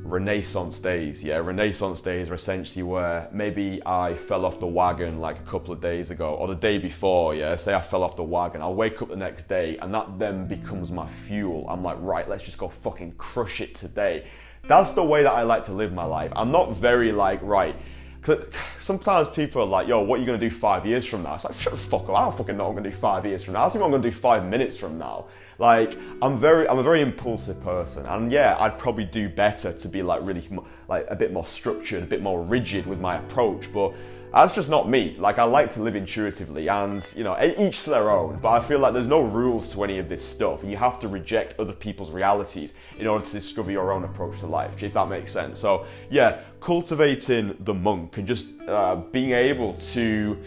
Renaissance 0.03 0.79
days. 0.79 1.23
Yeah, 1.23 1.37
Renaissance 1.37 1.99
days 1.99 2.29
are 2.29 2.35
essentially 2.35 2.83
where 2.83 3.27
maybe 3.31 3.81
I 3.83 4.13
fell 4.13 4.45
off 4.45 4.59
the 4.59 4.67
wagon 4.67 5.19
like 5.19 5.39
a 5.39 5.47
couple 5.53 5.73
of 5.73 5.81
days 5.81 6.11
ago 6.11 6.35
or 6.35 6.47
the 6.47 6.55
day 6.55 6.77
before. 6.77 7.33
Yeah, 7.33 7.55
say 7.55 7.73
I 7.73 7.81
fell 7.81 8.03
off 8.03 8.15
the 8.15 8.23
wagon. 8.23 8.61
I'll 8.61 8.75
wake 8.75 9.01
up 9.01 9.09
the 9.09 9.15
next 9.15 9.49
day 9.49 9.77
and 9.77 9.91
that 9.95 10.19
then 10.19 10.47
becomes 10.47 10.91
my 10.91 11.07
fuel. 11.07 11.65
I'm 11.67 11.83
like, 11.83 11.97
right, 11.99 12.29
let's 12.29 12.43
just 12.43 12.59
go 12.59 12.69
fucking 12.69 13.13
crush 13.17 13.61
it 13.61 13.73
today. 13.73 14.25
That's 14.67 14.91
the 14.91 15.03
way 15.03 15.23
that 15.23 15.31
I 15.31 15.43
like 15.43 15.63
to 15.63 15.71
live 15.71 15.93
my 15.93 16.05
life. 16.05 16.31
I'm 16.35 16.51
not 16.51 16.73
very 16.73 17.11
like, 17.11 17.39
right, 17.41 17.75
because 18.21 18.49
sometimes 18.77 19.29
people 19.29 19.61
are 19.61 19.65
like, 19.65 19.87
yo, 19.87 20.01
what 20.01 20.17
are 20.17 20.19
you 20.19 20.25
going 20.25 20.39
to 20.39 20.49
do 20.49 20.53
five 20.53 20.85
years 20.85 21.05
from 21.05 21.23
now? 21.23 21.35
It's 21.35 21.45
like, 21.45 21.55
shut 21.55 21.71
the 21.71 21.79
fuck 21.79 22.03
up. 22.03 22.09
I 22.09 22.25
don't 22.25 22.37
fucking 22.37 22.57
know 22.57 22.65
what 22.65 22.69
I'm 22.71 22.75
going 22.75 22.83
to 22.83 22.89
do 22.89 22.95
five 22.95 23.25
years 23.25 23.43
from 23.43 23.53
now. 23.53 23.65
I 23.65 23.69
think 23.69 23.83
I'm 23.83 23.91
going 23.91 24.01
to 24.01 24.09
do 24.09 24.15
five 24.15 24.45
minutes 24.45 24.77
from 24.77 24.97
now. 24.97 25.27
Like, 25.57 25.97
I'm 26.21 26.39
very, 26.39 26.67
I'm 26.67 26.79
a 26.79 26.83
very 26.83 27.01
impulsive 27.01 27.61
person. 27.63 28.05
And 28.05 28.29
yeah, 28.31 28.57
I'd 28.59 28.77
probably 28.77 29.05
do 29.05 29.29
better 29.29 29.71
to 29.71 29.87
be 29.87 30.03
like 30.03 30.21
really, 30.23 30.43
like 30.89 31.05
a 31.09 31.15
bit 31.15 31.31
more 31.31 31.45
structured, 31.45 32.03
a 32.03 32.05
bit 32.05 32.21
more 32.21 32.43
rigid 32.43 32.85
with 32.85 32.99
my 32.99 33.17
approach. 33.17 33.71
But 33.71 33.93
that's 34.33 34.53
just 34.53 34.69
not 34.69 34.89
me. 34.89 35.15
Like 35.17 35.39
I 35.39 35.43
like 35.43 35.69
to 35.71 35.81
live 35.81 35.95
intuitively, 35.95 36.67
and 36.67 37.13
you 37.15 37.23
know, 37.23 37.37
each 37.57 37.83
to 37.83 37.89
their 37.89 38.09
own. 38.09 38.37
But 38.41 38.49
I 38.49 38.63
feel 38.63 38.79
like 38.79 38.93
there's 38.93 39.07
no 39.07 39.21
rules 39.21 39.73
to 39.73 39.83
any 39.83 39.99
of 39.99 40.09
this 40.09 40.23
stuff, 40.23 40.61
and 40.61 40.71
you 40.71 40.77
have 40.77 40.99
to 40.99 41.07
reject 41.07 41.55
other 41.59 41.73
people's 41.73 42.11
realities 42.11 42.75
in 42.97 43.07
order 43.07 43.25
to 43.25 43.31
discover 43.31 43.71
your 43.71 43.91
own 43.91 44.03
approach 44.03 44.39
to 44.39 44.47
life. 44.47 44.81
If 44.81 44.93
that 44.93 45.09
makes 45.09 45.31
sense. 45.31 45.59
So 45.59 45.85
yeah, 46.09 46.41
cultivating 46.61 47.57
the 47.61 47.73
monk 47.73 48.17
and 48.17 48.27
just 48.27 48.59
uh, 48.67 48.97
being 48.97 49.31
able 49.31 49.73
to. 49.93 50.37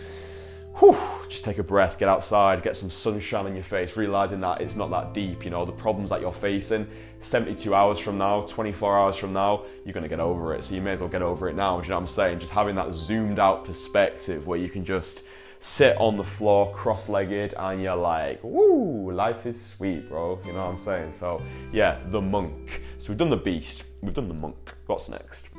Whew, 0.78 0.96
just 1.28 1.44
take 1.44 1.58
a 1.58 1.62
breath, 1.62 1.98
get 1.98 2.08
outside, 2.08 2.62
get 2.62 2.78
some 2.78 2.90
sunshine 2.90 3.44
on 3.44 3.54
your 3.54 3.62
face, 3.62 3.94
realizing 3.94 4.40
that 4.40 4.62
it's 4.62 4.74
not 4.74 4.90
that 4.90 5.12
deep. 5.12 5.44
You 5.44 5.50
know, 5.50 5.66
the 5.66 5.72
problems 5.72 6.08
that 6.10 6.22
you're 6.22 6.32
facing, 6.32 6.88
72 7.22 7.74
hours 7.74 7.98
from 7.98 8.18
now, 8.18 8.42
24 8.42 8.98
hours 8.98 9.16
from 9.16 9.32
now, 9.32 9.64
you're 9.84 9.92
going 9.92 10.02
to 10.02 10.08
get 10.08 10.20
over 10.20 10.54
it. 10.54 10.64
So 10.64 10.74
you 10.74 10.82
may 10.82 10.92
as 10.92 11.00
well 11.00 11.08
get 11.08 11.22
over 11.22 11.48
it 11.48 11.56
now. 11.56 11.80
Do 11.80 11.84
you 11.84 11.90
know 11.90 11.96
what 11.96 12.02
I'm 12.02 12.06
saying? 12.08 12.38
Just 12.38 12.52
having 12.52 12.74
that 12.76 12.92
zoomed 12.92 13.38
out 13.38 13.64
perspective 13.64 14.46
where 14.46 14.58
you 14.58 14.68
can 14.68 14.84
just 14.84 15.24
sit 15.62 15.96
on 15.98 16.16
the 16.16 16.24
floor 16.24 16.74
cross 16.74 17.08
legged 17.08 17.54
and 17.56 17.80
you're 17.80 17.94
like, 17.94 18.40
woo, 18.42 19.12
life 19.12 19.46
is 19.46 19.60
sweet, 19.60 20.08
bro. 20.08 20.40
You 20.44 20.52
know 20.52 20.58
what 20.58 20.70
I'm 20.70 20.76
saying? 20.76 21.12
So 21.12 21.40
yeah, 21.70 22.00
the 22.06 22.20
monk. 22.20 22.82
So 22.98 23.10
we've 23.10 23.18
done 23.18 23.30
the 23.30 23.36
beast, 23.36 23.84
we've 24.02 24.12
done 24.12 24.28
the 24.28 24.34
monk. 24.34 24.74
What's 24.86 25.08
next? 25.08 25.50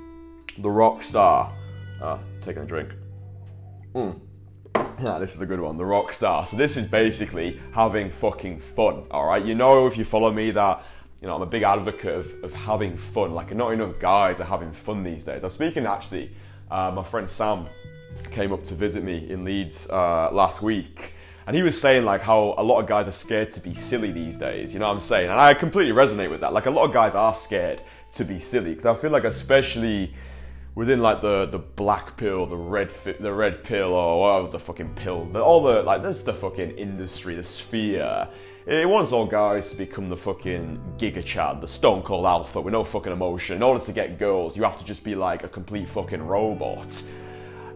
The 0.57 0.69
rock 0.69 1.01
star. 1.01 1.53
Ah, 2.01 2.19
taking 2.41 2.63
a 2.63 2.65
drink. 2.65 2.89
Mm. 3.95 4.19
Yeah, 5.01 5.19
this 5.19 5.35
is 5.35 5.41
a 5.41 5.45
good 5.45 5.59
one. 5.59 5.77
The 5.77 5.85
rock 5.85 6.11
star. 6.11 6.45
So 6.45 6.57
this 6.57 6.77
is 6.77 6.85
basically 6.85 7.59
having 7.73 8.09
fucking 8.09 8.59
fun. 8.59 9.05
All 9.09 9.25
right. 9.25 9.43
You 9.43 9.55
know, 9.55 9.87
if 9.87 9.97
you 9.97 10.03
follow 10.03 10.31
me, 10.31 10.51
that 10.51 10.83
you 11.23 11.29
know, 11.29 11.35
I'm 11.35 11.41
a 11.41 11.45
big 11.45 11.63
advocate 11.63 12.13
of, 12.13 12.43
of 12.43 12.53
having 12.53 12.97
fun. 12.97 13.33
Like, 13.33 13.55
not 13.55 13.71
enough 13.71 13.97
guys 13.97 14.41
are 14.41 14.43
having 14.43 14.73
fun 14.73 15.03
these 15.03 15.23
days. 15.23 15.45
I 15.45 15.45
was 15.45 15.53
speaking 15.53 15.85
actually, 15.85 16.35
uh, 16.69 16.91
my 16.93 17.01
friend 17.01 17.29
Sam 17.29 17.65
came 18.29 18.51
up 18.51 18.65
to 18.65 18.73
visit 18.73 19.05
me 19.05 19.29
in 19.29 19.45
Leeds 19.45 19.89
uh, 19.89 20.29
last 20.33 20.61
week. 20.61 21.13
And 21.47 21.55
he 21.55 21.61
was 21.61 21.79
saying 21.79 22.03
like 22.03 22.21
how 22.21 22.55
a 22.57 22.63
lot 22.63 22.81
of 22.81 22.87
guys 22.87 23.07
are 23.07 23.13
scared 23.13 23.53
to 23.53 23.61
be 23.61 23.73
silly 23.73 24.11
these 24.11 24.35
days. 24.35 24.73
You 24.73 24.81
know 24.81 24.87
what 24.87 24.95
I'm 24.95 24.99
saying? 24.99 25.29
And 25.29 25.39
I 25.39 25.53
completely 25.53 25.93
resonate 25.93 26.29
with 26.29 26.41
that. 26.41 26.51
Like 26.51 26.65
a 26.65 26.69
lot 26.69 26.83
of 26.83 26.93
guys 26.93 27.15
are 27.15 27.33
scared 27.33 27.81
to 28.15 28.25
be 28.25 28.37
silly 28.37 28.71
because 28.71 28.85
I 28.85 28.93
feel 28.93 29.11
like 29.11 29.23
especially 29.23 30.13
within 30.75 31.01
like 31.01 31.21
the 31.21 31.45
the 31.45 31.59
black 31.59 32.17
pill, 32.17 32.45
the 32.45 32.57
red 32.57 32.91
the 33.19 33.33
red 33.33 33.63
pill, 33.63 33.93
or 33.93 34.19
whatever 34.19 34.51
the 34.51 34.59
fucking 34.59 34.93
pill, 34.95 35.25
but 35.25 35.41
all 35.41 35.63
the 35.63 35.83
like 35.83 36.01
there's 36.01 36.23
the 36.23 36.33
fucking 36.33 36.71
industry, 36.77 37.35
the 37.35 37.43
sphere. 37.43 38.27
It 38.65 38.87
wants 38.87 39.11
all 39.11 39.25
guys 39.25 39.71
to 39.71 39.75
become 39.75 40.07
the 40.07 40.15
fucking 40.15 40.81
Giga 40.97 41.21
Chad, 41.25 41.59
the 41.59 41.67
Stone 41.67 42.03
Cold 42.03 42.25
Alpha 42.25 42.61
with 42.61 42.71
no 42.71 42.81
fucking 42.85 43.11
emotion. 43.11 43.57
In 43.57 43.61
order 43.61 43.83
to 43.83 43.91
get 43.91 44.17
girls, 44.17 44.55
you 44.55 44.63
have 44.63 44.77
to 44.77 44.85
just 44.85 45.03
be 45.03 45.15
like 45.15 45.43
a 45.43 45.49
complete 45.49 45.89
fucking 45.89 46.25
robot. 46.25 47.03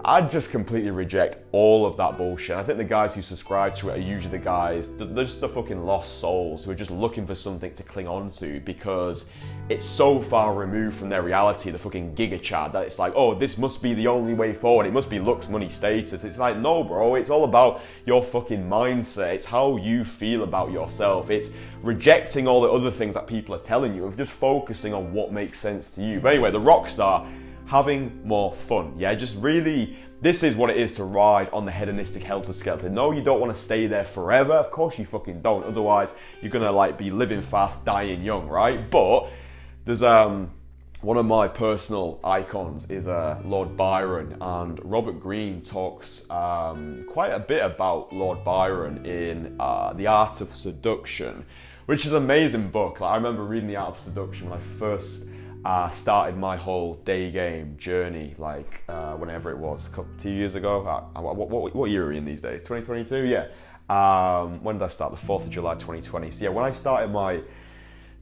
I'd 0.10 0.32
just 0.32 0.52
completely 0.52 0.92
reject 0.92 1.40
all 1.52 1.86
of 1.86 1.98
that 1.98 2.18
bullshit. 2.18 2.56
I 2.56 2.64
think 2.64 2.78
the 2.78 2.86
guys 2.86 3.14
who 3.14 3.22
subscribe 3.22 3.74
to 3.76 3.90
it 3.90 3.98
are 3.98 4.02
usually 4.02 4.38
the 4.38 4.42
guys, 4.42 4.96
they're 4.96 5.26
just 5.26 5.42
the 5.42 5.50
fucking 5.50 5.84
lost 5.84 6.22
souls 6.22 6.64
who 6.64 6.72
are 6.72 6.76
just 6.76 6.92
looking 6.92 7.28
for 7.28 7.36
something 7.36 7.74
to 7.74 7.84
cling 7.84 8.08
on 8.08 8.30
to 8.30 8.62
because 8.62 9.30
it's 9.68 9.84
so 9.84 10.22
far 10.22 10.54
removed 10.54 10.96
from 10.96 11.10
their 11.10 11.24
reality, 11.24 11.72
the 11.72 11.78
fucking 11.78 12.16
giga 12.16 12.42
chad, 12.42 12.72
that 12.72 12.84
it's 12.84 13.00
like, 13.00 13.12
oh, 13.18 13.36
this 13.36 13.58
must 13.58 13.84
be 13.84 13.94
the 13.96 14.08
only 14.08 14.34
way 14.34 14.54
forward. 14.54 14.86
It 14.86 14.94
must 14.94 15.10
be 15.10 15.20
looks, 15.20 15.50
money, 15.50 15.68
status. 15.68 16.24
It's 16.24 16.40
like, 16.40 16.56
no, 16.56 16.86
bro, 16.86 17.16
it's 17.16 17.30
all 17.30 17.44
about 17.44 17.82
your 18.06 18.24
fucking 18.24 18.64
mindset. 18.64 19.34
It's 19.34 19.46
how 19.46 19.76
you 19.76 20.06
feel 20.06 20.44
about 20.44 20.72
yourself. 20.72 21.30
It's 21.30 21.52
rejecting 21.82 22.48
all 22.48 22.62
the 22.62 22.72
other 22.72 22.92
things 22.92 23.14
that 23.16 23.28
people 23.28 23.54
are 23.56 23.60
telling 23.60 23.94
you 23.94 24.06
and 24.06 24.16
just 24.16 24.32
focusing 24.32 24.94
on 24.94 25.12
what 25.12 25.34
makes 25.34 25.60
sense 25.60 25.90
to 25.96 26.02
you. 26.02 26.22
But 26.22 26.32
anyway, 26.36 26.52
the 26.52 26.62
rock 26.62 26.88
star 26.88 27.28
having 27.68 28.26
more 28.26 28.54
fun. 28.54 28.94
Yeah, 28.98 29.14
just 29.14 29.36
really, 29.38 29.96
this 30.22 30.42
is 30.42 30.56
what 30.56 30.70
it 30.70 30.78
is 30.78 30.94
to 30.94 31.04
ride 31.04 31.50
on 31.52 31.66
the 31.66 31.72
hedonistic 31.72 32.24
helter 32.24 32.54
skelter. 32.54 32.90
No, 32.90 33.12
you 33.12 33.22
don't 33.22 33.40
want 33.40 33.54
to 33.54 33.62
stay 33.62 33.88
there 33.88 34.06
forever. 34.06 34.54
Of 34.54 34.72
course 34.72 34.98
you 34.98 35.06
fucking 35.06 35.42
don't. 35.42 35.64
Otherwise, 35.66 36.16
you're 36.42 36.52
gonna 36.52 36.72
like 36.72 36.98
be 36.98 37.12
living 37.12 37.42
fast, 37.42 37.86
dying 37.86 38.24
young, 38.24 38.48
right? 38.48 38.90
But 38.90 39.28
there's 39.86 40.04
um 40.04 40.52
one 41.02 41.18
of 41.18 41.28
my 41.28 41.48
personal 41.48 42.20
icons 42.24 42.90
is 42.90 43.08
uh, 43.08 43.40
Lord 43.46 43.78
Byron, 43.78 44.36
and 44.42 44.80
Robert 44.84 45.20
Greene 45.20 45.62
talks 45.62 46.28
um, 46.32 47.06
quite 47.08 47.30
a 47.30 47.40
bit 47.40 47.64
about 47.64 48.12
Lord 48.12 48.44
Byron 48.44 49.06
in 49.06 49.56
uh, 49.60 49.94
The 49.94 50.08
Art 50.08 50.42
of 50.42 50.52
Seduction, 50.52 51.46
which 51.86 52.08
is 52.08 52.14
an 52.14 52.24
amazing 52.24 52.70
book. 52.70 53.00
Like, 53.00 53.12
I 53.12 53.16
remember 53.16 53.44
reading 53.44 53.68
The 53.68 53.76
Art 53.76 53.90
of 53.90 53.98
Seduction 54.00 54.50
when 54.50 54.58
I 54.58 54.62
first 54.62 55.28
uh, 55.66 55.90
started 55.90 56.38
my 56.38 56.56
whole 56.56 56.96
day 56.96 57.32
game 57.32 57.76
journey, 57.78 58.36
like 58.38 58.84
uh, 58.90 59.14
whenever 59.14 59.52
it 59.52 59.58
was, 59.58 59.88
a 59.88 59.90
couple, 59.90 60.10
two 60.18 60.32
years 60.32 60.56
ago. 60.56 60.84
Uh, 60.84 61.22
what, 61.22 61.36
what, 61.36 61.76
what, 61.76 61.90
year 61.90 62.06
are 62.06 62.10
we 62.10 62.18
in 62.18 62.26
these 62.26 62.42
days? 62.42 62.62
2022? 62.62 63.26
Yeah. 63.26 63.48
Um, 63.90 64.64
when 64.64 64.78
did 64.78 64.84
I 64.84 64.88
start? 64.88 65.16
The 65.16 65.26
4th 65.26 65.44
of 65.44 65.50
July 65.50 65.74
2020. 65.74 66.32
So, 66.32 66.46
yeah, 66.46 66.52
when 66.52 66.66
I 66.66 66.72
started 66.72 67.12
my 67.12 67.42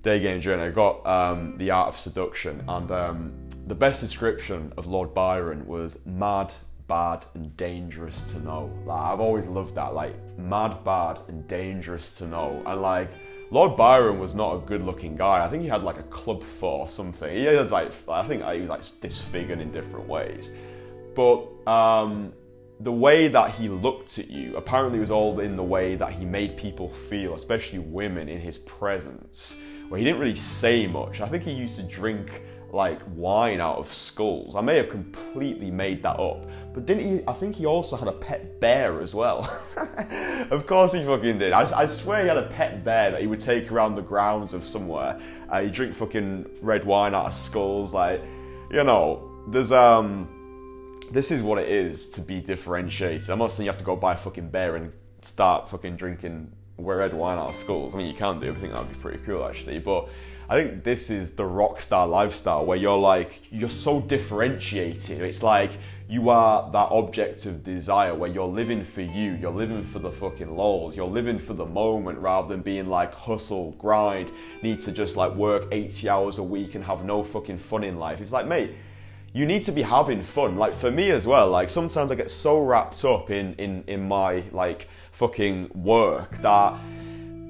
day 0.02 0.20
game 0.20 0.40
journey, 0.40 0.64
I 0.64 0.70
got 0.70 1.06
um, 1.06 1.58
The 1.58 1.72
Art 1.72 1.90
of 1.90 1.98
Seduction, 1.98 2.64
and 2.68 2.92
um, 2.92 3.34
the 3.68 3.76
best 3.76 4.02
description 4.02 4.72
of 4.78 4.86
Lord 4.86 5.14
Byron 5.14 5.66
was 5.66 6.06
mad, 6.06 6.54
bad, 6.88 7.26
and 7.34 7.56
dangerous 7.58 8.32
to 8.32 8.40
know. 8.40 8.72
Like, 8.86 9.02
I've 9.02 9.20
always 9.20 9.48
loved 9.48 9.76
that, 9.76 9.94
like, 9.94 10.16
mad, 10.38 10.84
bad, 10.84 11.20
and 11.28 11.48
dangerous 11.48 12.16
to 12.18 12.28
know. 12.28 12.62
And, 12.66 12.82
like, 12.82 13.10
Lord 13.56 13.78
Byron 13.78 14.20
was 14.20 14.36
not 14.36 14.54
a 14.54 14.58
good-looking 14.58 15.16
guy. 15.16 15.46
I 15.46 15.48
think 15.48 15.64
he 15.64 15.70
had 15.70 15.82
like 15.82 15.98
a 15.98 16.04
club 16.04 16.44
foot 16.44 16.82
or 16.82 16.90
something. 16.90 17.34
He 17.34 17.48
was 17.48 17.72
like, 17.72 17.90
I 18.10 18.22
think 18.28 18.44
he 18.44 18.60
was 18.60 18.70
like 18.70 18.82
disfigured 19.00 19.62
in 19.62 19.72
different 19.72 20.10
ways. 20.10 20.58
But 21.16 21.48
um, 21.66 22.34
the 22.82 22.92
way 22.92 23.30
that 23.30 23.52
he 23.52 23.70
looked 23.70 24.20
at 24.20 24.30
you 24.30 24.58
apparently 24.58 25.00
was 25.00 25.10
all 25.10 25.40
in 25.40 25.56
the 25.56 25.64
way 25.64 25.96
that 25.96 26.12
he 26.12 26.26
made 26.26 26.58
people 26.58 26.90
feel, 26.90 27.34
especially 27.34 27.80
women, 27.80 28.28
in 28.28 28.42
his 28.42 28.58
presence. 28.58 29.56
Where 29.88 30.00
he 30.00 30.04
didn't 30.04 30.20
really 30.20 30.36
say 30.36 30.86
much. 30.86 31.22
I 31.22 31.30
think 31.30 31.44
he 31.44 31.52
used 31.52 31.78
to 31.78 31.84
drink 31.84 32.42
like 32.76 33.00
wine 33.16 33.62
out 33.62 33.78
of 33.78 33.92
skulls. 33.92 34.58
I 34.58 34.62
may 34.62 34.76
have 34.76 34.90
completely 34.90 35.72
made 35.72 36.04
that 36.04 36.20
up, 36.20 36.46
but 36.74 36.86
didn't 36.86 37.06
he? 37.06 37.24
I 37.26 37.32
think 37.32 37.56
he 37.56 37.66
also 37.66 37.96
had 37.96 38.10
a 38.10 38.12
pet 38.12 38.60
bear 38.60 39.00
as 39.00 39.16
well. 39.16 39.50
of 40.52 40.68
course 40.68 40.92
he 40.92 41.04
fucking 41.04 41.38
did. 41.38 41.54
I, 41.54 41.80
I, 41.80 41.88
swear 41.88 42.24
he 42.24 42.28
had 42.28 42.38
a 42.38 42.48
pet 42.48 42.84
bear 42.84 43.12
that 43.12 43.22
he 43.22 43.28
would 43.28 43.40
take 43.40 43.72
around 43.72 43.96
the 43.96 44.02
grounds 44.02 44.54
of 44.54 44.66
somewhere. 44.66 45.20
Uh, 45.50 45.62
he 45.62 45.70
drink 45.70 45.94
fucking 45.94 46.46
red 46.62 46.84
wine 46.84 47.16
out 47.16 47.28
of 47.28 47.34
skulls. 47.34 47.94
Like, 47.94 48.22
you 48.70 48.84
know, 48.84 49.32
there's 49.48 49.72
um, 49.72 51.00
this 51.12 51.32
is 51.32 51.42
what 51.42 51.58
it 51.60 51.70
is 51.70 52.10
to 52.10 52.22
be 52.22 52.42
differentiated. 52.42 53.30
I'm 53.30 53.40
not 53.40 53.52
saying 53.52 53.66
you 53.66 53.72
have 53.72 53.80
to 53.80 53.86
go 53.86 53.96
buy 53.96 54.16
a 54.16 54.18
fucking 54.18 54.50
bear 54.50 54.76
and 54.76 54.92
start 55.22 55.70
fucking 55.70 55.96
drinking 55.96 56.52
red 56.78 57.14
wine 57.14 57.38
of 57.38 57.56
skulls. 57.56 57.96
I 57.96 58.00
mean, 58.00 58.08
you 58.08 58.14
can 58.14 58.40
do. 58.40 58.52
I 58.52 58.56
think 58.56 58.74
that 58.74 58.80
would 58.80 58.94
be 58.94 59.00
pretty 59.00 59.20
cool 59.26 59.46
actually, 59.46 59.80
but 59.80 60.10
I 60.48 60.62
think 60.62 60.84
this 60.84 61.10
is 61.10 61.32
the 61.32 61.46
rock 61.46 61.82
star 61.82 62.08
lifestyle 62.08 62.66
where 62.66 62.78
you're 62.78 62.98
like, 62.98 63.42
you're 63.52 63.70
so 63.70 64.02
differentiated. 64.02 65.22
It's 65.22 65.42
like 65.42 65.72
you 66.08 66.30
are 66.30 66.70
that 66.72 66.92
object 66.92 67.48
of 67.48 67.64
desire 67.64 68.14
where 68.14 68.30
you're 68.30 68.48
living 68.48 68.84
for 68.84 69.02
you, 69.02 69.32
you're 69.34 69.52
living 69.52 69.82
for 69.82 69.98
the 69.98 70.12
fucking 70.12 70.56
lols, 70.56 70.96
you're 70.96 71.08
living 71.08 71.40
for 71.40 71.56
the 71.56 71.66
moment 71.66 72.20
rather 72.20 72.48
than 72.48 72.62
being 72.62 72.88
like 72.88 73.12
hustle, 73.12 73.72
grind, 73.80 74.32
need 74.62 74.80
to 74.82 74.92
just 74.92 75.18
like 75.18 75.34
work 75.34 75.68
80 75.72 76.10
hours 76.10 76.38
a 76.38 76.44
week 76.44 76.76
and 76.76 76.84
have 76.84 77.06
no 77.06 77.24
fucking 77.24 77.58
fun 77.58 77.84
in 77.84 77.98
life. 77.98 78.22
It's 78.22 78.32
like, 78.32 78.46
mate, 78.46 78.76
you 79.36 79.46
need 79.46 79.62
to 79.64 79.74
be 79.74 79.82
having 79.82 80.22
fun. 80.24 80.56
Like 80.56 80.74
for 80.74 80.90
me 80.90 81.12
as 81.12 81.28
well, 81.28 81.50
like 81.50 81.70
sometimes 81.70 82.10
I 82.10 82.16
get 82.16 82.32
so 82.32 82.64
wrapped 82.64 83.04
up 83.04 83.30
in 83.30 83.54
in 83.56 83.84
in 83.86 84.08
my 84.08 84.42
like 84.54 84.88
fucking 85.12 85.70
work 85.76 86.38
that 86.38 86.80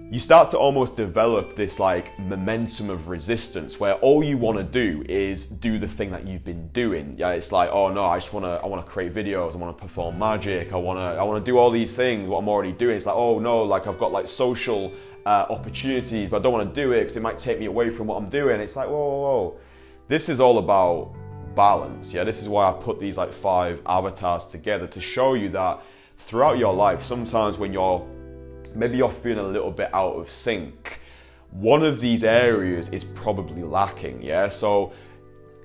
you 0.09 0.19
start 0.19 0.49
to 0.49 0.57
almost 0.57 0.95
develop 0.95 1.55
this 1.55 1.79
like 1.79 2.17
momentum 2.17 2.89
of 2.89 3.07
resistance 3.07 3.79
where 3.79 3.93
all 3.95 4.23
you 4.23 4.35
want 4.35 4.57
to 4.57 4.63
do 4.63 5.03
is 5.07 5.45
do 5.45 5.77
the 5.77 5.87
thing 5.87 6.09
that 6.09 6.25
you've 6.25 6.43
been 6.43 6.67
doing. 6.69 7.13
Yeah, 7.19 7.31
it's 7.31 7.51
like, 7.51 7.69
oh 7.71 7.93
no, 7.93 8.05
I 8.05 8.17
just 8.17 8.33
want 8.33 8.45
to 8.45 8.63
I 8.63 8.65
want 8.65 8.83
to 8.83 8.91
create 8.91 9.13
videos, 9.13 9.53
I 9.53 9.57
want 9.57 9.77
to 9.77 9.79
perform 9.79 10.17
magic, 10.17 10.73
I 10.73 10.77
want 10.77 10.97
to 10.97 11.21
I 11.21 11.23
want 11.23 11.45
to 11.45 11.51
do 11.51 11.59
all 11.59 11.69
these 11.69 11.95
things 11.95 12.27
what 12.27 12.39
I'm 12.39 12.49
already 12.49 12.71
doing. 12.71 12.97
It's 12.97 13.05
like, 13.05 13.15
oh 13.15 13.37
no, 13.37 13.61
like 13.61 13.85
I've 13.85 13.99
got 13.99 14.11
like 14.11 14.25
social 14.25 14.91
uh, 15.27 15.45
opportunities, 15.51 16.31
but 16.31 16.37
I 16.37 16.41
don't 16.41 16.53
want 16.53 16.67
to 16.67 16.81
do 16.81 16.93
it 16.93 17.01
because 17.01 17.17
it 17.17 17.21
might 17.21 17.37
take 17.37 17.59
me 17.59 17.67
away 17.67 17.91
from 17.91 18.07
what 18.07 18.15
I'm 18.17 18.29
doing. 18.29 18.59
It's 18.59 18.75
like, 18.75 18.87
whoa, 18.87 18.95
whoa, 18.95 19.19
whoa. 19.21 19.59
This 20.07 20.29
is 20.29 20.39
all 20.39 20.57
about 20.57 21.13
balance. 21.55 22.13
Yeah, 22.13 22.23
this 22.23 22.41
is 22.41 22.49
why 22.49 22.69
I 22.69 22.73
put 22.73 22.99
these 22.99 23.17
like 23.17 23.31
five 23.31 23.81
avatars 23.85 24.45
together 24.45 24.87
to 24.87 25.01
show 25.01 25.33
you 25.33 25.49
that 25.49 25.81
throughout 26.17 26.57
your 26.57 26.73
life, 26.73 27.01
sometimes 27.01 27.57
when 27.57 27.73
you're 27.73 28.05
maybe 28.75 28.97
you're 28.97 29.11
feeling 29.11 29.45
a 29.45 29.47
little 29.47 29.71
bit 29.71 29.93
out 29.93 30.13
of 30.13 30.29
sync, 30.29 30.99
one 31.51 31.83
of 31.83 32.01
these 32.01 32.23
areas 32.23 32.89
is 32.89 33.03
probably 33.03 33.63
lacking. 33.63 34.21
Yeah, 34.21 34.49
so 34.49 34.93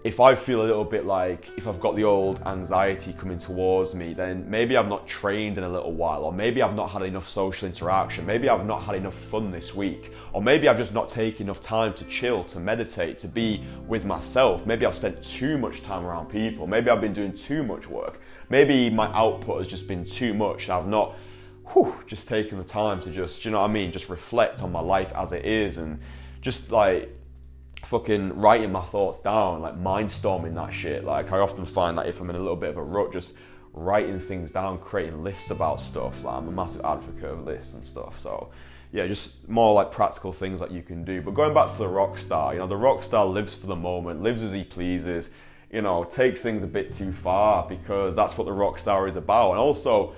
if 0.02 0.18
I 0.18 0.34
feel 0.34 0.62
a 0.62 0.64
little 0.64 0.84
bit 0.84 1.04
like 1.04 1.50
if 1.58 1.68
I've 1.68 1.78
got 1.78 1.94
the 1.94 2.04
old 2.04 2.40
anxiety 2.46 3.12
coming 3.12 3.36
towards 3.36 3.94
me, 3.94 4.14
then 4.14 4.48
maybe 4.48 4.78
I've 4.78 4.88
not 4.88 5.06
trained 5.06 5.58
in 5.58 5.64
a 5.64 5.68
little 5.68 5.92
while, 5.92 6.24
or 6.24 6.32
maybe 6.32 6.62
I've 6.62 6.74
not 6.74 6.90
had 6.90 7.02
enough 7.02 7.28
social 7.28 7.68
interaction, 7.68 8.24
maybe 8.24 8.48
I've 8.48 8.64
not 8.64 8.82
had 8.82 8.94
enough 8.94 9.14
fun 9.14 9.50
this 9.50 9.74
week, 9.74 10.14
or 10.32 10.40
maybe 10.40 10.68
I've 10.68 10.78
just 10.78 10.94
not 10.94 11.10
taken 11.10 11.46
enough 11.46 11.60
time 11.60 11.92
to 11.94 12.04
chill, 12.06 12.44
to 12.44 12.58
meditate, 12.58 13.18
to 13.18 13.28
be 13.28 13.62
with 13.86 14.06
myself. 14.06 14.64
Maybe 14.64 14.86
I've 14.86 14.94
spent 14.94 15.22
too 15.22 15.58
much 15.58 15.82
time 15.82 16.06
around 16.06 16.30
people, 16.30 16.66
maybe 16.66 16.88
I've 16.88 17.02
been 17.02 17.12
doing 17.12 17.34
too 17.34 17.62
much 17.62 17.86
work, 17.86 18.20
maybe 18.48 18.88
my 18.88 19.06
output 19.12 19.58
has 19.58 19.66
just 19.66 19.86
been 19.86 20.04
too 20.04 20.32
much. 20.32 20.70
I've 20.70 20.88
not 20.88 21.16
whew, 21.72 21.94
just 22.06 22.26
taken 22.26 22.58
the 22.58 22.64
time 22.64 23.00
to 23.00 23.10
just, 23.10 23.44
you 23.44 23.50
know 23.50 23.60
what 23.60 23.70
I 23.70 23.72
mean, 23.72 23.92
just 23.92 24.08
reflect 24.08 24.62
on 24.62 24.72
my 24.72 24.80
life 24.80 25.12
as 25.14 25.32
it 25.32 25.44
is 25.44 25.76
and 25.76 26.00
just 26.40 26.72
like 26.72 27.14
fucking 27.90 28.38
writing 28.38 28.70
my 28.70 28.80
thoughts 28.80 29.18
down, 29.18 29.60
like 29.60 29.74
mindstorming 29.74 30.54
that 30.54 30.72
shit. 30.72 31.02
Like 31.02 31.32
I 31.32 31.40
often 31.40 31.64
find 31.66 31.98
that 31.98 32.06
if 32.06 32.20
I'm 32.20 32.30
in 32.30 32.36
a 32.36 32.38
little 32.38 32.54
bit 32.54 32.70
of 32.70 32.76
a 32.76 32.82
rut, 32.82 33.12
just 33.12 33.32
writing 33.72 34.20
things 34.20 34.52
down, 34.52 34.78
creating 34.78 35.24
lists 35.24 35.50
about 35.50 35.80
stuff. 35.80 36.22
Like 36.22 36.36
I'm 36.36 36.46
a 36.46 36.52
massive 36.52 36.82
advocate 36.84 37.24
of 37.24 37.44
lists 37.44 37.74
and 37.74 37.84
stuff. 37.84 38.16
So 38.20 38.50
yeah, 38.92 39.08
just 39.08 39.48
more 39.48 39.74
like 39.74 39.90
practical 39.90 40.32
things 40.32 40.60
that 40.60 40.70
you 40.70 40.82
can 40.82 41.04
do. 41.04 41.20
But 41.20 41.32
going 41.32 41.52
back 41.52 41.68
to 41.68 41.78
the 41.78 41.88
rock 41.88 42.16
star, 42.16 42.52
you 42.52 42.60
know, 42.60 42.68
the 42.68 42.76
rock 42.76 43.02
star 43.02 43.26
lives 43.26 43.56
for 43.56 43.66
the 43.66 43.74
moment, 43.74 44.22
lives 44.22 44.44
as 44.44 44.52
he 44.52 44.62
pleases, 44.62 45.32
you 45.72 45.82
know, 45.82 46.04
takes 46.04 46.42
things 46.42 46.62
a 46.62 46.68
bit 46.68 46.94
too 46.94 47.12
far 47.12 47.66
because 47.68 48.14
that's 48.14 48.38
what 48.38 48.44
the 48.44 48.52
rock 48.52 48.78
star 48.78 49.08
is 49.08 49.16
about. 49.16 49.50
And 49.50 49.58
also 49.58 50.14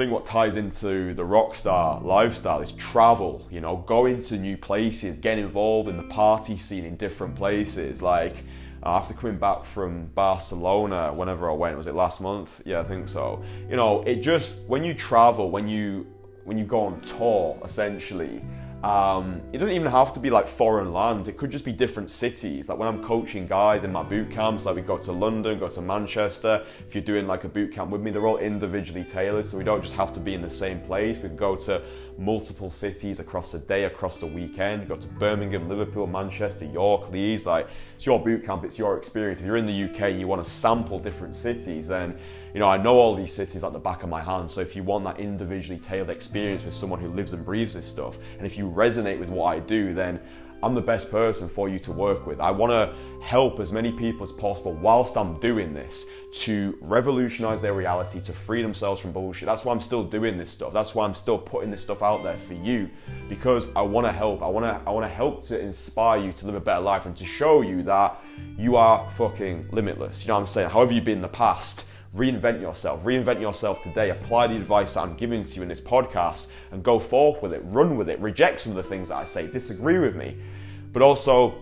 think 0.00 0.10
what 0.10 0.24
ties 0.24 0.56
into 0.56 1.12
the 1.12 1.22
rock 1.24 1.54
star 1.54 2.00
lifestyle 2.00 2.62
is 2.62 2.72
travel, 2.72 3.46
you 3.50 3.60
know, 3.60 3.84
going 3.86 4.18
to 4.18 4.38
new 4.38 4.56
places, 4.56 5.20
getting 5.20 5.44
involved 5.44 5.90
in 5.90 5.98
the 5.98 6.04
party 6.04 6.56
scene 6.56 6.86
in 6.86 6.96
different 6.96 7.34
places. 7.34 8.00
Like 8.00 8.34
after 8.82 9.12
coming 9.12 9.36
back 9.36 9.62
from 9.62 10.06
Barcelona, 10.14 11.12
whenever 11.12 11.50
I 11.50 11.52
went, 11.52 11.76
was 11.76 11.86
it 11.86 11.94
last 11.94 12.22
month? 12.22 12.62
Yeah, 12.64 12.80
I 12.80 12.82
think 12.82 13.08
so. 13.08 13.44
You 13.68 13.76
know, 13.76 14.00
it 14.04 14.22
just 14.22 14.66
when 14.68 14.84
you 14.84 14.94
travel, 14.94 15.50
when 15.50 15.68
you 15.68 16.06
when 16.44 16.56
you 16.56 16.64
go 16.64 16.80
on 16.80 17.02
tour, 17.02 17.58
essentially, 17.62 18.42
um, 18.82 19.42
it 19.52 19.58
doesn't 19.58 19.74
even 19.74 19.90
have 19.90 20.12
to 20.14 20.20
be 20.20 20.30
like 20.30 20.46
foreign 20.46 20.92
lands. 20.92 21.28
It 21.28 21.36
could 21.36 21.50
just 21.50 21.64
be 21.66 21.72
different 21.72 22.10
cities. 22.10 22.68
Like 22.68 22.78
when 22.78 22.88
I'm 22.88 23.04
coaching 23.04 23.46
guys 23.46 23.84
in 23.84 23.92
my 23.92 24.02
boot 24.02 24.30
camps, 24.30 24.64
like 24.64 24.76
we 24.76 24.82
go 24.82 24.96
to 24.96 25.12
London, 25.12 25.58
go 25.58 25.68
to 25.68 25.82
Manchester. 25.82 26.64
If 26.88 26.94
you're 26.94 27.04
doing 27.04 27.26
like 27.26 27.44
a 27.44 27.48
boot 27.48 27.72
camp 27.72 27.90
with 27.90 28.00
me, 28.00 28.10
they're 28.10 28.26
all 28.26 28.38
individually 28.38 29.04
tailored, 29.04 29.44
so 29.44 29.58
we 29.58 29.64
don't 29.64 29.82
just 29.82 29.94
have 29.94 30.14
to 30.14 30.20
be 30.20 30.34
in 30.34 30.40
the 30.40 30.50
same 30.50 30.80
place. 30.80 31.18
We 31.18 31.28
can 31.28 31.36
go 31.36 31.56
to 31.56 31.82
multiple 32.20 32.68
cities 32.68 33.18
across 33.18 33.50
the 33.50 33.58
day, 33.58 33.84
across 33.84 34.18
the 34.18 34.26
weekend. 34.26 34.82
You 34.82 34.88
go 34.88 34.96
to 34.96 35.08
Birmingham, 35.08 35.68
Liverpool, 35.68 36.06
Manchester, 36.06 36.66
York, 36.66 37.10
Leeds. 37.10 37.46
Like 37.46 37.66
it's 37.96 38.04
your 38.04 38.22
boot 38.22 38.44
camp, 38.44 38.62
it's 38.62 38.78
your 38.78 38.98
experience. 38.98 39.40
If 39.40 39.46
you're 39.46 39.56
in 39.56 39.66
the 39.66 39.84
UK 39.84 40.02
and 40.02 40.20
you 40.20 40.28
want 40.28 40.44
to 40.44 40.48
sample 40.48 40.98
different 40.98 41.34
cities, 41.34 41.88
then 41.88 42.16
you 42.52 42.60
know 42.60 42.68
I 42.68 42.76
know 42.76 42.98
all 42.98 43.14
these 43.14 43.32
cities 43.32 43.64
at 43.64 43.72
the 43.72 43.78
back 43.78 44.02
of 44.02 44.10
my 44.10 44.22
hand. 44.22 44.50
So 44.50 44.60
if 44.60 44.76
you 44.76 44.82
want 44.82 45.04
that 45.06 45.18
individually 45.18 45.80
tailored 45.80 46.10
experience 46.10 46.62
with 46.62 46.74
someone 46.74 47.00
who 47.00 47.08
lives 47.08 47.32
and 47.32 47.44
breathes 47.44 47.72
this 47.72 47.86
stuff, 47.86 48.18
and 48.36 48.46
if 48.46 48.58
you 48.58 48.70
resonate 48.70 49.18
with 49.18 49.30
what 49.30 49.46
I 49.46 49.60
do, 49.60 49.94
then 49.94 50.20
I'm 50.62 50.74
the 50.74 50.82
best 50.82 51.10
person 51.10 51.48
for 51.48 51.68
you 51.68 51.78
to 51.80 51.92
work 51.92 52.26
with. 52.26 52.40
I 52.40 52.50
want 52.50 52.70
to 52.70 52.94
help 53.20 53.60
as 53.60 53.72
many 53.72 53.92
people 53.92 54.24
as 54.24 54.32
possible 54.32 54.74
whilst 54.74 55.16
I'm 55.16 55.38
doing 55.38 55.72
this 55.72 56.10
to 56.32 56.76
revolutionize 56.80 57.62
their 57.62 57.72
reality, 57.72 58.20
to 58.20 58.32
free 58.32 58.62
themselves 58.62 59.00
from 59.00 59.12
bullshit. 59.12 59.46
That's 59.46 59.64
why 59.64 59.72
I'm 59.72 59.80
still 59.80 60.04
doing 60.04 60.36
this 60.36 60.50
stuff. 60.50 60.72
That's 60.72 60.94
why 60.94 61.04
I'm 61.04 61.14
still 61.14 61.38
putting 61.38 61.70
this 61.70 61.82
stuff 61.82 62.02
out 62.02 62.22
there 62.22 62.36
for 62.36 62.54
you 62.54 62.88
because 63.28 63.74
I 63.74 63.82
want 63.82 64.06
to 64.06 64.12
help. 64.12 64.42
I 64.42 64.48
want 64.48 64.64
to 64.64 64.80
I 64.88 64.92
want 64.92 65.04
to 65.04 65.14
help 65.14 65.42
to 65.44 65.60
inspire 65.60 66.22
you 66.22 66.32
to 66.32 66.46
live 66.46 66.54
a 66.54 66.60
better 66.60 66.80
life 66.80 67.06
and 67.06 67.16
to 67.16 67.24
show 67.24 67.62
you 67.62 67.82
that 67.84 68.20
you 68.58 68.76
are 68.76 69.08
fucking 69.16 69.68
limitless. 69.72 70.24
You 70.24 70.28
know 70.28 70.34
what 70.34 70.40
I'm 70.40 70.46
saying? 70.46 70.70
However 70.70 70.92
you've 70.92 71.04
been 71.04 71.18
in 71.18 71.22
the 71.22 71.28
past, 71.28 71.86
reinvent 72.14 72.60
yourself, 72.60 73.04
reinvent 73.04 73.40
yourself 73.40 73.80
today, 73.80 74.10
apply 74.10 74.48
the 74.48 74.56
advice 74.56 74.94
that 74.94 75.02
I'm 75.02 75.14
giving 75.14 75.44
to 75.44 75.56
you 75.56 75.62
in 75.62 75.68
this 75.68 75.80
podcast 75.80 76.48
and 76.72 76.82
go 76.82 76.98
forth 76.98 77.40
with 77.42 77.52
it, 77.52 77.62
run 77.66 77.96
with 77.96 78.08
it, 78.08 78.18
reject 78.20 78.60
some 78.60 78.72
of 78.72 78.76
the 78.76 78.82
things 78.82 79.08
that 79.08 79.16
I 79.16 79.24
say, 79.24 79.46
disagree 79.46 79.98
with 79.98 80.16
me, 80.16 80.36
but 80.92 81.02
also 81.02 81.54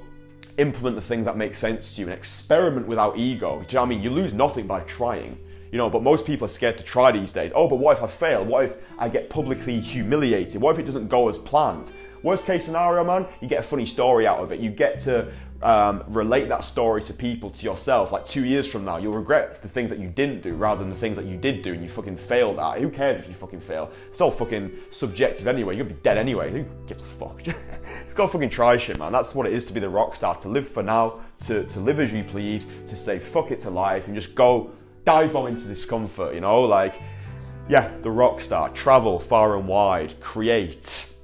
implement 0.56 0.96
the 0.96 1.02
things 1.02 1.26
that 1.26 1.36
make 1.36 1.54
sense 1.54 1.94
to 1.94 2.02
you 2.02 2.08
and 2.08 2.16
experiment 2.16 2.86
without 2.86 3.18
ego. 3.18 3.58
Do 3.60 3.66
you 3.68 3.74
know 3.74 3.80
what 3.80 3.86
I 3.86 3.88
mean? 3.90 4.02
You 4.02 4.10
lose 4.10 4.34
nothing 4.34 4.66
by 4.66 4.80
trying. 4.80 5.38
You 5.70 5.76
know, 5.76 5.90
but 5.90 6.02
most 6.02 6.24
people 6.24 6.46
are 6.46 6.48
scared 6.48 6.78
to 6.78 6.84
try 6.84 7.12
these 7.12 7.30
days. 7.30 7.52
Oh, 7.54 7.68
but 7.68 7.76
what 7.76 7.98
if 7.98 8.02
I 8.02 8.06
fail? 8.06 8.42
What 8.42 8.64
if 8.64 8.76
I 8.98 9.10
get 9.10 9.28
publicly 9.28 9.78
humiliated? 9.78 10.62
What 10.62 10.72
if 10.72 10.78
it 10.78 10.86
doesn't 10.86 11.08
go 11.08 11.28
as 11.28 11.36
planned? 11.36 11.92
Worst 12.22 12.46
case 12.46 12.64
scenario, 12.64 13.04
man, 13.04 13.26
you 13.40 13.48
get 13.48 13.60
a 13.60 13.62
funny 13.62 13.84
story 13.84 14.26
out 14.26 14.38
of 14.38 14.50
it. 14.50 14.60
You 14.60 14.70
get 14.70 14.98
to 15.00 15.30
um, 15.62 16.04
relate 16.08 16.48
that 16.48 16.62
story 16.62 17.02
to 17.02 17.12
people, 17.12 17.50
to 17.50 17.64
yourself. 17.64 18.12
Like 18.12 18.24
two 18.26 18.44
years 18.44 18.70
from 18.70 18.84
now, 18.84 18.98
you'll 18.98 19.14
regret 19.14 19.60
the 19.60 19.68
things 19.68 19.90
that 19.90 19.98
you 19.98 20.08
didn't 20.08 20.42
do 20.42 20.54
rather 20.54 20.80
than 20.80 20.90
the 20.90 20.96
things 20.96 21.16
that 21.16 21.26
you 21.26 21.36
did 21.36 21.62
do 21.62 21.72
and 21.72 21.82
you 21.82 21.88
fucking 21.88 22.16
failed 22.16 22.58
at. 22.58 22.78
Who 22.78 22.88
cares 22.90 23.18
if 23.18 23.28
you 23.28 23.34
fucking 23.34 23.60
fail? 23.60 23.90
It's 24.10 24.20
all 24.20 24.30
fucking 24.30 24.70
subjective 24.90 25.48
anyway. 25.48 25.76
You'll 25.76 25.86
be 25.86 25.94
dead 25.94 26.16
anyway. 26.16 26.50
Who 26.50 26.64
gives 26.86 27.02
a 27.02 27.06
fuck? 27.06 27.42
Just 28.04 28.16
go 28.16 28.28
fucking 28.28 28.50
try 28.50 28.76
shit, 28.76 28.98
man. 28.98 29.12
That's 29.12 29.34
what 29.34 29.46
it 29.46 29.52
is 29.52 29.64
to 29.66 29.72
be 29.72 29.80
the 29.80 29.90
rock 29.90 30.14
star. 30.14 30.36
To 30.36 30.48
live 30.48 30.68
for 30.68 30.82
now, 30.82 31.20
to, 31.46 31.64
to 31.64 31.80
live 31.80 31.98
as 31.98 32.12
you 32.12 32.22
please, 32.22 32.66
to 32.86 32.94
say 32.94 33.18
fuck 33.18 33.50
it 33.50 33.58
to 33.60 33.70
life 33.70 34.06
and 34.06 34.14
just 34.14 34.34
go 34.34 34.70
dive 35.04 35.32
bomb 35.32 35.48
into 35.48 35.66
discomfort, 35.66 36.34
you 36.34 36.40
know? 36.40 36.62
Like, 36.62 37.00
yeah, 37.68 37.90
the 38.02 38.10
rock 38.10 38.40
star. 38.40 38.70
Travel 38.70 39.18
far 39.18 39.56
and 39.56 39.66
wide, 39.66 40.18
create 40.20 41.14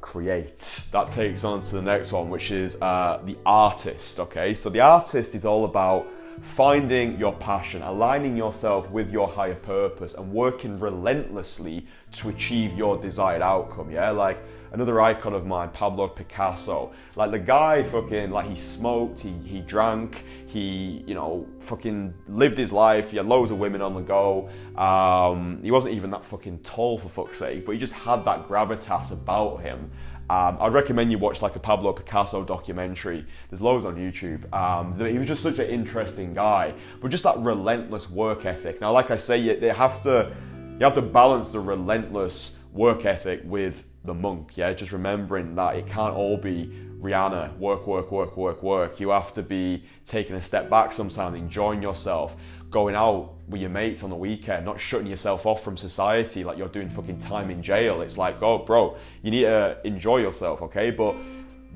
create. 0.00 0.86
That 0.92 1.10
takes 1.10 1.44
on 1.44 1.60
to 1.60 1.74
the 1.76 1.82
next 1.82 2.12
one, 2.12 2.30
which 2.30 2.50
is 2.50 2.76
uh, 2.80 3.20
the 3.24 3.36
artist. 3.46 4.20
Okay, 4.20 4.54
so 4.54 4.70
the 4.70 4.80
artist 4.80 5.34
is 5.34 5.44
all 5.44 5.64
about 5.64 6.06
finding 6.42 7.18
your 7.18 7.34
passion, 7.34 7.82
aligning 7.82 8.36
yourself 8.36 8.90
with 8.90 9.12
your 9.12 9.28
higher 9.28 9.54
purpose, 9.54 10.14
and 10.14 10.32
working 10.32 10.78
relentlessly 10.78 11.86
to 12.12 12.28
achieve 12.30 12.74
your 12.74 12.96
desired 12.96 13.42
outcome. 13.42 13.90
Yeah, 13.90 14.10
like 14.10 14.38
another 14.72 15.00
icon 15.00 15.34
of 15.34 15.46
mine, 15.46 15.70
Pablo 15.70 16.08
Picasso. 16.08 16.92
Like 17.16 17.30
the 17.30 17.38
guy 17.38 17.82
fucking 17.82 18.30
like 18.30 18.46
he 18.46 18.56
smoked, 18.56 19.20
he 19.20 19.32
he 19.44 19.60
drank, 19.60 20.24
he 20.46 21.04
you 21.06 21.14
know 21.14 21.46
fucking 21.58 22.14
lived 22.28 22.58
his 22.58 22.72
life. 22.72 23.10
He 23.10 23.16
had 23.16 23.26
loads 23.26 23.50
of 23.50 23.58
women 23.58 23.82
on 23.82 23.94
the 23.94 24.00
go. 24.00 24.48
Um, 24.76 25.60
he 25.62 25.70
wasn't 25.70 25.94
even 25.94 26.10
that 26.10 26.24
fucking 26.24 26.60
tall 26.60 26.98
for 26.98 27.08
fuck's 27.08 27.38
sake, 27.38 27.66
but 27.66 27.72
he 27.72 27.78
just 27.78 27.94
had 27.94 28.24
that 28.24 28.48
gravitas 28.48 29.12
about 29.12 29.60
him. 29.60 29.90
Um, 30.30 30.58
I'd 30.60 30.72
recommend 30.72 31.10
you 31.10 31.18
watch 31.18 31.42
like 31.42 31.56
a 31.56 31.58
Pablo 31.58 31.92
Picasso 31.92 32.44
documentary. 32.44 33.26
There's 33.48 33.60
loads 33.60 33.84
on 33.84 33.96
YouTube. 33.96 34.52
Um, 34.54 34.96
he 35.04 35.18
was 35.18 35.26
just 35.26 35.42
such 35.42 35.58
an 35.58 35.68
interesting 35.68 36.34
guy, 36.34 36.72
but 37.00 37.10
just 37.10 37.24
that 37.24 37.36
relentless 37.38 38.08
work 38.08 38.46
ethic. 38.46 38.80
Now, 38.80 38.92
like 38.92 39.10
I 39.10 39.16
say, 39.16 39.38
you, 39.38 39.58
they 39.58 39.70
have 39.70 40.00
to 40.02 40.32
you 40.78 40.84
have 40.86 40.94
to 40.94 41.02
balance 41.02 41.50
the 41.50 41.58
relentless 41.58 42.58
work 42.72 43.06
ethic 43.06 43.42
with 43.44 43.84
the 44.04 44.14
monk. 44.14 44.56
Yeah, 44.56 44.72
just 44.72 44.92
remembering 44.92 45.54
that 45.56 45.76
it 45.76 45.86
can't 45.86 46.14
all 46.14 46.36
be 46.36 46.72
Rihanna, 47.00 47.56
work, 47.58 47.86
work, 47.86 48.12
work, 48.12 48.36
work, 48.36 48.62
work. 48.62 49.00
You 49.00 49.10
have 49.10 49.32
to 49.34 49.42
be 49.42 49.84
taking 50.04 50.36
a 50.36 50.40
step 50.40 50.68
back 50.68 50.92
sometimes, 50.92 51.36
enjoying 51.36 51.82
yourself, 51.82 52.36
going 52.70 52.94
out 52.94 53.34
with 53.48 53.60
your 53.60 53.70
mates 53.70 54.02
on 54.02 54.10
the 54.10 54.16
weekend, 54.16 54.64
not 54.64 54.78
shutting 54.78 55.06
yourself 55.06 55.46
off 55.46 55.64
from 55.64 55.76
society 55.76 56.44
like 56.44 56.58
you're 56.58 56.68
doing 56.68 56.90
fucking 56.90 57.18
time 57.18 57.50
in 57.50 57.62
jail. 57.62 58.02
It's 58.02 58.18
like, 58.18 58.42
oh, 58.42 58.58
bro, 58.58 58.96
you 59.22 59.30
need 59.30 59.42
to 59.42 59.78
enjoy 59.84 60.18
yourself, 60.18 60.62
okay? 60.62 60.90
But 60.90 61.16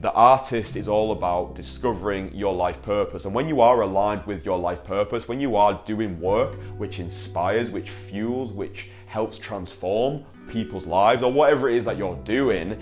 the 0.00 0.12
artist 0.12 0.76
is 0.76 0.88
all 0.88 1.12
about 1.12 1.54
discovering 1.54 2.34
your 2.34 2.52
life 2.52 2.82
purpose. 2.82 3.24
And 3.24 3.34
when 3.34 3.48
you 3.48 3.60
are 3.60 3.82
aligned 3.82 4.26
with 4.26 4.44
your 4.44 4.58
life 4.58 4.82
purpose, 4.82 5.28
when 5.28 5.40
you 5.40 5.56
are 5.56 5.80
doing 5.84 6.20
work 6.20 6.54
which 6.76 6.98
inspires, 6.98 7.70
which 7.70 7.90
fuels, 7.90 8.52
which 8.52 8.90
helps 9.06 9.38
transform 9.38 10.24
people's 10.48 10.86
lives, 10.86 11.22
or 11.22 11.32
whatever 11.32 11.68
it 11.68 11.76
is 11.76 11.84
that 11.84 11.96
you're 11.96 12.18
doing, 12.24 12.76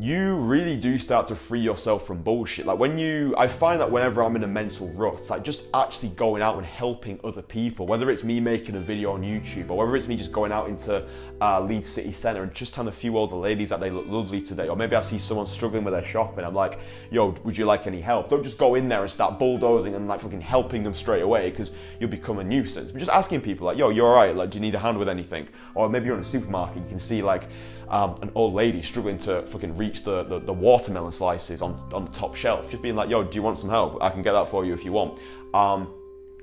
you 0.00 0.34
really 0.34 0.76
do 0.76 0.98
start 0.98 1.28
to 1.28 1.36
free 1.36 1.60
yourself 1.60 2.04
from 2.04 2.20
bullshit. 2.20 2.66
Like 2.66 2.80
when 2.80 2.98
you, 2.98 3.32
I 3.38 3.46
find 3.46 3.80
that 3.80 3.88
whenever 3.88 4.24
I'm 4.24 4.34
in 4.34 4.42
a 4.42 4.48
mental 4.48 4.88
rut, 4.88 5.14
it's 5.14 5.30
like 5.30 5.44
just 5.44 5.68
actually 5.72 6.08
going 6.10 6.42
out 6.42 6.56
and 6.56 6.66
helping 6.66 7.20
other 7.22 7.42
people, 7.42 7.86
whether 7.86 8.10
it's 8.10 8.24
me 8.24 8.40
making 8.40 8.74
a 8.74 8.80
video 8.80 9.12
on 9.12 9.22
YouTube 9.22 9.70
or 9.70 9.78
whether 9.78 9.94
it's 9.94 10.08
me 10.08 10.16
just 10.16 10.32
going 10.32 10.50
out 10.50 10.68
into 10.68 11.06
uh, 11.40 11.60
Leeds 11.60 11.86
City 11.86 12.10
Centre 12.10 12.42
and 12.42 12.52
just 12.52 12.74
telling 12.74 12.88
a 12.88 12.92
few 12.92 13.16
older 13.16 13.36
ladies 13.36 13.68
that 13.68 13.78
they 13.78 13.90
look 13.90 14.06
lovely 14.08 14.40
today, 14.40 14.68
or 14.68 14.76
maybe 14.76 14.96
I 14.96 15.00
see 15.00 15.18
someone 15.18 15.46
struggling 15.46 15.84
with 15.84 15.94
their 15.94 16.04
shopping, 16.04 16.44
I'm 16.44 16.54
like, 16.54 16.80
yo, 17.12 17.28
would 17.44 17.56
you 17.56 17.64
like 17.64 17.86
any 17.86 18.00
help? 18.00 18.30
Don't 18.30 18.42
just 18.42 18.58
go 18.58 18.74
in 18.74 18.88
there 18.88 19.02
and 19.02 19.10
start 19.10 19.38
bulldozing 19.38 19.94
and 19.94 20.08
like 20.08 20.18
fucking 20.18 20.40
helping 20.40 20.82
them 20.82 20.94
straight 20.94 21.22
away 21.22 21.50
because 21.50 21.72
you'll 22.00 22.10
become 22.10 22.40
a 22.40 22.44
nuisance. 22.44 22.90
But 22.90 22.98
just 22.98 23.12
asking 23.12 23.42
people 23.42 23.66
like, 23.66 23.78
yo, 23.78 23.90
you're 23.90 24.08
alright, 24.08 24.34
like, 24.34 24.50
do 24.50 24.58
you 24.58 24.62
need 24.62 24.74
a 24.74 24.78
hand 24.80 24.98
with 24.98 25.08
anything? 25.08 25.46
Or 25.76 25.88
maybe 25.88 26.06
you're 26.06 26.16
in 26.16 26.20
a 26.20 26.24
supermarket, 26.24 26.82
you 26.82 26.88
can 26.88 26.98
see 26.98 27.22
like, 27.22 27.44
um, 27.88 28.16
an 28.22 28.30
old 28.34 28.54
lady 28.54 28.82
struggling 28.82 29.18
to 29.18 29.42
fucking 29.46 29.76
reach 29.76 30.02
the, 30.02 30.24
the, 30.24 30.38
the, 30.40 30.52
watermelon 30.52 31.12
slices 31.12 31.62
on, 31.62 31.80
on 31.92 32.06
the 32.06 32.10
top 32.10 32.34
shelf, 32.34 32.70
just 32.70 32.82
being 32.82 32.96
like, 32.96 33.10
yo, 33.10 33.22
do 33.24 33.34
you 33.36 33.42
want 33.42 33.58
some 33.58 33.70
help? 33.70 34.02
I 34.02 34.10
can 34.10 34.22
get 34.22 34.32
that 34.32 34.48
for 34.48 34.64
you 34.64 34.72
if 34.72 34.84
you 34.84 34.92
want. 34.92 35.18
Um, 35.52 35.92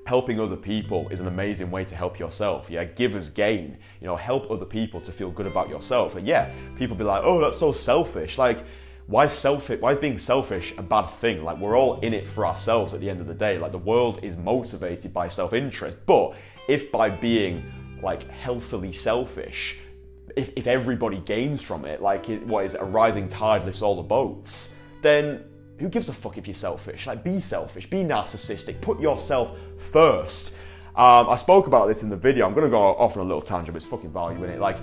helping 0.05 0.39
other 0.39 0.55
people 0.55 1.07
is 1.09 1.19
an 1.19 1.27
amazing 1.27 1.69
way 1.71 1.83
to 1.85 1.95
help 1.95 2.19
yourself. 2.19 2.69
Yeah, 2.69 2.83
givers 2.85 3.29
gain. 3.29 3.77
You 3.99 4.07
know, 4.07 4.15
help 4.15 4.49
other 4.49 4.65
people 4.65 5.01
to 5.01 5.11
feel 5.11 5.31
good 5.31 5.47
about 5.47 5.69
yourself. 5.69 6.15
And 6.15 6.27
yeah, 6.27 6.51
people 6.75 6.95
be 6.95 7.03
like, 7.03 7.23
oh, 7.23 7.39
that's 7.39 7.59
so 7.59 7.71
selfish. 7.71 8.37
Like, 8.37 8.63
why 9.07 9.27
selfish? 9.27 9.79
Why 9.79 9.93
is 9.93 9.97
being 9.97 10.17
selfish 10.17 10.73
a 10.77 10.83
bad 10.83 11.07
thing? 11.07 11.43
Like, 11.43 11.57
we're 11.57 11.77
all 11.77 11.99
in 11.99 12.13
it 12.13 12.27
for 12.27 12.45
ourselves 12.45 12.93
at 12.93 13.01
the 13.01 13.09
end 13.09 13.19
of 13.19 13.27
the 13.27 13.33
day. 13.33 13.57
Like, 13.57 13.71
the 13.71 13.77
world 13.77 14.19
is 14.23 14.37
motivated 14.37 15.13
by 15.13 15.27
self-interest. 15.27 15.97
But 16.05 16.35
if 16.67 16.91
by 16.91 17.09
being 17.09 17.63
like 18.01 18.29
healthily 18.29 18.91
selfish, 18.91 19.79
if, 20.35 20.51
if 20.55 20.67
everybody 20.67 21.19
gains 21.21 21.61
from 21.61 21.85
it, 21.85 22.01
like 22.01 22.29
it, 22.29 22.45
what 22.45 22.65
is 22.65 22.75
it, 22.75 22.81
a 22.81 22.85
rising 22.85 23.27
tide 23.29 23.65
lifts 23.65 23.81
all 23.81 23.95
the 23.95 24.01
boats, 24.01 24.77
then 25.01 25.43
who 25.79 25.89
gives 25.89 26.09
a 26.09 26.13
fuck 26.13 26.37
if 26.37 26.47
you're 26.47 26.53
selfish? 26.53 27.07
Like, 27.07 27.23
be 27.23 27.39
selfish, 27.39 27.89
be 27.89 28.03
narcissistic, 28.03 28.81
put 28.81 28.99
yourself 28.99 29.57
first. 29.77 30.57
Um, 30.95 31.29
I 31.29 31.35
spoke 31.35 31.67
about 31.67 31.87
this 31.87 32.03
in 32.03 32.09
the 32.09 32.17
video. 32.17 32.45
I'm 32.45 32.53
to 32.53 32.69
go 32.69 32.79
off 32.79 33.17
on 33.17 33.23
a 33.23 33.25
little 33.25 33.41
tangent, 33.41 33.73
but 33.73 33.81
it's 33.81 33.85
fucking 33.85 34.11
value 34.11 34.43
in 34.43 34.49
it. 34.49 34.59
Like, 34.59 34.77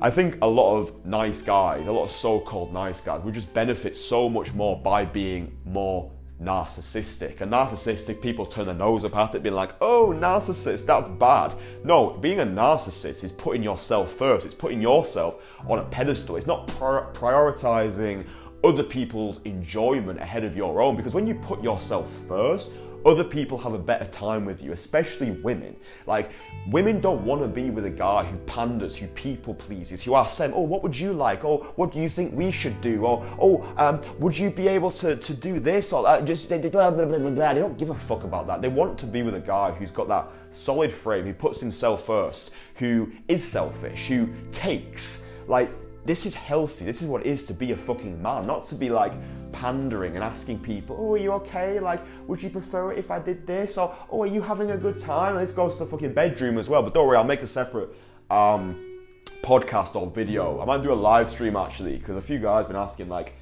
I 0.00 0.10
think 0.10 0.38
a 0.40 0.46
lot 0.46 0.78
of 0.78 1.04
nice 1.04 1.42
guys, 1.42 1.86
a 1.86 1.92
lot 1.92 2.04
of 2.04 2.10
so 2.10 2.40
called 2.40 2.72
nice 2.72 3.00
guys, 3.00 3.22
would 3.22 3.34
just 3.34 3.52
benefit 3.52 3.96
so 3.96 4.30
much 4.30 4.54
more 4.54 4.80
by 4.80 5.04
being 5.04 5.58
more 5.66 6.10
narcissistic. 6.42 7.40
And 7.40 7.52
narcissistic 7.52 8.20
people 8.20 8.46
turn 8.46 8.66
their 8.66 8.74
nose 8.74 9.04
up 9.04 9.16
at 9.16 9.34
it, 9.34 9.42
being 9.42 9.54
like, 9.54 9.74
oh, 9.80 10.14
narcissist, 10.16 10.86
that's 10.86 11.08
bad. 11.18 11.54
No, 11.84 12.10
being 12.10 12.40
a 12.40 12.46
narcissist 12.46 13.24
is 13.24 13.32
putting 13.32 13.62
yourself 13.62 14.12
first, 14.12 14.46
it's 14.46 14.54
putting 14.54 14.80
yourself 14.80 15.42
on 15.68 15.78
a 15.78 15.84
pedestal. 15.84 16.36
It's 16.36 16.46
not 16.46 16.66
prioritizing 16.68 18.26
other 18.62 18.82
people's 18.82 19.40
enjoyment 19.44 20.20
ahead 20.20 20.44
of 20.44 20.56
your 20.56 20.82
own 20.82 20.96
because 20.96 21.14
when 21.14 21.26
you 21.26 21.34
put 21.34 21.62
yourself 21.62 22.10
first, 22.28 22.72
other 23.04 23.24
people 23.24 23.56
have 23.58 23.72
a 23.72 23.78
better 23.78 24.04
time 24.06 24.44
with 24.44 24.62
you, 24.62 24.72
especially 24.72 25.30
women. 25.30 25.76
Like, 26.06 26.30
women 26.68 27.00
don't 27.00 27.24
want 27.24 27.42
to 27.42 27.48
be 27.48 27.70
with 27.70 27.86
a 27.86 27.90
guy 27.90 28.24
who 28.24 28.36
panders, 28.38 28.96
who 28.96 29.06
people 29.08 29.54
pleases, 29.54 30.02
who 30.02 30.14
asks 30.14 30.38
them, 30.38 30.52
oh, 30.54 30.62
what 30.62 30.82
would 30.82 30.98
you 30.98 31.12
like? 31.12 31.44
Or 31.44 31.64
what 31.76 31.92
do 31.92 32.00
you 32.00 32.08
think 32.08 32.34
we 32.34 32.50
should 32.50 32.80
do? 32.80 33.04
Or, 33.04 33.24
oh, 33.40 33.72
um, 33.76 34.00
would 34.18 34.36
you 34.36 34.50
be 34.50 34.68
able 34.68 34.90
to, 34.92 35.16
to 35.16 35.34
do 35.34 35.58
this? 35.58 35.92
Or 35.92 36.06
uh, 36.06 36.20
just, 36.22 36.48
blah, 36.48 36.58
blah, 36.68 36.90
blah, 36.90 37.18
blah, 37.18 37.30
blah. 37.30 37.54
They 37.54 37.60
don't 37.60 37.78
give 37.78 37.90
a 37.90 37.94
fuck 37.94 38.24
about 38.24 38.46
that. 38.46 38.62
They 38.62 38.68
want 38.68 38.98
to 38.98 39.06
be 39.06 39.22
with 39.22 39.34
a 39.34 39.40
guy 39.40 39.70
who's 39.70 39.90
got 39.90 40.08
that 40.08 40.28
solid 40.50 40.92
frame, 40.92 41.24
who 41.24 41.34
puts 41.34 41.60
himself 41.60 42.04
first, 42.04 42.52
who 42.74 43.10
is 43.28 43.44
selfish, 43.44 44.08
who 44.08 44.28
takes. 44.52 45.28
Like, 45.46 45.70
this 46.04 46.26
is 46.26 46.34
healthy. 46.34 46.84
This 46.84 47.02
is 47.02 47.08
what 47.08 47.20
it 47.22 47.26
is 47.26 47.46
to 47.46 47.54
be 47.54 47.72
a 47.72 47.76
fucking 47.76 48.20
man, 48.22 48.46
not 48.46 48.64
to 48.66 48.74
be 48.74 48.90
like 48.90 49.12
pandering 49.52 50.14
and 50.14 50.24
asking 50.24 50.60
people, 50.60 50.96
oh, 50.98 51.14
are 51.14 51.18
you 51.18 51.32
okay? 51.32 51.80
Like, 51.80 52.00
would 52.26 52.42
you 52.42 52.50
prefer 52.50 52.92
it 52.92 52.98
if 52.98 53.10
I 53.10 53.18
did 53.18 53.46
this? 53.46 53.76
Or, 53.76 53.94
oh, 54.10 54.22
are 54.22 54.26
you 54.26 54.40
having 54.40 54.70
a 54.70 54.76
good 54.78 54.98
time? 54.98 55.36
And 55.36 55.42
this 55.42 55.52
goes 55.52 55.76
to 55.78 55.84
the 55.84 55.90
fucking 55.90 56.12
bedroom 56.12 56.58
as 56.58 56.68
well. 56.68 56.82
But 56.82 56.94
don't 56.94 57.06
worry, 57.06 57.16
I'll 57.16 57.24
make 57.24 57.42
a 57.42 57.46
separate 57.46 57.90
um, 58.30 59.00
podcast 59.42 59.96
or 59.96 60.10
video. 60.10 60.60
I 60.60 60.64
might 60.64 60.82
do 60.82 60.92
a 60.92 60.94
live 60.94 61.28
stream 61.28 61.56
actually, 61.56 61.98
because 61.98 62.16
a 62.16 62.22
few 62.22 62.38
guys 62.38 62.66
been 62.66 62.76
asking, 62.76 63.08
like, 63.08 63.34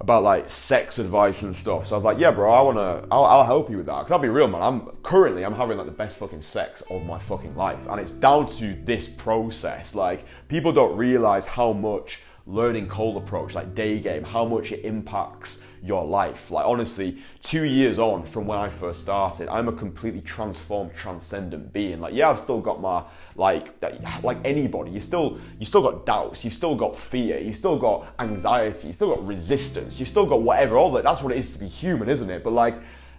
about 0.00 0.22
like 0.22 0.48
sex 0.48 0.98
advice 0.98 1.42
and 1.42 1.54
stuff. 1.54 1.86
So 1.86 1.94
I 1.94 1.96
was 1.96 2.04
like, 2.04 2.18
yeah, 2.18 2.30
bro, 2.30 2.50
I 2.50 2.62
wanna, 2.62 3.06
I'll, 3.10 3.24
I'll 3.24 3.44
help 3.44 3.70
you 3.70 3.76
with 3.76 3.86
that. 3.86 4.02
Cause 4.02 4.10
I'll 4.10 4.18
be 4.18 4.28
real, 4.28 4.48
man. 4.48 4.62
I'm 4.62 4.86
currently, 5.02 5.44
I'm 5.44 5.54
having 5.54 5.76
like 5.76 5.86
the 5.86 5.92
best 5.92 6.16
fucking 6.18 6.40
sex 6.40 6.80
of 6.90 7.04
my 7.04 7.18
fucking 7.18 7.54
life, 7.54 7.86
and 7.86 8.00
it's 8.00 8.10
down 8.10 8.48
to 8.48 8.74
this 8.84 9.08
process. 9.08 9.94
Like, 9.94 10.24
people 10.48 10.72
don't 10.72 10.96
realize 10.96 11.46
how 11.46 11.72
much 11.72 12.20
learning 12.46 12.88
cold 12.88 13.16
approach, 13.16 13.54
like 13.54 13.74
day 13.74 14.00
game, 14.00 14.24
how 14.24 14.44
much 14.44 14.72
it 14.72 14.84
impacts 14.84 15.62
your 15.82 16.04
life. 16.04 16.50
Like 16.50 16.64
honestly, 16.64 17.18
two 17.40 17.64
years 17.64 17.98
on 17.98 18.24
from 18.24 18.46
when 18.46 18.58
I 18.58 18.68
first 18.68 19.00
started, 19.00 19.48
I'm 19.48 19.68
a 19.68 19.72
completely 19.72 20.20
transformed, 20.20 20.94
transcendent 20.94 21.72
being. 21.72 22.00
Like 22.00 22.14
yeah, 22.14 22.30
I've 22.30 22.38
still 22.38 22.60
got 22.60 22.80
my 22.80 23.02
like 23.34 23.74
like 24.22 24.38
anybody. 24.44 24.92
You 24.92 25.00
still 25.00 25.38
you 25.58 25.66
still 25.66 25.82
got 25.82 26.06
doubts. 26.06 26.44
You've 26.44 26.54
still 26.54 26.76
got 26.76 26.96
fear. 26.96 27.38
You've 27.38 27.56
still 27.56 27.78
got 27.78 28.06
anxiety. 28.20 28.88
You've 28.88 28.96
still 28.96 29.14
got 29.14 29.26
resistance. 29.26 29.98
You've 29.98 30.08
still 30.08 30.26
got 30.26 30.42
whatever. 30.42 30.76
All 30.76 30.92
that. 30.92 31.04
That's 31.04 31.22
what 31.22 31.32
it 31.32 31.38
is 31.38 31.52
to 31.54 31.60
be 31.60 31.68
human, 31.68 32.08
isn't 32.08 32.30
it? 32.30 32.44
But 32.44 32.52
like. 32.52 32.74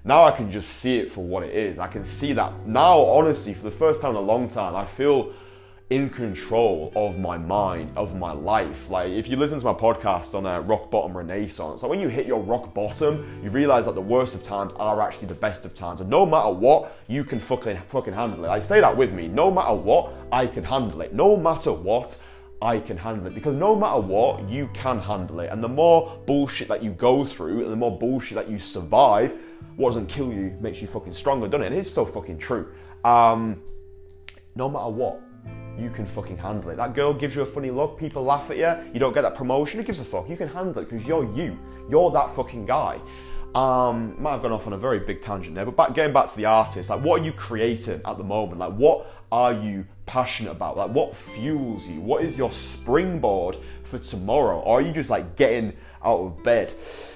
Now 0.05 0.25
I 0.25 0.31
can 0.31 0.51
just 0.51 0.69
see 0.69 0.99
it 0.99 1.09
for 1.09 1.23
what 1.23 1.43
it 1.43 1.55
is. 1.55 1.79
I 1.79 1.87
can 1.87 2.03
see 2.03 2.33
that 2.33 2.67
now, 2.67 2.99
honestly, 2.99 3.53
for 3.53 3.63
the 3.63 3.71
first 3.71 4.01
time 4.01 4.09
in 4.09 4.17
a 4.17 4.19
long 4.19 4.49
time, 4.49 4.75
I 4.75 4.85
feel 4.85 5.31
in 5.93 6.09
control 6.09 6.91
of 6.95 7.19
my 7.19 7.37
mind, 7.37 7.91
of 7.95 8.17
my 8.17 8.31
life. 8.31 8.89
Like 8.89 9.11
if 9.11 9.27
you 9.27 9.37
listen 9.37 9.59
to 9.59 9.65
my 9.65 9.75
podcast 9.75 10.33
on 10.33 10.47
a 10.47 10.53
uh, 10.53 10.59
rock 10.61 10.89
bottom 10.89 11.15
renaissance, 11.15 11.83
like 11.83 11.89
when 11.91 11.99
you 11.99 12.07
hit 12.07 12.25
your 12.25 12.41
rock 12.41 12.73
bottom, 12.73 13.39
you 13.43 13.51
realize 13.51 13.85
that 13.85 13.93
the 13.93 14.01
worst 14.01 14.33
of 14.33 14.43
times 14.43 14.73
are 14.77 14.99
actually 15.03 15.27
the 15.27 15.35
best 15.35 15.65
of 15.65 15.75
times. 15.75 16.01
And 16.01 16.09
no 16.09 16.25
matter 16.25 16.51
what, 16.51 16.97
you 17.07 17.23
can 17.23 17.39
fucking 17.39 17.77
fucking 17.89 18.13
handle 18.13 18.43
it. 18.43 18.47
I 18.49 18.57
say 18.57 18.79
that 18.79 18.97
with 18.97 19.13
me. 19.13 19.27
No 19.27 19.51
matter 19.51 19.75
what, 19.75 20.11
I 20.31 20.47
can 20.47 20.63
handle 20.63 21.01
it. 21.01 21.13
No 21.13 21.37
matter 21.37 21.71
what, 21.71 22.19
I 22.59 22.79
can 22.79 22.97
handle 22.97 23.27
it. 23.27 23.35
Because 23.35 23.55
no 23.55 23.75
matter 23.75 24.01
what, 24.01 24.49
you 24.49 24.69
can 24.73 24.97
handle 24.97 25.41
it. 25.41 25.51
And 25.51 25.63
the 25.63 25.69
more 25.69 26.19
bullshit 26.25 26.69
that 26.69 26.81
you 26.81 26.89
go 26.89 27.23
through 27.23 27.61
and 27.61 27.71
the 27.71 27.75
more 27.75 27.95
bullshit 27.95 28.35
that 28.35 28.49
you 28.49 28.57
survive, 28.57 29.39
what 29.75 29.89
doesn't 29.89 30.07
kill 30.07 30.33
you 30.33 30.57
makes 30.59 30.81
you 30.81 30.87
fucking 30.87 31.13
stronger, 31.13 31.47
doesn't 31.47 31.61
it? 31.61 31.67
And 31.67 31.75
It 31.75 31.79
is 31.81 31.93
so 31.93 32.03
fucking 32.03 32.39
true. 32.39 32.71
Um, 33.03 33.61
no 34.55 34.67
matter 34.67 34.89
what, 34.89 35.21
you 35.77 35.89
can 35.89 36.05
fucking 36.05 36.37
handle 36.37 36.69
it. 36.69 36.77
That 36.77 36.93
girl 36.93 37.13
gives 37.13 37.35
you 37.35 37.41
a 37.41 37.45
funny 37.45 37.71
look, 37.71 37.97
people 37.97 38.23
laugh 38.23 38.49
at 38.51 38.57
you, 38.57 38.91
you 38.93 38.99
don't 38.99 39.13
get 39.13 39.21
that 39.21 39.35
promotion, 39.35 39.79
who 39.79 39.85
gives 39.85 39.99
a 39.99 40.05
fuck? 40.05 40.29
You 40.29 40.37
can 40.37 40.47
handle 40.47 40.77
it 40.79 40.89
because 40.89 41.07
you're 41.07 41.31
you. 41.33 41.57
You're 41.89 42.11
that 42.11 42.29
fucking 42.31 42.65
guy. 42.65 42.99
Um, 43.55 44.15
might 44.19 44.31
have 44.31 44.41
gone 44.41 44.51
off 44.51 44.65
on 44.65 44.73
a 44.73 44.77
very 44.77 44.99
big 44.99 45.21
tangent 45.21 45.53
there, 45.53 45.65
but 45.65 45.75
back, 45.75 45.93
getting 45.93 46.13
back 46.13 46.27
to 46.27 46.37
the 46.37 46.45
artist, 46.45 46.89
like 46.89 47.01
what 47.01 47.21
are 47.21 47.23
you 47.23 47.31
creating 47.31 48.01
at 48.05 48.17
the 48.17 48.23
moment? 48.23 48.59
Like 48.59 48.73
what 48.73 49.07
are 49.31 49.53
you 49.53 49.85
passionate 50.05 50.51
about? 50.51 50.75
Like 50.75 50.91
what 50.91 51.15
fuels 51.15 51.87
you? 51.87 52.01
What 52.01 52.23
is 52.23 52.37
your 52.37 52.51
springboard 52.51 53.57
for 53.85 53.99
tomorrow? 53.99 54.59
Or 54.59 54.79
are 54.79 54.81
you 54.81 54.91
just 54.91 55.11
like 55.11 55.35
getting 55.35 55.73
out 56.03 56.19
of 56.19 56.43
bed 56.43 56.73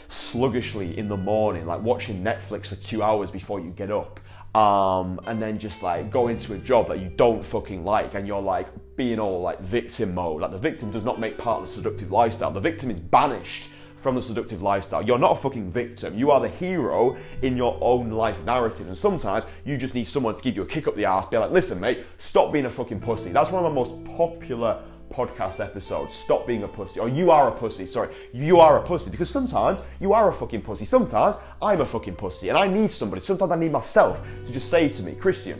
sluggishly 0.09 0.97
in 0.97 1.09
the 1.09 1.17
morning, 1.17 1.65
like 1.65 1.81
watching 1.81 2.23
Netflix 2.23 2.67
for 2.67 2.75
two 2.75 3.01
hours 3.01 3.31
before 3.31 3.59
you 3.59 3.71
get 3.71 3.91
up? 3.91 4.19
Um, 4.57 5.19
and 5.27 5.39
then 5.39 5.59
just 5.59 5.83
like 5.83 6.09
go 6.09 6.29
into 6.29 6.53
a 6.53 6.57
job 6.57 6.87
that 6.87 6.97
you 6.97 7.09
don't 7.15 7.45
fucking 7.45 7.85
like 7.85 8.15
and 8.15 8.27
you're 8.27 8.41
like 8.41 8.69
being 8.95 9.19
all 9.19 9.39
like 9.39 9.59
victim 9.61 10.15
mode. 10.15 10.41
Like 10.41 10.49
the 10.49 10.57
victim 10.57 10.89
does 10.89 11.03
not 11.03 11.19
make 11.19 11.37
part 11.37 11.61
of 11.61 11.67
the 11.67 11.71
seductive 11.71 12.11
lifestyle. 12.11 12.49
The 12.49 12.59
victim 12.59 12.89
is 12.89 12.99
banished 12.99 13.69
from 13.97 14.15
the 14.15 14.21
seductive 14.21 14.63
lifestyle. 14.63 15.03
You're 15.03 15.19
not 15.19 15.33
a 15.33 15.35
fucking 15.35 15.69
victim. 15.69 16.17
You 16.17 16.31
are 16.31 16.39
the 16.39 16.49
hero 16.49 17.17
in 17.43 17.55
your 17.55 17.77
own 17.81 18.09
life 18.09 18.43
narrative. 18.45 18.87
And 18.87 18.97
sometimes 18.97 19.45
you 19.63 19.77
just 19.77 19.93
need 19.93 20.07
someone 20.07 20.33
to 20.33 20.41
give 20.41 20.55
you 20.55 20.63
a 20.63 20.65
kick 20.65 20.87
up 20.87 20.95
the 20.95 21.05
ass, 21.05 21.27
be 21.27 21.37
like, 21.37 21.51
listen, 21.51 21.79
mate, 21.79 22.05
stop 22.17 22.51
being 22.51 22.65
a 22.65 22.69
fucking 22.71 22.99
pussy. 22.99 23.31
That's 23.31 23.51
one 23.51 23.63
of 23.63 23.71
my 23.71 23.75
most 23.75 24.03
popular 24.17 24.81
podcast 25.09 25.63
episodes. 25.63 26.15
Stop 26.15 26.47
being 26.47 26.63
a 26.63 26.67
pussy. 26.67 26.99
Or 26.99 27.09
you 27.09 27.31
are 27.31 27.49
a 27.49 27.51
pussy. 27.51 27.85
Sorry. 27.85 28.13
You 28.33 28.59
are 28.59 28.77
a 28.79 28.81
pussy. 28.81 29.11
Because 29.11 29.29
sometimes 29.29 29.81
you 29.99 30.13
are 30.13 30.29
a 30.29 30.33
fucking 30.33 30.61
pussy. 30.61 30.85
Sometimes 30.85 31.35
I'm 31.61 31.81
a 31.81 31.85
fucking 31.85 32.15
pussy. 32.15 32.49
And 32.49 32.57
I 32.57 32.67
need 32.67 32.91
somebody. 32.91 33.21
Sometimes 33.21 33.51
I 33.51 33.55
need 33.55 33.71
myself 33.71 34.25
to 34.45 34.51
just 34.51 34.69
say 34.69 34.89
to 34.89 35.03
me, 35.03 35.13
Christian, 35.15 35.59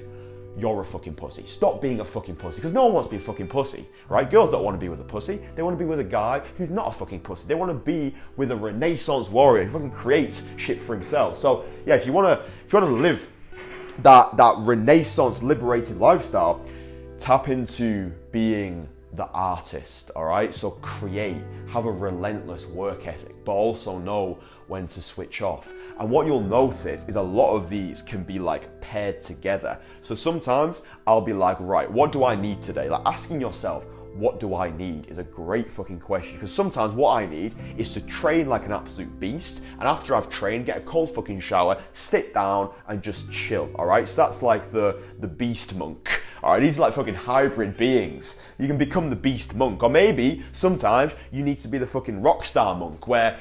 you're 0.58 0.82
a 0.82 0.86
fucking 0.86 1.14
pussy. 1.14 1.46
Stop 1.46 1.82
being 1.82 2.00
a 2.00 2.06
fucking 2.06 2.36
pussy. 2.36 2.62
Because 2.62 2.74
no 2.74 2.86
one 2.86 2.94
wants 2.94 3.10
to 3.10 3.12
be 3.16 3.18
a 3.18 3.26
fucking 3.26 3.48
pussy, 3.48 3.86
right? 4.10 4.30
Girls 4.30 4.52
don't 4.52 4.64
want 4.64 4.76
to 4.76 4.84
be 4.84 4.90
with 4.90 5.00
a 5.00 5.04
pussy. 5.04 5.40
They 5.56 5.62
want 5.62 5.78
to 5.78 5.84
be 5.84 5.88
with 5.88 6.00
a 6.00 6.04
guy 6.04 6.42
who's 6.58 6.72
not 6.72 6.88
a 6.88 6.92
fucking 6.92 7.20
pussy. 7.20 7.48
They 7.48 7.56
want 7.56 7.72
to 7.72 7.76
be 7.76 8.16
with 8.38 8.52
a 8.52 8.56
renaissance 8.56 9.30
warrior 9.30 9.66
who 9.66 9.74
fucking 9.74 9.92
creates 9.92 10.48
shit 10.58 10.80
for 10.80 10.94
himself. 10.94 11.38
So 11.38 11.66
yeah, 11.86 11.96
if 11.96 12.06
you 12.06 12.14
wanna 12.14 12.42
if 12.66 12.74
you 12.74 12.80
wanna 12.80 12.92
live 12.92 13.28
that 14.00 14.36
that 14.38 14.56
renaissance 14.60 15.44
liberated 15.44 15.98
lifestyle, 15.98 16.66
tap 17.20 17.50
into 17.50 18.12
being 18.32 18.88
the 19.18 19.28
artist, 19.32 20.12
all 20.16 20.26
right? 20.26 20.54
So 20.54 20.72
create, 20.82 21.42
have 21.68 21.86
a 21.86 21.92
relentless 21.92 22.68
work 22.68 23.08
ethic, 23.08 23.36
but 23.44 23.52
also 23.52 23.98
know 23.98 24.40
when 24.68 24.86
to 24.88 25.02
switch 25.02 25.42
off. 25.42 25.74
And 26.00 26.10
what 26.10 26.28
you'll 26.28 26.40
notice 26.40 27.10
is 27.10 27.16
a 27.16 27.22
lot 27.22 27.56
of 27.56 27.68
these 27.68 28.04
can 28.04 28.24
be 28.24 28.38
like 28.38 28.80
paired 28.80 29.20
together. 29.20 29.80
So 30.02 30.14
sometimes 30.14 30.84
I'll 31.08 31.20
be 31.20 31.34
like, 31.34 31.58
right, 31.60 31.90
what 31.90 32.12
do 32.12 32.24
I 32.24 32.36
need 32.36 32.62
today? 32.62 32.90
Like 32.90 33.02
asking 33.06 33.42
yourself, 33.42 33.88
what 34.14 34.40
do 34.40 34.56
I 34.56 34.72
need 34.72 35.08
is 35.08 35.18
a 35.18 35.24
great 35.24 35.70
fucking 35.70 36.00
question 36.00 36.38
because 36.38 36.54
sometimes 36.54 36.94
what 36.94 37.12
I 37.12 37.26
need 37.26 37.54
is 37.78 37.94
to 37.94 38.02
train 38.08 38.48
like 38.50 38.66
an 38.66 38.72
absolute 38.72 39.20
beast 39.20 39.64
and 39.74 39.84
after 39.84 40.16
I've 40.16 40.28
trained 40.28 40.66
get 40.66 40.78
a 40.78 40.82
cold 40.82 41.14
fucking 41.14 41.40
shower 41.40 41.80
sit 41.92 42.34
down 42.34 42.74
and 42.88 43.04
just 43.04 43.32
chill 43.32 43.70
all 43.76 43.86
right 43.86 44.10
so 44.10 44.24
that's 44.24 44.42
like 44.42 44.72
the 44.72 45.00
the 45.20 45.28
beast 45.28 45.76
monk 45.76 46.24
all 46.44 46.54
right 46.54 46.62
these 46.62 46.78
are 46.78 46.82
like 46.82 46.94
fucking 46.94 47.16
hybrid 47.16 47.78
beings. 47.78 48.42
You 48.60 48.68
can 48.68 48.78
become 48.78 49.10
the 49.10 49.16
beast 49.16 49.56
monk 49.56 49.82
or 49.84 49.90
maybe 49.90 50.44
sometimes 50.54 51.14
you 51.32 51.44
need 51.44 51.60
to 51.60 51.68
be 51.68 51.78
the 51.78 51.86
fucking 51.86 52.22
rock 52.22 52.46
star 52.46 52.76
monk 52.76 53.08
where 53.08 53.38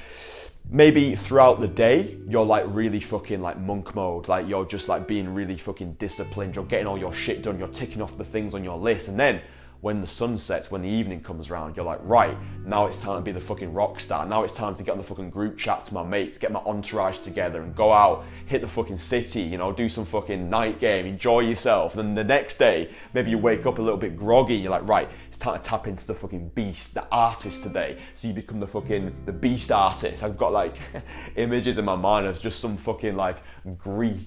maybe 0.70 1.14
throughout 1.14 1.60
the 1.60 1.68
day 1.68 2.16
you're 2.28 2.44
like 2.44 2.64
really 2.68 3.00
fucking 3.00 3.40
like 3.40 3.58
monk 3.58 3.94
mode 3.94 4.26
like 4.26 4.48
you're 4.48 4.64
just 4.64 4.88
like 4.88 5.06
being 5.06 5.32
really 5.32 5.56
fucking 5.56 5.92
disciplined 5.94 6.56
you're 6.56 6.64
getting 6.64 6.86
all 6.86 6.98
your 6.98 7.12
shit 7.12 7.42
done 7.42 7.56
you're 7.58 7.68
ticking 7.68 8.02
off 8.02 8.16
the 8.18 8.24
things 8.24 8.52
on 8.52 8.64
your 8.64 8.76
list 8.76 9.08
and 9.08 9.18
then 9.18 9.40
when 9.80 10.00
the 10.00 10.06
sun 10.06 10.36
sets, 10.38 10.70
when 10.70 10.82
the 10.82 10.88
evening 10.88 11.20
comes 11.20 11.50
around, 11.50 11.76
you're 11.76 11.84
like, 11.84 12.00
right, 12.02 12.36
now 12.64 12.86
it's 12.86 13.00
time 13.00 13.16
to 13.16 13.22
be 13.22 13.32
the 13.32 13.40
fucking 13.40 13.72
rock 13.72 14.00
star. 14.00 14.26
Now 14.26 14.42
it's 14.42 14.54
time 14.54 14.74
to 14.74 14.82
get 14.82 14.92
on 14.92 14.98
the 14.98 15.04
fucking 15.04 15.30
group 15.30 15.58
chat 15.58 15.84
to 15.84 15.94
my 15.94 16.02
mates, 16.02 16.38
get 16.38 16.50
my 16.50 16.60
entourage 16.60 17.18
together 17.18 17.62
and 17.62 17.74
go 17.74 17.92
out, 17.92 18.24
hit 18.46 18.62
the 18.62 18.68
fucking 18.68 18.96
city, 18.96 19.42
you 19.42 19.58
know, 19.58 19.72
do 19.72 19.88
some 19.88 20.04
fucking 20.04 20.48
night 20.48 20.78
game, 20.78 21.06
enjoy 21.06 21.40
yourself. 21.40 21.94
Then 21.94 22.14
the 22.14 22.24
next 22.24 22.56
day, 22.56 22.90
maybe 23.14 23.30
you 23.30 23.38
wake 23.38 23.66
up 23.66 23.78
a 23.78 23.82
little 23.82 23.98
bit 23.98 24.16
groggy, 24.16 24.54
you're 24.54 24.70
like, 24.70 24.86
right, 24.86 25.08
time 25.36 25.60
to 25.60 25.64
tap 25.64 25.86
into 25.86 26.06
the 26.06 26.14
fucking 26.14 26.48
beast, 26.50 26.94
the 26.94 27.06
artist 27.10 27.62
today. 27.62 27.96
So 28.14 28.28
you 28.28 28.34
become 28.34 28.60
the 28.60 28.66
fucking, 28.66 29.14
the 29.24 29.32
beast 29.32 29.72
artist. 29.72 30.22
I've 30.22 30.36
got 30.36 30.52
like 30.52 30.76
images 31.36 31.78
in 31.78 31.84
my 31.84 31.96
mind 31.96 32.26
of 32.26 32.40
just 32.40 32.60
some 32.60 32.76
fucking 32.76 33.16
like 33.16 33.36
Greek 33.78 34.18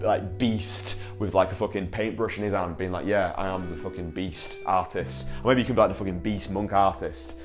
like 0.00 0.38
beast 0.38 1.00
with 1.18 1.34
like 1.34 1.52
a 1.52 1.54
fucking 1.54 1.88
paintbrush 1.88 2.38
in 2.38 2.44
his 2.44 2.52
hand, 2.52 2.76
being 2.76 2.92
like, 2.92 3.06
"Yeah, 3.06 3.32
I 3.36 3.48
am 3.48 3.70
the 3.70 3.82
fucking 3.82 4.10
beast 4.10 4.58
artist." 4.66 5.26
Or 5.42 5.50
maybe 5.50 5.62
you 5.62 5.66
can 5.66 5.74
be 5.74 5.80
like 5.80 5.90
the 5.90 5.96
fucking 5.96 6.20
beast 6.20 6.50
monk 6.50 6.72
artist. 6.72 7.36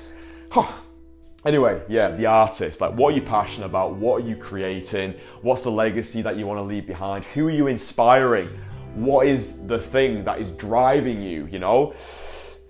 Huh. 0.50 0.70
Anyway, 1.44 1.82
yeah, 1.88 2.10
the 2.10 2.26
artist. 2.26 2.80
Like, 2.80 2.94
what 2.94 3.12
are 3.12 3.16
you 3.16 3.22
passionate 3.22 3.66
about? 3.66 3.96
What 3.96 4.22
are 4.22 4.26
you 4.26 4.36
creating? 4.36 5.14
What's 5.40 5.64
the 5.64 5.70
legacy 5.70 6.22
that 6.22 6.36
you 6.36 6.46
want 6.46 6.58
to 6.58 6.62
leave 6.62 6.86
behind? 6.86 7.24
Who 7.24 7.48
are 7.48 7.50
you 7.50 7.66
inspiring? 7.66 8.48
What 8.94 9.26
is 9.26 9.66
the 9.66 9.78
thing 9.78 10.22
that 10.24 10.40
is 10.40 10.50
driving 10.52 11.20
you? 11.20 11.46
You 11.46 11.58
know 11.58 11.94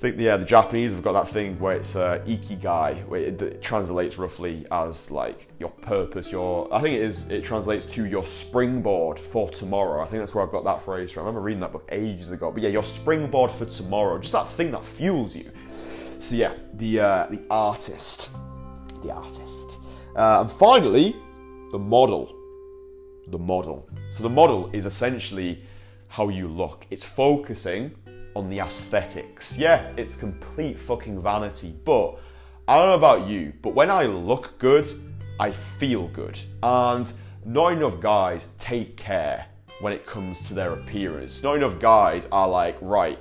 think 0.03 0.19
yeah, 0.19 0.37
the 0.37 0.45
Japanese 0.45 0.93
have 0.93 1.03
got 1.03 1.13
that 1.13 1.33
thing 1.33 1.59
where 1.61 1.77
it's 1.77 1.95
uh, 1.95 2.21
ikigai, 2.27 3.07
where 3.07 3.21
it, 3.21 3.41
it, 3.41 3.63
translates 3.63 4.19
roughly 4.19 4.67
as 4.73 5.13
like 5.13 5.47
your 5.61 5.71
purpose. 5.71 6.33
Your 6.33 6.69
I 6.75 6.81
think 6.83 6.97
it 6.97 7.03
is. 7.03 7.29
It 7.29 7.45
translates 7.45 7.87
to 7.95 8.05
your 8.05 8.27
springboard 8.27 9.19
for 9.19 9.49
tomorrow. 9.51 10.03
I 10.03 10.09
think 10.09 10.21
that's 10.21 10.35
where 10.35 10.45
I've 10.45 10.51
got 10.51 10.65
that 10.65 10.83
phrase 10.83 11.13
from. 11.13 11.23
I 11.23 11.27
remember 11.27 11.43
reading 11.43 11.61
that 11.61 11.73
book 11.73 11.89
ages 11.93 12.33
ago. 12.33 12.51
But 12.51 12.63
yeah, 12.63 12.71
your 12.71 12.83
springboard 12.83 13.53
for 13.53 13.65
tomorrow, 13.65 14.19
just 14.19 14.33
that 14.33 14.49
thing 14.51 14.73
that 14.73 14.85
fuels 14.85 15.37
you. 15.37 15.49
So 15.69 16.35
yeah, 16.35 16.55
the 16.75 17.01
uh, 17.01 17.27
the 17.31 17.41
artist, 17.49 18.31
the 19.05 19.13
artist, 19.13 19.79
uh, 20.17 20.41
and 20.41 20.51
finally, 20.51 21.15
the 21.71 21.79
model, 21.79 22.35
the 23.29 23.39
model. 23.39 23.89
So 24.11 24.25
the 24.25 24.31
model 24.31 24.69
is 24.73 24.85
essentially 24.85 25.65
how 26.09 26.29
you 26.29 26.49
look. 26.49 26.87
It's 26.91 27.05
focusing 27.05 27.95
on 28.35 28.49
the 28.49 28.61
aesthetics. 28.61 29.57
Yeah, 29.59 29.93
it's 29.97 30.17
complete 30.17 30.79
fucking 30.79 31.21
vanity, 31.21 31.75
but 31.85 32.19
I 32.69 32.79
don't 32.79 32.89
know 32.89 32.95
about 32.95 33.29
you, 33.29 33.53
but 33.63 33.75
when 33.75 33.91
I 33.91 34.07
look 34.07 34.59
good, 34.59 34.87
I 35.41 35.51
feel 35.51 36.09
good. 36.09 36.39
And 36.63 37.13
not 37.45 37.73
enough 37.73 38.01
guys 38.01 38.49
take 38.59 38.97
care 38.97 39.47
when 39.81 39.93
it 39.93 40.07
comes 40.07 40.47
to 40.49 40.55
their 40.55 40.75
appearance. 40.75 41.43
Not 41.43 41.57
enough 41.57 41.79
guys 41.79 42.29
are 42.31 42.49
like, 42.49 42.77
right, 42.81 43.19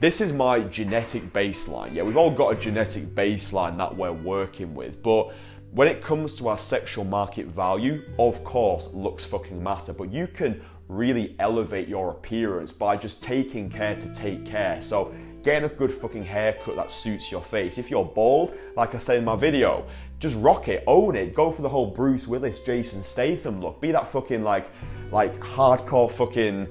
this 0.00 0.20
is 0.20 0.32
my 0.32 0.60
genetic 0.60 1.22
baseline. 1.32 1.94
Yeah, 1.94 2.02
we've 2.02 2.16
all 2.16 2.30
got 2.30 2.52
a 2.52 2.56
genetic 2.56 3.04
baseline 3.14 3.76
that 3.78 3.94
we're 3.94 4.12
working 4.12 4.74
with, 4.74 5.02
but 5.02 5.32
when 5.72 5.86
it 5.86 6.02
comes 6.02 6.34
to 6.36 6.48
our 6.48 6.56
sexual 6.56 7.04
market 7.04 7.46
value, 7.46 8.02
of 8.18 8.42
course, 8.42 8.88
looks 8.92 9.24
fucking 9.24 9.62
matter, 9.62 9.92
but 9.92 10.10
you 10.10 10.26
can 10.26 10.62
really 10.88 11.36
elevate 11.38 11.88
your 11.88 12.10
appearance 12.10 12.72
by 12.72 12.96
just 12.96 13.22
taking 13.22 13.68
care 13.68 13.94
to 13.96 14.12
take 14.14 14.44
care. 14.44 14.80
So, 14.82 15.14
getting 15.42 15.70
a 15.70 15.72
good 15.72 15.92
fucking 15.92 16.24
haircut 16.24 16.76
that 16.76 16.90
suits 16.90 17.30
your 17.30 17.42
face. 17.42 17.78
If 17.78 17.90
you're 17.90 18.04
bald, 18.04 18.54
like 18.76 18.94
I 18.94 18.98
said 18.98 19.18
in 19.18 19.24
my 19.24 19.36
video, 19.36 19.86
just 20.18 20.36
rock 20.38 20.68
it, 20.68 20.82
own 20.86 21.14
it, 21.14 21.34
go 21.34 21.50
for 21.50 21.62
the 21.62 21.68
whole 21.68 21.86
Bruce 21.86 22.26
Willis, 22.26 22.58
Jason 22.60 23.02
Statham 23.02 23.60
look. 23.60 23.80
Be 23.80 23.92
that 23.92 24.08
fucking 24.08 24.42
like, 24.42 24.70
like 25.12 25.38
hardcore 25.40 26.10
fucking 26.10 26.66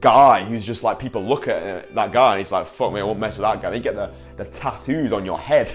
guy 0.00 0.44
who's 0.44 0.64
just 0.64 0.82
like 0.82 0.98
people 0.98 1.22
look 1.22 1.48
at 1.48 1.62
uh, 1.62 1.86
that 1.94 2.12
guy 2.12 2.32
and 2.32 2.38
he's 2.38 2.52
like, 2.52 2.66
fuck 2.66 2.92
me, 2.92 3.00
I 3.00 3.02
won't 3.02 3.18
mess 3.18 3.36
with 3.36 3.42
that 3.42 3.60
guy. 3.60 3.74
You 3.74 3.80
get 3.80 3.96
the, 3.96 4.12
the 4.36 4.44
tattoos 4.46 5.12
on 5.12 5.24
your 5.24 5.38
head. 5.38 5.72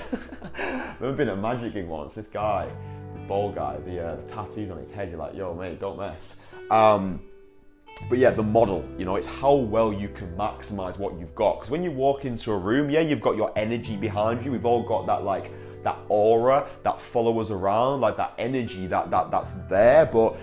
I 0.58 0.96
remember 1.00 1.26
being 1.26 1.30
at 1.30 1.39
Magic 1.39 1.74
King 1.74 1.89
once, 1.89 2.13
this 2.13 2.28
guy, 2.28 2.70
this 3.13 3.28
bald 3.28 3.56
guy, 3.56 3.78
the, 3.86 4.04
uh, 4.04 4.15
the 4.15 4.24
tattoos 4.24 4.72
on 4.72 4.78
his 4.78 4.91
head, 4.91 5.10
you're 5.10 5.20
like, 5.20 5.36
yo 5.36 5.54
mate, 5.54 5.80
don't 5.80 6.00
mess. 6.00 6.39
Um, 6.72 7.22
but 8.10 8.18
yeah, 8.18 8.32
the 8.32 8.44
model, 8.44 8.86
you 8.98 9.06
know, 9.06 9.16
it's 9.16 9.28
how 9.28 9.54
well 9.54 9.92
you 9.92 10.10
can 10.10 10.28
maximize 10.38 10.98
what 10.98 11.20
you've 11.20 11.36
got. 11.36 11.56
Because 11.56 11.72
when 11.72 11.84
you 11.84 11.92
walk 11.92 12.26
into 12.26 12.52
a 12.52 12.58
room, 12.58 12.90
yeah, 12.90 13.02
you've 13.02 13.22
got 13.22 13.36
your 13.36 13.52
energy 13.58 13.96
behind 13.96 14.46
you. 14.46 14.52
We've 14.52 14.66
all 14.66 14.84
got 14.84 15.06
that 15.08 15.24
like 15.24 15.52
that 15.84 15.98
aura 16.10 16.68
that 16.84 17.02
follows 17.02 17.52
around, 17.52 18.02
like 18.02 18.18
that 18.18 18.34
energy 18.38 18.88
that 18.88 19.10
that 19.12 19.32
that's 19.32 19.54
there. 19.68 20.06
But 20.06 20.38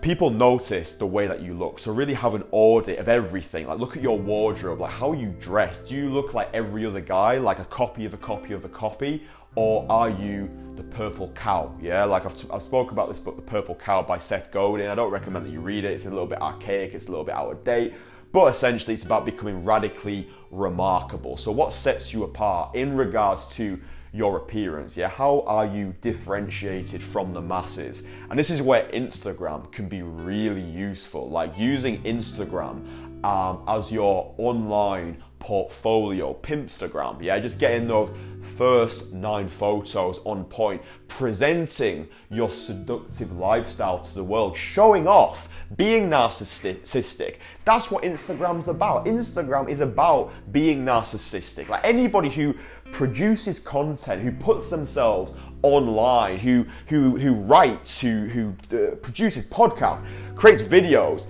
people 0.00 0.30
notice 0.30 0.94
the 0.94 1.06
way 1.06 1.26
that 1.26 1.40
you 1.40 1.54
look. 1.54 1.78
So 1.78 1.92
really 1.92 2.14
have 2.14 2.34
an 2.34 2.44
audit 2.50 2.98
of 2.98 3.08
everything. 3.08 3.66
Like 3.66 3.78
look 3.78 3.96
at 3.96 4.02
your 4.02 4.18
wardrobe, 4.18 4.80
like 4.80 4.92
how 4.92 5.12
you 5.12 5.34
dress. 5.38 5.86
Do 5.86 5.94
you 5.94 6.10
look 6.10 6.34
like 6.34 6.50
every 6.52 6.84
other 6.84 7.00
guy, 7.00 7.38
like 7.38 7.58
a 7.58 7.64
copy 7.64 8.04
of 8.04 8.14
a 8.14 8.18
copy 8.18 8.52
of 8.54 8.64
a 8.64 8.68
copy? 8.68 9.22
Or 9.58 9.84
are 9.90 10.08
you 10.08 10.48
the 10.76 10.84
purple 10.84 11.32
cow? 11.34 11.74
Yeah, 11.82 12.04
like 12.04 12.24
I've, 12.24 12.36
t- 12.36 12.46
I've 12.52 12.62
spoke 12.62 12.92
about 12.92 13.08
this 13.08 13.18
book, 13.18 13.34
The 13.34 13.42
Purple 13.42 13.74
Cow 13.74 14.02
by 14.02 14.16
Seth 14.16 14.52
Godin. 14.52 14.88
I 14.88 14.94
don't 14.94 15.10
recommend 15.10 15.44
that 15.46 15.50
you 15.50 15.58
read 15.58 15.84
it. 15.84 15.90
It's 15.90 16.06
a 16.06 16.10
little 16.10 16.28
bit 16.28 16.40
archaic. 16.40 16.94
It's 16.94 17.08
a 17.08 17.10
little 17.10 17.24
bit 17.24 17.34
out 17.34 17.50
of 17.50 17.64
date. 17.64 17.92
But 18.30 18.54
essentially, 18.54 18.94
it's 18.94 19.02
about 19.02 19.26
becoming 19.26 19.64
radically 19.64 20.28
remarkable. 20.52 21.36
So, 21.36 21.50
what 21.50 21.72
sets 21.72 22.14
you 22.14 22.22
apart 22.22 22.76
in 22.76 22.96
regards 22.96 23.48
to 23.56 23.80
your 24.12 24.36
appearance? 24.36 24.96
Yeah, 24.96 25.08
how 25.08 25.42
are 25.48 25.66
you 25.66 25.92
differentiated 26.02 27.02
from 27.02 27.32
the 27.32 27.40
masses? 27.40 28.06
And 28.30 28.38
this 28.38 28.50
is 28.50 28.62
where 28.62 28.84
Instagram 28.90 29.72
can 29.72 29.88
be 29.88 30.02
really 30.02 30.62
useful. 30.62 31.28
Like 31.28 31.58
using 31.58 32.00
Instagram 32.04 33.24
um, 33.24 33.64
as 33.66 33.90
your 33.90 34.36
online 34.38 35.20
portfolio, 35.40 36.34
Pimpstagram. 36.34 37.22
Yeah, 37.22 37.38
just 37.38 37.58
getting 37.58 37.88
those 37.88 38.10
first 38.58 39.12
nine 39.12 39.46
photos 39.46 40.18
on 40.24 40.44
point, 40.44 40.82
presenting 41.06 42.08
your 42.28 42.50
seductive 42.50 43.30
lifestyle 43.32 44.00
to 44.02 44.14
the 44.14 44.22
world, 44.22 44.56
showing 44.56 45.06
off, 45.06 45.48
being 45.76 46.10
narcissistic. 46.10 47.36
That's 47.64 47.90
what 47.92 48.02
Instagram's 48.02 48.66
about. 48.66 49.06
Instagram 49.06 49.68
is 49.68 49.78
about 49.78 50.32
being 50.50 50.84
narcissistic. 50.84 51.68
Like 51.68 51.84
anybody 51.84 52.28
who 52.28 52.52
produces 52.90 53.60
content, 53.60 54.20
who 54.20 54.32
puts 54.32 54.70
themselves 54.70 55.34
online, 55.62 56.38
who 56.38 56.66
who 56.88 57.16
who 57.16 57.34
writes, 57.34 58.00
who 58.00 58.26
who 58.26 58.54
uh, 58.72 58.96
produces 58.96 59.44
podcasts, 59.46 60.04
creates 60.34 60.64
videos 60.64 61.28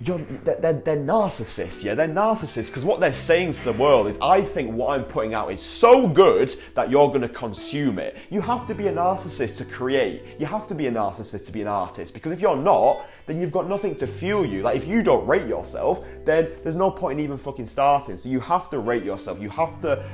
you're, 0.00 0.18
they're, 0.18 0.74
they're 0.74 0.96
narcissists, 0.96 1.82
yeah? 1.82 1.94
They're 1.94 2.08
narcissists 2.08 2.66
because 2.68 2.84
what 2.84 3.00
they're 3.00 3.12
saying 3.12 3.52
to 3.52 3.64
the 3.64 3.72
world 3.72 4.06
is, 4.06 4.18
I 4.20 4.42
think 4.42 4.72
what 4.72 4.90
I'm 4.90 5.04
putting 5.04 5.34
out 5.34 5.50
is 5.50 5.60
so 5.60 6.06
good 6.06 6.54
that 6.74 6.90
you're 6.90 7.08
going 7.08 7.22
to 7.22 7.28
consume 7.28 7.98
it. 7.98 8.16
You 8.30 8.40
have 8.40 8.66
to 8.68 8.74
be 8.74 8.86
a 8.86 8.92
narcissist 8.92 9.56
to 9.58 9.64
create. 9.64 10.22
You 10.38 10.46
have 10.46 10.68
to 10.68 10.74
be 10.74 10.86
a 10.86 10.92
narcissist 10.92 11.46
to 11.46 11.52
be 11.52 11.62
an 11.62 11.68
artist 11.68 12.14
because 12.14 12.30
if 12.30 12.40
you're 12.40 12.56
not, 12.56 13.06
then 13.26 13.40
you've 13.40 13.52
got 13.52 13.68
nothing 13.68 13.96
to 13.96 14.06
fuel 14.06 14.46
you. 14.46 14.62
Like 14.62 14.76
if 14.76 14.86
you 14.86 15.02
don't 15.02 15.26
rate 15.26 15.48
yourself, 15.48 16.06
then 16.24 16.48
there's 16.62 16.76
no 16.76 16.90
point 16.90 17.18
in 17.18 17.24
even 17.24 17.36
fucking 17.36 17.66
starting. 17.66 18.16
So 18.16 18.28
you 18.28 18.40
have 18.40 18.70
to 18.70 18.78
rate 18.78 19.02
yourself. 19.02 19.40
You 19.40 19.50
have 19.50 19.80
to 19.80 20.04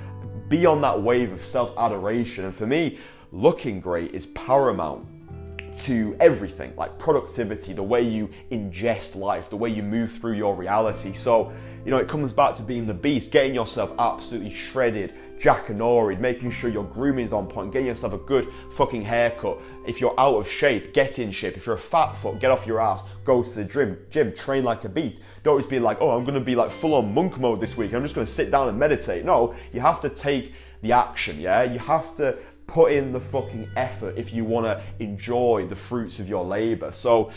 be 0.48 0.64
on 0.64 0.80
that 0.80 1.00
wave 1.00 1.32
of 1.32 1.44
self 1.44 1.76
adoration. 1.76 2.46
And 2.46 2.54
for 2.54 2.66
me, 2.66 2.98
looking 3.32 3.80
great 3.80 4.14
is 4.14 4.26
paramount 4.28 5.06
to 5.82 6.16
everything 6.20 6.72
like 6.76 6.98
productivity, 6.98 7.72
the 7.72 7.82
way 7.82 8.02
you 8.02 8.30
ingest 8.50 9.16
life, 9.16 9.50
the 9.50 9.56
way 9.56 9.68
you 9.68 9.82
move 9.82 10.12
through 10.12 10.34
your 10.34 10.54
reality. 10.54 11.14
So, 11.14 11.52
you 11.84 11.90
know, 11.90 11.98
it 11.98 12.08
comes 12.08 12.32
back 12.32 12.54
to 12.56 12.62
being 12.62 12.86
the 12.86 12.94
beast, 12.94 13.30
getting 13.30 13.54
yourself 13.54 13.92
absolutely 13.98 14.50
shredded, 14.50 15.12
jack 15.38 15.68
and 15.68 15.78
jackanoried, 15.78 16.18
making 16.18 16.50
sure 16.50 16.70
your 16.70 16.84
grooming 16.84 17.24
is 17.24 17.32
on 17.32 17.46
point, 17.46 17.72
getting 17.72 17.88
yourself 17.88 18.14
a 18.14 18.18
good 18.18 18.48
fucking 18.72 19.02
haircut. 19.02 19.60
If 19.86 20.00
you're 20.00 20.18
out 20.18 20.36
of 20.36 20.48
shape, 20.48 20.94
get 20.94 21.18
in 21.18 21.30
shape. 21.30 21.56
If 21.56 21.66
you're 21.66 21.74
a 21.74 21.78
fat 21.78 22.12
fuck, 22.12 22.38
get 22.38 22.50
off 22.50 22.66
your 22.66 22.80
ass, 22.80 23.02
go 23.24 23.42
to 23.42 23.50
the 23.50 23.64
gym, 23.64 23.98
gym, 24.10 24.34
train 24.34 24.64
like 24.64 24.84
a 24.84 24.88
beast. 24.88 25.22
Don't 25.42 25.58
just 25.58 25.68
be 25.68 25.78
like, 25.78 25.98
oh, 26.00 26.10
I'm 26.10 26.24
gonna 26.24 26.40
be 26.40 26.54
like 26.54 26.70
full 26.70 26.94
on 26.94 27.12
monk 27.12 27.38
mode 27.38 27.60
this 27.60 27.76
week. 27.76 27.92
I'm 27.92 28.02
just 28.02 28.14
gonna 28.14 28.26
sit 28.26 28.50
down 28.50 28.68
and 28.68 28.78
meditate. 28.78 29.24
No, 29.24 29.54
you 29.72 29.80
have 29.80 30.00
to 30.00 30.08
take 30.08 30.52
the 30.80 30.92
action, 30.92 31.40
yeah? 31.40 31.62
You 31.64 31.78
have 31.78 32.14
to 32.16 32.38
put 32.66 32.92
in 32.92 33.12
the 33.12 33.20
fucking 33.20 33.68
effort 33.76 34.16
if 34.16 34.32
you 34.32 34.44
want 34.44 34.66
to 34.66 34.82
enjoy 34.98 35.66
the 35.68 35.76
fruits 35.76 36.18
of 36.18 36.28
your 36.28 36.44
labor. 36.44 36.92
So, 36.92 37.30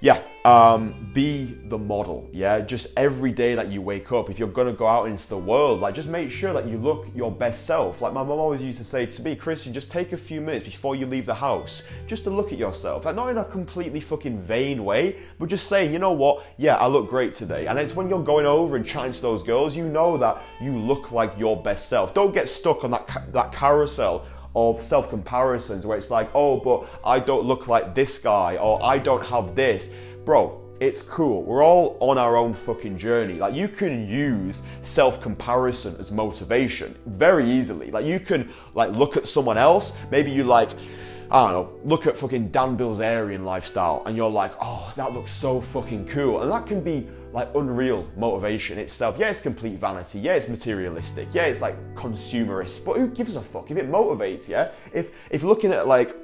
yeah, 0.00 0.22
um, 0.46 1.10
be 1.12 1.58
the 1.68 1.76
model. 1.76 2.26
Yeah, 2.32 2.60
just 2.60 2.86
every 2.96 3.32
day 3.32 3.54
that 3.54 3.68
you 3.68 3.82
wake 3.82 4.12
up, 4.12 4.30
if 4.30 4.38
you're 4.38 4.48
gonna 4.48 4.72
go 4.72 4.86
out 4.86 5.08
into 5.08 5.28
the 5.28 5.36
world, 5.36 5.80
like 5.80 5.94
just 5.94 6.08
make 6.08 6.30
sure 6.30 6.54
that 6.54 6.66
you 6.66 6.78
look 6.78 7.06
your 7.14 7.30
best 7.30 7.66
self. 7.66 8.00
Like 8.00 8.14
my 8.14 8.22
mom 8.22 8.38
always 8.38 8.62
used 8.62 8.78
to 8.78 8.84
say 8.84 9.04
to 9.04 9.22
me, 9.22 9.36
Christian, 9.36 9.74
just 9.74 9.90
take 9.90 10.14
a 10.14 10.16
few 10.16 10.40
minutes 10.40 10.64
before 10.64 10.96
you 10.96 11.04
leave 11.04 11.26
the 11.26 11.34
house, 11.34 11.86
just 12.06 12.24
to 12.24 12.30
look 12.30 12.50
at 12.50 12.58
yourself. 12.58 13.04
Like 13.04 13.14
not 13.14 13.28
in 13.28 13.36
a 13.36 13.44
completely 13.44 14.00
fucking 14.00 14.40
vain 14.40 14.86
way, 14.86 15.16
but 15.38 15.50
just 15.50 15.66
saying, 15.66 15.92
you 15.92 15.98
know 15.98 16.12
what? 16.12 16.46
Yeah, 16.56 16.76
I 16.76 16.86
look 16.86 17.10
great 17.10 17.32
today. 17.32 17.66
And 17.66 17.78
it's 17.78 17.94
when 17.94 18.08
you're 18.08 18.24
going 18.24 18.46
over 18.46 18.76
and 18.76 18.86
chatting 18.86 19.12
to 19.12 19.20
those 19.20 19.42
girls, 19.42 19.76
you 19.76 19.86
know 19.86 20.16
that 20.16 20.40
you 20.62 20.74
look 20.74 21.12
like 21.12 21.38
your 21.38 21.62
best 21.62 21.90
self. 21.90 22.14
Don't 22.14 22.32
get 22.32 22.48
stuck 22.48 22.84
on 22.84 22.90
that 22.92 23.06
ca- 23.06 23.26
that 23.32 23.52
carousel 23.52 24.24
of 24.54 24.80
self 24.80 25.08
comparisons 25.08 25.86
where 25.86 25.96
it's 25.96 26.10
like, 26.10 26.30
oh, 26.34 26.58
but 26.58 26.88
I 27.04 27.18
don't 27.18 27.44
look 27.44 27.68
like 27.68 27.94
this 27.94 28.18
guy 28.18 28.56
or 28.56 28.82
I 28.82 28.98
don't 28.98 29.24
have 29.24 29.54
this. 29.54 29.94
Bro, 30.24 30.60
it's 30.80 31.02
cool. 31.02 31.42
We're 31.42 31.62
all 31.62 31.98
on 32.00 32.16
our 32.16 32.36
own 32.36 32.54
fucking 32.54 32.98
journey. 32.98 33.34
Like 33.34 33.54
you 33.54 33.68
can 33.68 34.08
use 34.08 34.62
self-comparison 34.82 35.96
as 36.00 36.10
motivation 36.10 36.96
very 37.06 37.48
easily. 37.48 37.90
Like 37.90 38.06
you 38.06 38.18
can 38.18 38.50
like 38.74 38.90
look 38.92 39.16
at 39.16 39.28
someone 39.28 39.58
else. 39.58 39.96
Maybe 40.10 40.30
you 40.30 40.44
like 40.44 40.70
I 41.30 41.52
don't 41.52 41.52
know, 41.52 41.80
look 41.84 42.08
at 42.08 42.16
fucking 42.16 42.48
Dan 42.48 42.76
Bilzerian 42.76 43.44
lifestyle 43.44 44.02
and 44.04 44.16
you're 44.16 44.28
like, 44.28 44.52
oh, 44.60 44.92
that 44.96 45.12
looks 45.12 45.32
so 45.32 45.60
fucking 45.60 46.06
cool. 46.08 46.42
And 46.42 46.50
that 46.50 46.66
can 46.66 46.80
be 46.80 47.06
like 47.32 47.48
unreal 47.54 48.08
motivation 48.16 48.78
itself. 48.78 49.16
Yeah, 49.18 49.30
it's 49.30 49.40
complete 49.40 49.78
vanity. 49.78 50.18
Yeah, 50.18 50.34
it's 50.34 50.48
materialistic. 50.48 51.28
Yeah, 51.32 51.44
it's 51.44 51.60
like 51.60 51.76
consumerist. 51.94 52.84
But 52.84 52.98
who 52.98 53.08
gives 53.08 53.36
a 53.36 53.40
fuck 53.40 53.70
if 53.70 53.76
it 53.76 53.90
motivates? 53.90 54.48
Yeah, 54.48 54.70
if 54.92 55.10
if 55.30 55.42
looking 55.42 55.72
at 55.72 55.86
like 55.86 56.16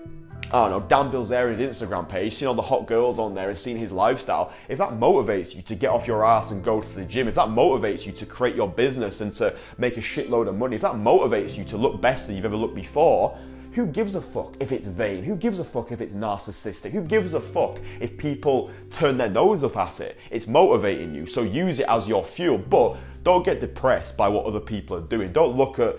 I 0.52 0.68
don't 0.68 0.70
know, 0.70 0.86
Dan 0.86 1.10
Bilzerian's 1.10 1.60
Instagram 1.60 2.08
page, 2.08 2.34
seeing 2.34 2.48
all 2.48 2.54
the 2.54 2.62
hot 2.62 2.86
girls 2.86 3.18
on 3.18 3.34
there 3.34 3.48
and 3.48 3.58
seeing 3.58 3.76
his 3.76 3.90
lifestyle, 3.90 4.52
if 4.68 4.78
that 4.78 4.90
motivates 4.90 5.56
you 5.56 5.62
to 5.62 5.74
get 5.74 5.90
off 5.90 6.06
your 6.06 6.24
ass 6.24 6.52
and 6.52 6.62
go 6.62 6.80
to 6.80 6.94
the 6.94 7.04
gym, 7.04 7.26
if 7.26 7.34
that 7.34 7.48
motivates 7.48 8.06
you 8.06 8.12
to 8.12 8.24
create 8.24 8.54
your 8.54 8.68
business 8.68 9.22
and 9.22 9.32
to 9.34 9.56
make 9.76 9.96
a 9.96 10.00
shitload 10.00 10.46
of 10.46 10.56
money, 10.56 10.76
if 10.76 10.82
that 10.82 10.92
motivates 10.92 11.58
you 11.58 11.64
to 11.64 11.76
look 11.76 12.00
best 12.00 12.28
than 12.28 12.36
you've 12.36 12.44
ever 12.44 12.56
looked 12.56 12.76
before, 12.76 13.36
who 13.76 13.84
gives 13.84 14.14
a 14.14 14.22
fuck 14.22 14.56
if 14.58 14.72
it's 14.72 14.86
vain? 14.86 15.22
Who 15.22 15.36
gives 15.36 15.58
a 15.58 15.64
fuck 15.64 15.92
if 15.92 16.00
it's 16.00 16.14
narcissistic? 16.14 16.92
Who 16.92 17.02
gives 17.02 17.34
a 17.34 17.40
fuck 17.40 17.78
if 18.00 18.16
people 18.16 18.70
turn 18.90 19.18
their 19.18 19.28
nose 19.28 19.62
up 19.62 19.76
at 19.76 20.00
it? 20.00 20.16
It's 20.30 20.46
motivating 20.46 21.14
you, 21.14 21.26
so 21.26 21.42
use 21.42 21.78
it 21.78 21.86
as 21.86 22.08
your 22.08 22.24
fuel, 22.24 22.56
but 22.56 22.96
don't 23.22 23.44
get 23.44 23.60
depressed 23.60 24.16
by 24.16 24.28
what 24.28 24.46
other 24.46 24.60
people 24.60 24.96
are 24.96 25.02
doing. 25.02 25.30
Don't 25.30 25.58
look 25.58 25.78
at 25.78 25.96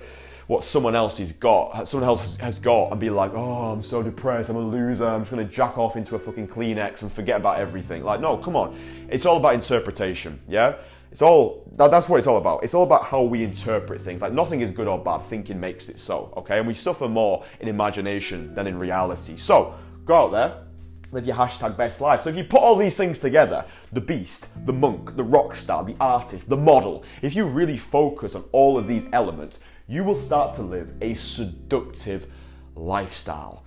what 0.47 0.63
someone 0.63 0.95
else 0.95 1.17
has 1.17 1.31
got, 1.33 1.87
someone 1.87 2.07
else 2.07 2.37
has 2.37 2.57
got, 2.57 2.91
and 2.91 2.99
be 2.99 3.09
like, 3.09 3.31
oh, 3.35 3.71
I'm 3.71 3.81
so 3.81 4.01
depressed, 4.01 4.49
I'm 4.49 4.55
a 4.55 4.59
loser, 4.59 5.05
I'm 5.05 5.21
just 5.21 5.31
gonna 5.31 5.43
jack 5.43 5.77
off 5.77 5.95
into 5.95 6.15
a 6.15 6.19
fucking 6.19 6.47
Kleenex 6.47 7.01
and 7.01 7.11
forget 7.11 7.37
about 7.37 7.59
everything. 7.59 8.03
Like, 8.03 8.21
no, 8.21 8.37
come 8.37 8.55
on. 8.55 8.77
It's 9.09 9.25
all 9.25 9.37
about 9.37 9.53
interpretation, 9.53 10.39
yeah? 10.47 10.75
It's 11.11 11.21
all 11.21 11.63
that, 11.77 11.91
that's 11.91 12.09
what 12.09 12.17
it's 12.17 12.27
all 12.27 12.37
about. 12.37 12.63
It's 12.63 12.73
all 12.73 12.83
about 12.83 13.05
how 13.05 13.23
we 13.23 13.43
interpret 13.43 14.01
things. 14.01 14.21
Like 14.21 14.33
nothing 14.33 14.61
is 14.61 14.71
good 14.71 14.87
or 14.87 14.99
bad. 14.99 15.21
Thinking 15.23 15.59
makes 15.59 15.89
it 15.89 15.99
so. 15.99 16.33
Okay, 16.37 16.59
and 16.59 16.67
we 16.67 16.73
suffer 16.73 17.07
more 17.07 17.43
in 17.59 17.67
imagination 17.67 18.53
than 18.53 18.67
in 18.67 18.77
reality. 18.77 19.37
So 19.37 19.75
go 20.05 20.15
out 20.15 20.31
there, 20.31 20.63
live 21.11 21.25
your 21.25 21.35
hashtag 21.35 21.77
best 21.77 22.01
life. 22.01 22.21
So 22.21 22.29
if 22.29 22.35
you 22.35 22.43
put 22.43 22.61
all 22.61 22.75
these 22.75 22.97
things 22.97 23.19
together, 23.19 23.65
the 23.93 24.01
beast, 24.01 24.49
the 24.65 24.73
monk, 24.73 25.15
the 25.15 25.23
rock 25.23 25.55
star, 25.55 25.83
the 25.83 25.95
artist, 25.99 26.49
the 26.49 26.57
model, 26.57 27.03
if 27.21 27.35
you 27.35 27.45
really 27.45 27.77
focus 27.77 28.35
on 28.35 28.43
all 28.51 28.77
of 28.77 28.85
these 28.85 29.07
elements, 29.13 29.59
you 29.87 30.03
will 30.03 30.15
start 30.15 30.53
to 30.55 30.61
live 30.61 30.93
a 31.01 31.13
seductive 31.15 32.27
lifestyle. 32.75 33.63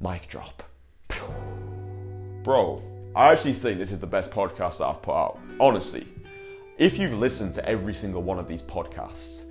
Mic 0.00 0.26
drop. 0.28 0.62
Bro, 2.42 2.82
I 3.14 3.30
actually 3.32 3.52
think 3.52 3.78
this 3.78 3.92
is 3.92 4.00
the 4.00 4.06
best 4.06 4.30
podcast 4.30 4.78
that 4.78 4.86
I've 4.86 5.02
put 5.02 5.14
out. 5.14 5.38
Honestly, 5.60 6.06
if 6.78 6.98
you've 6.98 7.14
listened 7.14 7.54
to 7.54 7.68
every 7.68 7.94
single 7.94 8.22
one 8.22 8.38
of 8.38 8.48
these 8.48 8.62
podcasts, 8.62 9.44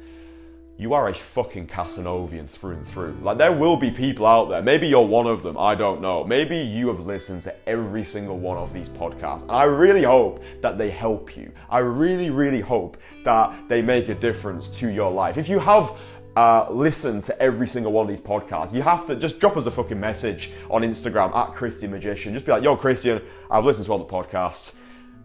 you 0.77 0.93
are 0.93 1.07
a 1.07 1.13
fucking 1.13 1.67
Casanovian 1.67 2.47
through 2.47 2.73
and 2.77 2.87
through. 2.87 3.15
Like, 3.21 3.37
there 3.37 3.51
will 3.51 3.77
be 3.77 3.91
people 3.91 4.25
out 4.25 4.49
there, 4.49 4.61
maybe 4.61 4.87
you're 4.87 5.05
one 5.05 5.27
of 5.27 5.43
them, 5.43 5.57
I 5.57 5.75
don't 5.75 6.01
know. 6.01 6.23
Maybe 6.23 6.57
you 6.57 6.87
have 6.87 7.01
listened 7.01 7.43
to 7.43 7.55
every 7.69 8.03
single 8.03 8.39
one 8.39 8.57
of 8.57 8.73
these 8.73 8.89
podcasts. 8.89 9.45
I 9.49 9.65
really 9.65 10.03
hope 10.03 10.43
that 10.61 10.77
they 10.77 10.89
help 10.89 11.37
you. 11.37 11.51
I 11.69 11.79
really, 11.79 12.31
really 12.31 12.61
hope 12.61 12.97
that 13.23 13.53
they 13.69 13.81
make 13.81 14.09
a 14.09 14.15
difference 14.15 14.67
to 14.79 14.91
your 14.91 15.11
life. 15.11 15.37
If 15.37 15.47
you 15.47 15.59
have 15.59 15.95
uh, 16.35 16.65
to 16.65 17.35
every 17.39 17.67
single 17.67 17.91
one 17.91 18.05
of 18.05 18.09
these 18.09 18.25
podcasts, 18.25 18.73
you 18.73 18.81
have 18.81 19.05
to 19.05 19.15
just 19.15 19.39
drop 19.39 19.55
us 19.55 19.67
a 19.67 19.71
fucking 19.71 19.99
message 19.99 20.49
on 20.71 20.81
Instagram 20.81 21.35
at 21.35 21.53
Christian 21.53 21.91
Magician. 21.91 22.33
Just 22.33 22.47
be 22.47 22.51
like, 22.51 22.63
yo, 22.63 22.75
Christian, 22.75 23.21
I've 23.51 23.63
listened 23.63 23.85
to 23.85 23.91
all 23.91 23.99
the 23.99 24.05
podcasts 24.05 24.75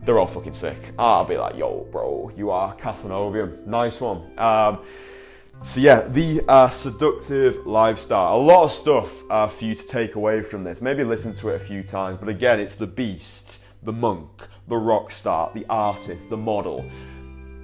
they're 0.05 0.19
all 0.19 0.27
fucking 0.27 0.53
sick. 0.53 0.93
I'll 0.99 1.25
be 1.25 1.37
like, 1.37 1.57
yo, 1.57 1.87
bro, 1.91 2.31
you 2.37 2.51
are 2.51 2.75
Casanovian. 2.77 3.67
Nice 3.67 4.01
one. 4.01 4.31
Um, 4.39 4.79
so 5.63 5.81
yeah, 5.81 6.03
the 6.09 6.41
uh, 6.47 6.69
seductive 6.69 7.67
lifestyle. 7.67 8.37
A 8.37 8.39
lot 8.39 8.65
of 8.65 8.73
stuff 8.73 9.25
uh, 9.29 9.49
for 9.49 9.65
you 9.65 9.75
to 9.75 9.87
take 9.87 10.15
away 10.15 10.41
from 10.41 10.63
this. 10.63 10.81
Maybe 10.81 11.03
listen 11.03 11.33
to 11.35 11.49
it 11.49 11.57
a 11.57 11.59
few 11.59 11.83
times, 11.83 12.19
but 12.19 12.29
again, 12.29 12.61
it's 12.61 12.77
the 12.77 12.87
beast, 12.87 13.65
the 13.83 13.93
monk, 13.93 14.29
the 14.69 14.77
rock 14.77 15.11
star, 15.11 15.51
the 15.55 15.67
artist, 15.69 16.31
the 16.31 16.37
model. 16.37 16.89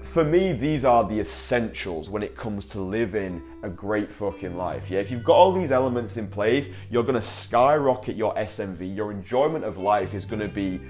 For 0.03 0.25
me, 0.25 0.53
these 0.53 0.85
are 0.85 1.09
the 1.09 1.21
essentials 1.21 2.11
when 2.11 2.23
it 2.23 2.37
comes 2.37 2.67
to 2.67 2.81
living 2.81 3.41
a 3.63 3.71
great 3.71 4.11
fucking 4.11 4.57
life. 4.57 4.91
Yeah, 4.91 4.99
if 4.99 5.11
you've 5.11 5.25
got 5.25 5.37
all 5.37 5.53
these 5.53 5.71
elements 5.71 6.17
in 6.17 6.27
place, 6.27 6.71
you're 6.91 7.05
gonna 7.05 7.23
skyrocket 7.23 8.17
your 8.17 8.35
SMV. 8.35 8.95
Your 8.95 9.13
enjoyment 9.13 9.65
of 9.65 9.79
life 9.79 10.15
is 10.15 10.25
gonna 10.25 10.49
be 10.49 10.81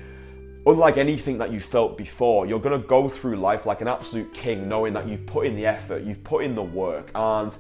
unlike 0.67 0.97
anything 0.97 1.39
that 1.39 1.53
you 1.53 1.61
felt 1.61 1.99
before, 1.99 2.47
you're 2.47 2.61
going 2.61 2.81
to 2.81 2.87
go 2.87 3.09
through 3.09 3.37
life 3.37 3.67
like 3.67 3.81
an 3.81 3.89
absolute 3.89 4.33
king, 4.33 4.69
knowing 4.69 4.93
that 4.95 5.07
you've 5.07 5.27
put 5.27 5.47
in 5.47 5.57
the 5.57 5.67
effort, 5.67 6.03
you've 6.03 6.25
put 6.25 6.45
in 6.45 6.55
the 6.55 6.63
work, 6.63 7.11
and 7.15 7.57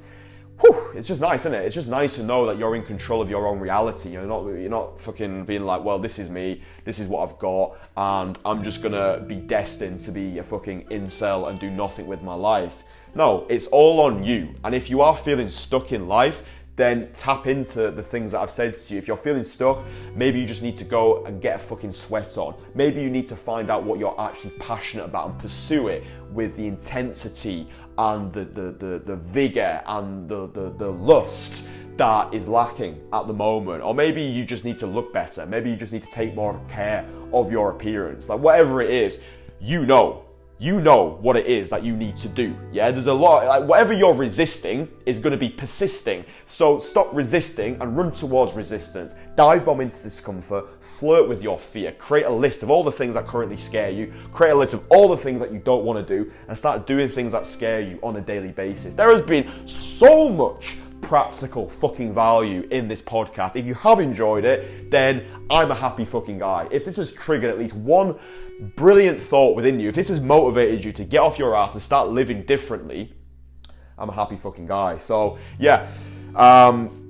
whew, 0.60 0.92
it's 0.94 1.06
just 1.06 1.20
nice, 1.20 1.40
isn't 1.40 1.54
it? 1.54 1.64
It's 1.66 1.74
just 1.74 1.88
nice 1.88 2.16
to 2.16 2.22
know 2.22 2.46
that 2.46 2.58
you're 2.58 2.76
in 2.76 2.82
control 2.82 3.20
of 3.20 3.28
your 3.28 3.46
own 3.46 3.58
reality. 3.58 4.10
You're 4.10 4.24
not, 4.24 4.44
you're 4.46 4.70
not 4.70 5.00
fucking 5.00 5.44
being 5.44 5.64
like, 5.64 5.84
well, 5.84 5.98
this 5.98 6.18
is 6.18 6.30
me, 6.30 6.62
this 6.84 6.98
is 6.98 7.08
what 7.08 7.28
I've 7.28 7.38
got, 7.38 7.76
and 7.96 8.38
I'm 8.44 8.62
just 8.62 8.82
gonna 8.82 9.22
be 9.26 9.36
destined 9.36 10.00
to 10.00 10.12
be 10.12 10.38
a 10.38 10.42
fucking 10.42 10.84
incel 10.86 11.48
and 11.48 11.58
do 11.58 11.70
nothing 11.70 12.06
with 12.06 12.22
my 12.22 12.34
life. 12.34 12.84
No, 13.14 13.46
it's 13.48 13.66
all 13.68 14.00
on 14.00 14.24
you. 14.24 14.54
And 14.64 14.74
if 14.74 14.90
you 14.90 15.00
are 15.00 15.16
feeling 15.16 15.48
stuck 15.48 15.92
in 15.92 16.08
life, 16.08 16.42
then 16.76 17.08
tap 17.14 17.46
into 17.46 17.90
the 17.90 18.02
things 18.02 18.32
that 18.32 18.40
I've 18.40 18.50
said 18.50 18.76
to 18.76 18.94
you. 18.94 18.98
If 18.98 19.06
you're 19.06 19.16
feeling 19.16 19.44
stuck, 19.44 19.84
maybe 20.14 20.40
you 20.40 20.46
just 20.46 20.62
need 20.62 20.76
to 20.76 20.84
go 20.84 21.24
and 21.24 21.40
get 21.40 21.60
a 21.60 21.62
fucking 21.62 21.92
sweat 21.92 22.36
on. 22.36 22.54
Maybe 22.74 23.00
you 23.00 23.10
need 23.10 23.28
to 23.28 23.36
find 23.36 23.70
out 23.70 23.84
what 23.84 23.98
you're 23.98 24.18
actually 24.20 24.50
passionate 24.58 25.04
about 25.04 25.30
and 25.30 25.38
pursue 25.38 25.88
it 25.88 26.02
with 26.32 26.56
the 26.56 26.66
intensity 26.66 27.68
and 27.96 28.32
the, 28.32 28.44
the, 28.44 28.72
the, 28.72 29.02
the 29.04 29.16
vigor 29.16 29.82
and 29.86 30.28
the, 30.28 30.48
the, 30.48 30.70
the 30.70 30.90
lust 30.90 31.68
that 31.96 32.34
is 32.34 32.48
lacking 32.48 33.00
at 33.12 33.28
the 33.28 33.32
moment. 33.32 33.84
Or 33.84 33.94
maybe 33.94 34.22
you 34.22 34.44
just 34.44 34.64
need 34.64 34.80
to 34.80 34.86
look 34.86 35.12
better. 35.12 35.46
Maybe 35.46 35.70
you 35.70 35.76
just 35.76 35.92
need 35.92 36.02
to 36.02 36.10
take 36.10 36.34
more 36.34 36.60
care 36.68 37.06
of 37.32 37.52
your 37.52 37.70
appearance. 37.70 38.28
Like 38.28 38.40
whatever 38.40 38.82
it 38.82 38.90
is, 38.90 39.22
you 39.60 39.86
know 39.86 40.23
you 40.58 40.80
know 40.80 41.18
what 41.20 41.36
it 41.36 41.46
is 41.46 41.68
that 41.70 41.82
you 41.82 41.96
need 41.96 42.14
to 42.16 42.28
do. 42.28 42.56
Yeah, 42.72 42.90
there's 42.90 43.08
a 43.08 43.12
lot, 43.12 43.46
like 43.46 43.68
whatever 43.68 43.92
you're 43.92 44.14
resisting 44.14 44.88
is 45.04 45.18
going 45.18 45.32
to 45.32 45.36
be 45.36 45.48
persisting. 45.48 46.24
So 46.46 46.78
stop 46.78 47.12
resisting 47.12 47.80
and 47.80 47.96
run 47.96 48.12
towards 48.12 48.52
resistance. 48.52 49.16
Dive 49.34 49.64
bomb 49.64 49.80
into 49.80 50.00
discomfort, 50.02 50.82
flirt 50.82 51.28
with 51.28 51.42
your 51.42 51.58
fear, 51.58 51.90
create 51.92 52.26
a 52.26 52.30
list 52.30 52.62
of 52.62 52.70
all 52.70 52.84
the 52.84 52.92
things 52.92 53.14
that 53.14 53.26
currently 53.26 53.56
scare 53.56 53.90
you, 53.90 54.12
create 54.32 54.52
a 54.52 54.54
list 54.54 54.74
of 54.74 54.86
all 54.90 55.08
the 55.08 55.16
things 55.16 55.40
that 55.40 55.52
you 55.52 55.58
don't 55.58 55.84
want 55.84 56.06
to 56.06 56.24
do, 56.24 56.30
and 56.48 56.56
start 56.56 56.86
doing 56.86 57.08
things 57.08 57.32
that 57.32 57.46
scare 57.46 57.80
you 57.80 57.98
on 58.02 58.16
a 58.16 58.20
daily 58.20 58.52
basis. 58.52 58.94
There 58.94 59.10
has 59.10 59.22
been 59.22 59.50
so 59.66 60.28
much 60.28 60.76
practical 61.04 61.68
fucking 61.68 62.14
value 62.14 62.66
in 62.70 62.88
this 62.88 63.02
podcast. 63.02 63.56
If 63.56 63.66
you 63.66 63.74
have 63.74 64.00
enjoyed 64.00 64.44
it, 64.44 64.90
then 64.90 65.26
I'm 65.50 65.70
a 65.70 65.74
happy 65.74 66.04
fucking 66.04 66.38
guy. 66.38 66.66
If 66.70 66.84
this 66.84 66.96
has 66.96 67.12
triggered 67.12 67.50
at 67.50 67.58
least 67.58 67.74
one 67.74 68.18
brilliant 68.76 69.20
thought 69.20 69.54
within 69.54 69.78
you, 69.78 69.90
if 69.90 69.94
this 69.94 70.08
has 70.08 70.20
motivated 70.20 70.82
you 70.82 70.92
to 70.92 71.04
get 71.04 71.18
off 71.18 71.38
your 71.38 71.54
ass 71.54 71.74
and 71.74 71.82
start 71.82 72.08
living 72.08 72.42
differently, 72.42 73.12
I'm 73.98 74.08
a 74.08 74.12
happy 74.12 74.36
fucking 74.36 74.66
guy. 74.66 74.96
So, 74.96 75.38
yeah. 75.58 75.90
Um, 76.34 77.00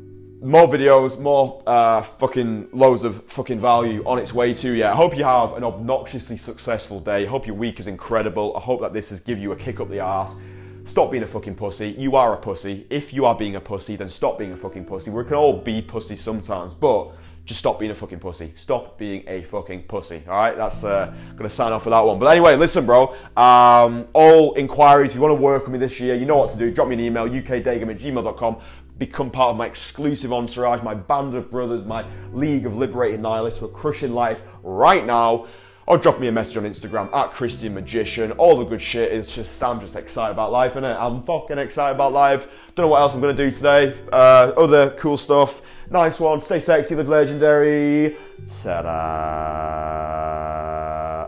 more 0.42 0.68
videos, 0.68 1.18
more 1.18 1.62
uh, 1.66 2.03
fucking 2.03 2.68
loads 2.72 3.05
of 3.05 3.24
fucking 3.24 3.59
value 3.59 4.03
on 4.05 4.18
its 4.18 4.34
way 4.34 4.53
to 4.53 4.72
you. 4.72 4.84
I 4.84 4.95
hope 4.95 5.16
you 5.16 5.24
have 5.24 5.55
an 5.55 5.64
obnoxiously 5.64 6.36
successful 6.36 7.01
day. 7.01 7.22
I 7.22 7.26
hope 7.26 7.47
your 7.47 7.57
week 7.57 7.80
is 7.80 7.86
incredible. 7.86 8.55
I 8.55 8.61
hope 8.61 8.82
that 8.82 8.92
this 8.92 9.09
has 9.09 9.20
give 9.20 9.38
you 9.38 9.53
a 9.53 9.57
kick 9.57 9.80
up 9.80 9.88
the 9.88 10.01
ass. 10.01 10.36
Stop 10.85 11.11
being 11.11 11.22
a 11.22 11.26
fucking 11.26 11.55
pussy. 11.55 11.95
You 11.97 12.14
are 12.14 12.35
a 12.35 12.37
pussy. 12.37 12.87
If 12.91 13.14
you 13.14 13.24
are 13.24 13.35
being 13.35 13.57
a 13.57 13.61
pussy, 13.61 13.97
then 13.97 14.09
stop 14.09 14.39
being 14.39 14.53
a 14.53 14.57
fucking 14.57 14.85
pussy. 14.85 15.11
We 15.11 15.24
can 15.24 15.35
all 15.35 15.57
be 15.57 15.80
pussies 15.80 16.20
sometimes, 16.20 16.74
but 16.74 17.12
just 17.47 17.61
stop 17.61 17.78
being 17.78 17.91
a 17.91 17.95
fucking 17.95 18.20
pussy. 18.20 18.53
Stop 18.55 18.99
being 18.99 19.24
a 19.26 19.43
fucking 19.45 19.85
pussy. 19.85 20.22
All 20.28 20.35
right, 20.35 20.55
that's 20.55 20.85
uh, 20.85 21.14
gonna 21.37 21.49
sign 21.49 21.72
off 21.72 21.85
for 21.85 21.91
that 21.91 22.01
one. 22.01 22.18
But 22.18 22.26
anyway, 22.26 22.57
listen, 22.57 22.85
bro. 22.85 23.14
Um, 23.35 24.07
all 24.12 24.53
inquiries, 24.55 25.12
if 25.12 25.14
you 25.16 25.22
want 25.22 25.30
to 25.30 25.43
work 25.43 25.62
with 25.62 25.72
me 25.72 25.78
this 25.78 25.99
year, 26.01 26.16
you 26.16 26.26
know 26.26 26.37
what 26.37 26.51
to 26.51 26.59
do. 26.59 26.70
Drop 26.70 26.89
me 26.89 26.95
an 26.95 27.01
email, 27.01 27.26
ukdaygame 27.26 27.91
at 27.91 27.99
gmail.com. 27.99 28.61
Become 28.99 29.30
part 29.30 29.53
of 29.53 29.57
my 29.57 29.66
exclusive 29.66 30.35
entourage, 30.35 30.82
my 30.82 30.95
band 30.95 31.35
of 31.35 31.51
brothers, 31.51 31.87
my 31.87 32.05
league 32.32 32.66
of 32.66 32.76
liberated 32.76 33.20
nihilists 33.20 33.59
who 33.59 33.66
are 33.66 33.70
crushing 33.70 34.12
life 34.12 34.43
right 34.62 35.05
now. 35.07 35.47
Or 35.87 35.99
drop 35.99 36.18
me 36.18 36.28
a 36.28 36.32
message 36.32 36.57
on 36.57 36.64
Instagram 36.64 37.12
at 37.14 37.32
Christian 37.32 37.74
Magician. 37.74 38.32
All 38.32 38.57
the 38.57 38.64
good 38.64 38.80
shit 38.80 39.12
is 39.12 39.30
just, 39.35 39.62
I'm 39.62 39.80
just 39.80 39.97
excited 39.97 40.32
about 40.32 40.51
life, 40.51 40.74
innit? 40.74 40.99
I'm 40.99 41.22
fucking 41.24 41.59
excited 41.59 41.97
about 41.97 42.12
life. 42.12 42.47
Don't 42.74 42.85
know 42.85 42.89
what 42.89 43.01
else 43.01 43.14
I'm 43.14 43.20
gonna 43.20 43.35
do 43.35 43.51
today. 43.51 43.95
Uh, 44.12 44.53
other 44.57 44.91
cool 44.93 45.18
stuff. 45.18 45.61
Nice 45.91 46.18
one. 46.20 46.41
Stay 46.41 46.59
sexy, 46.61 46.95
live 46.95 47.09
legendary. 47.09 48.16
Ta-da! 48.62 48.95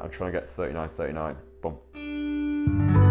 I'm 0.03 0.11
trying 0.11 0.33
to 0.33 0.39
get 0.41 0.49
39 0.49 0.89
39. 0.89 1.37
Boom. 1.61 3.06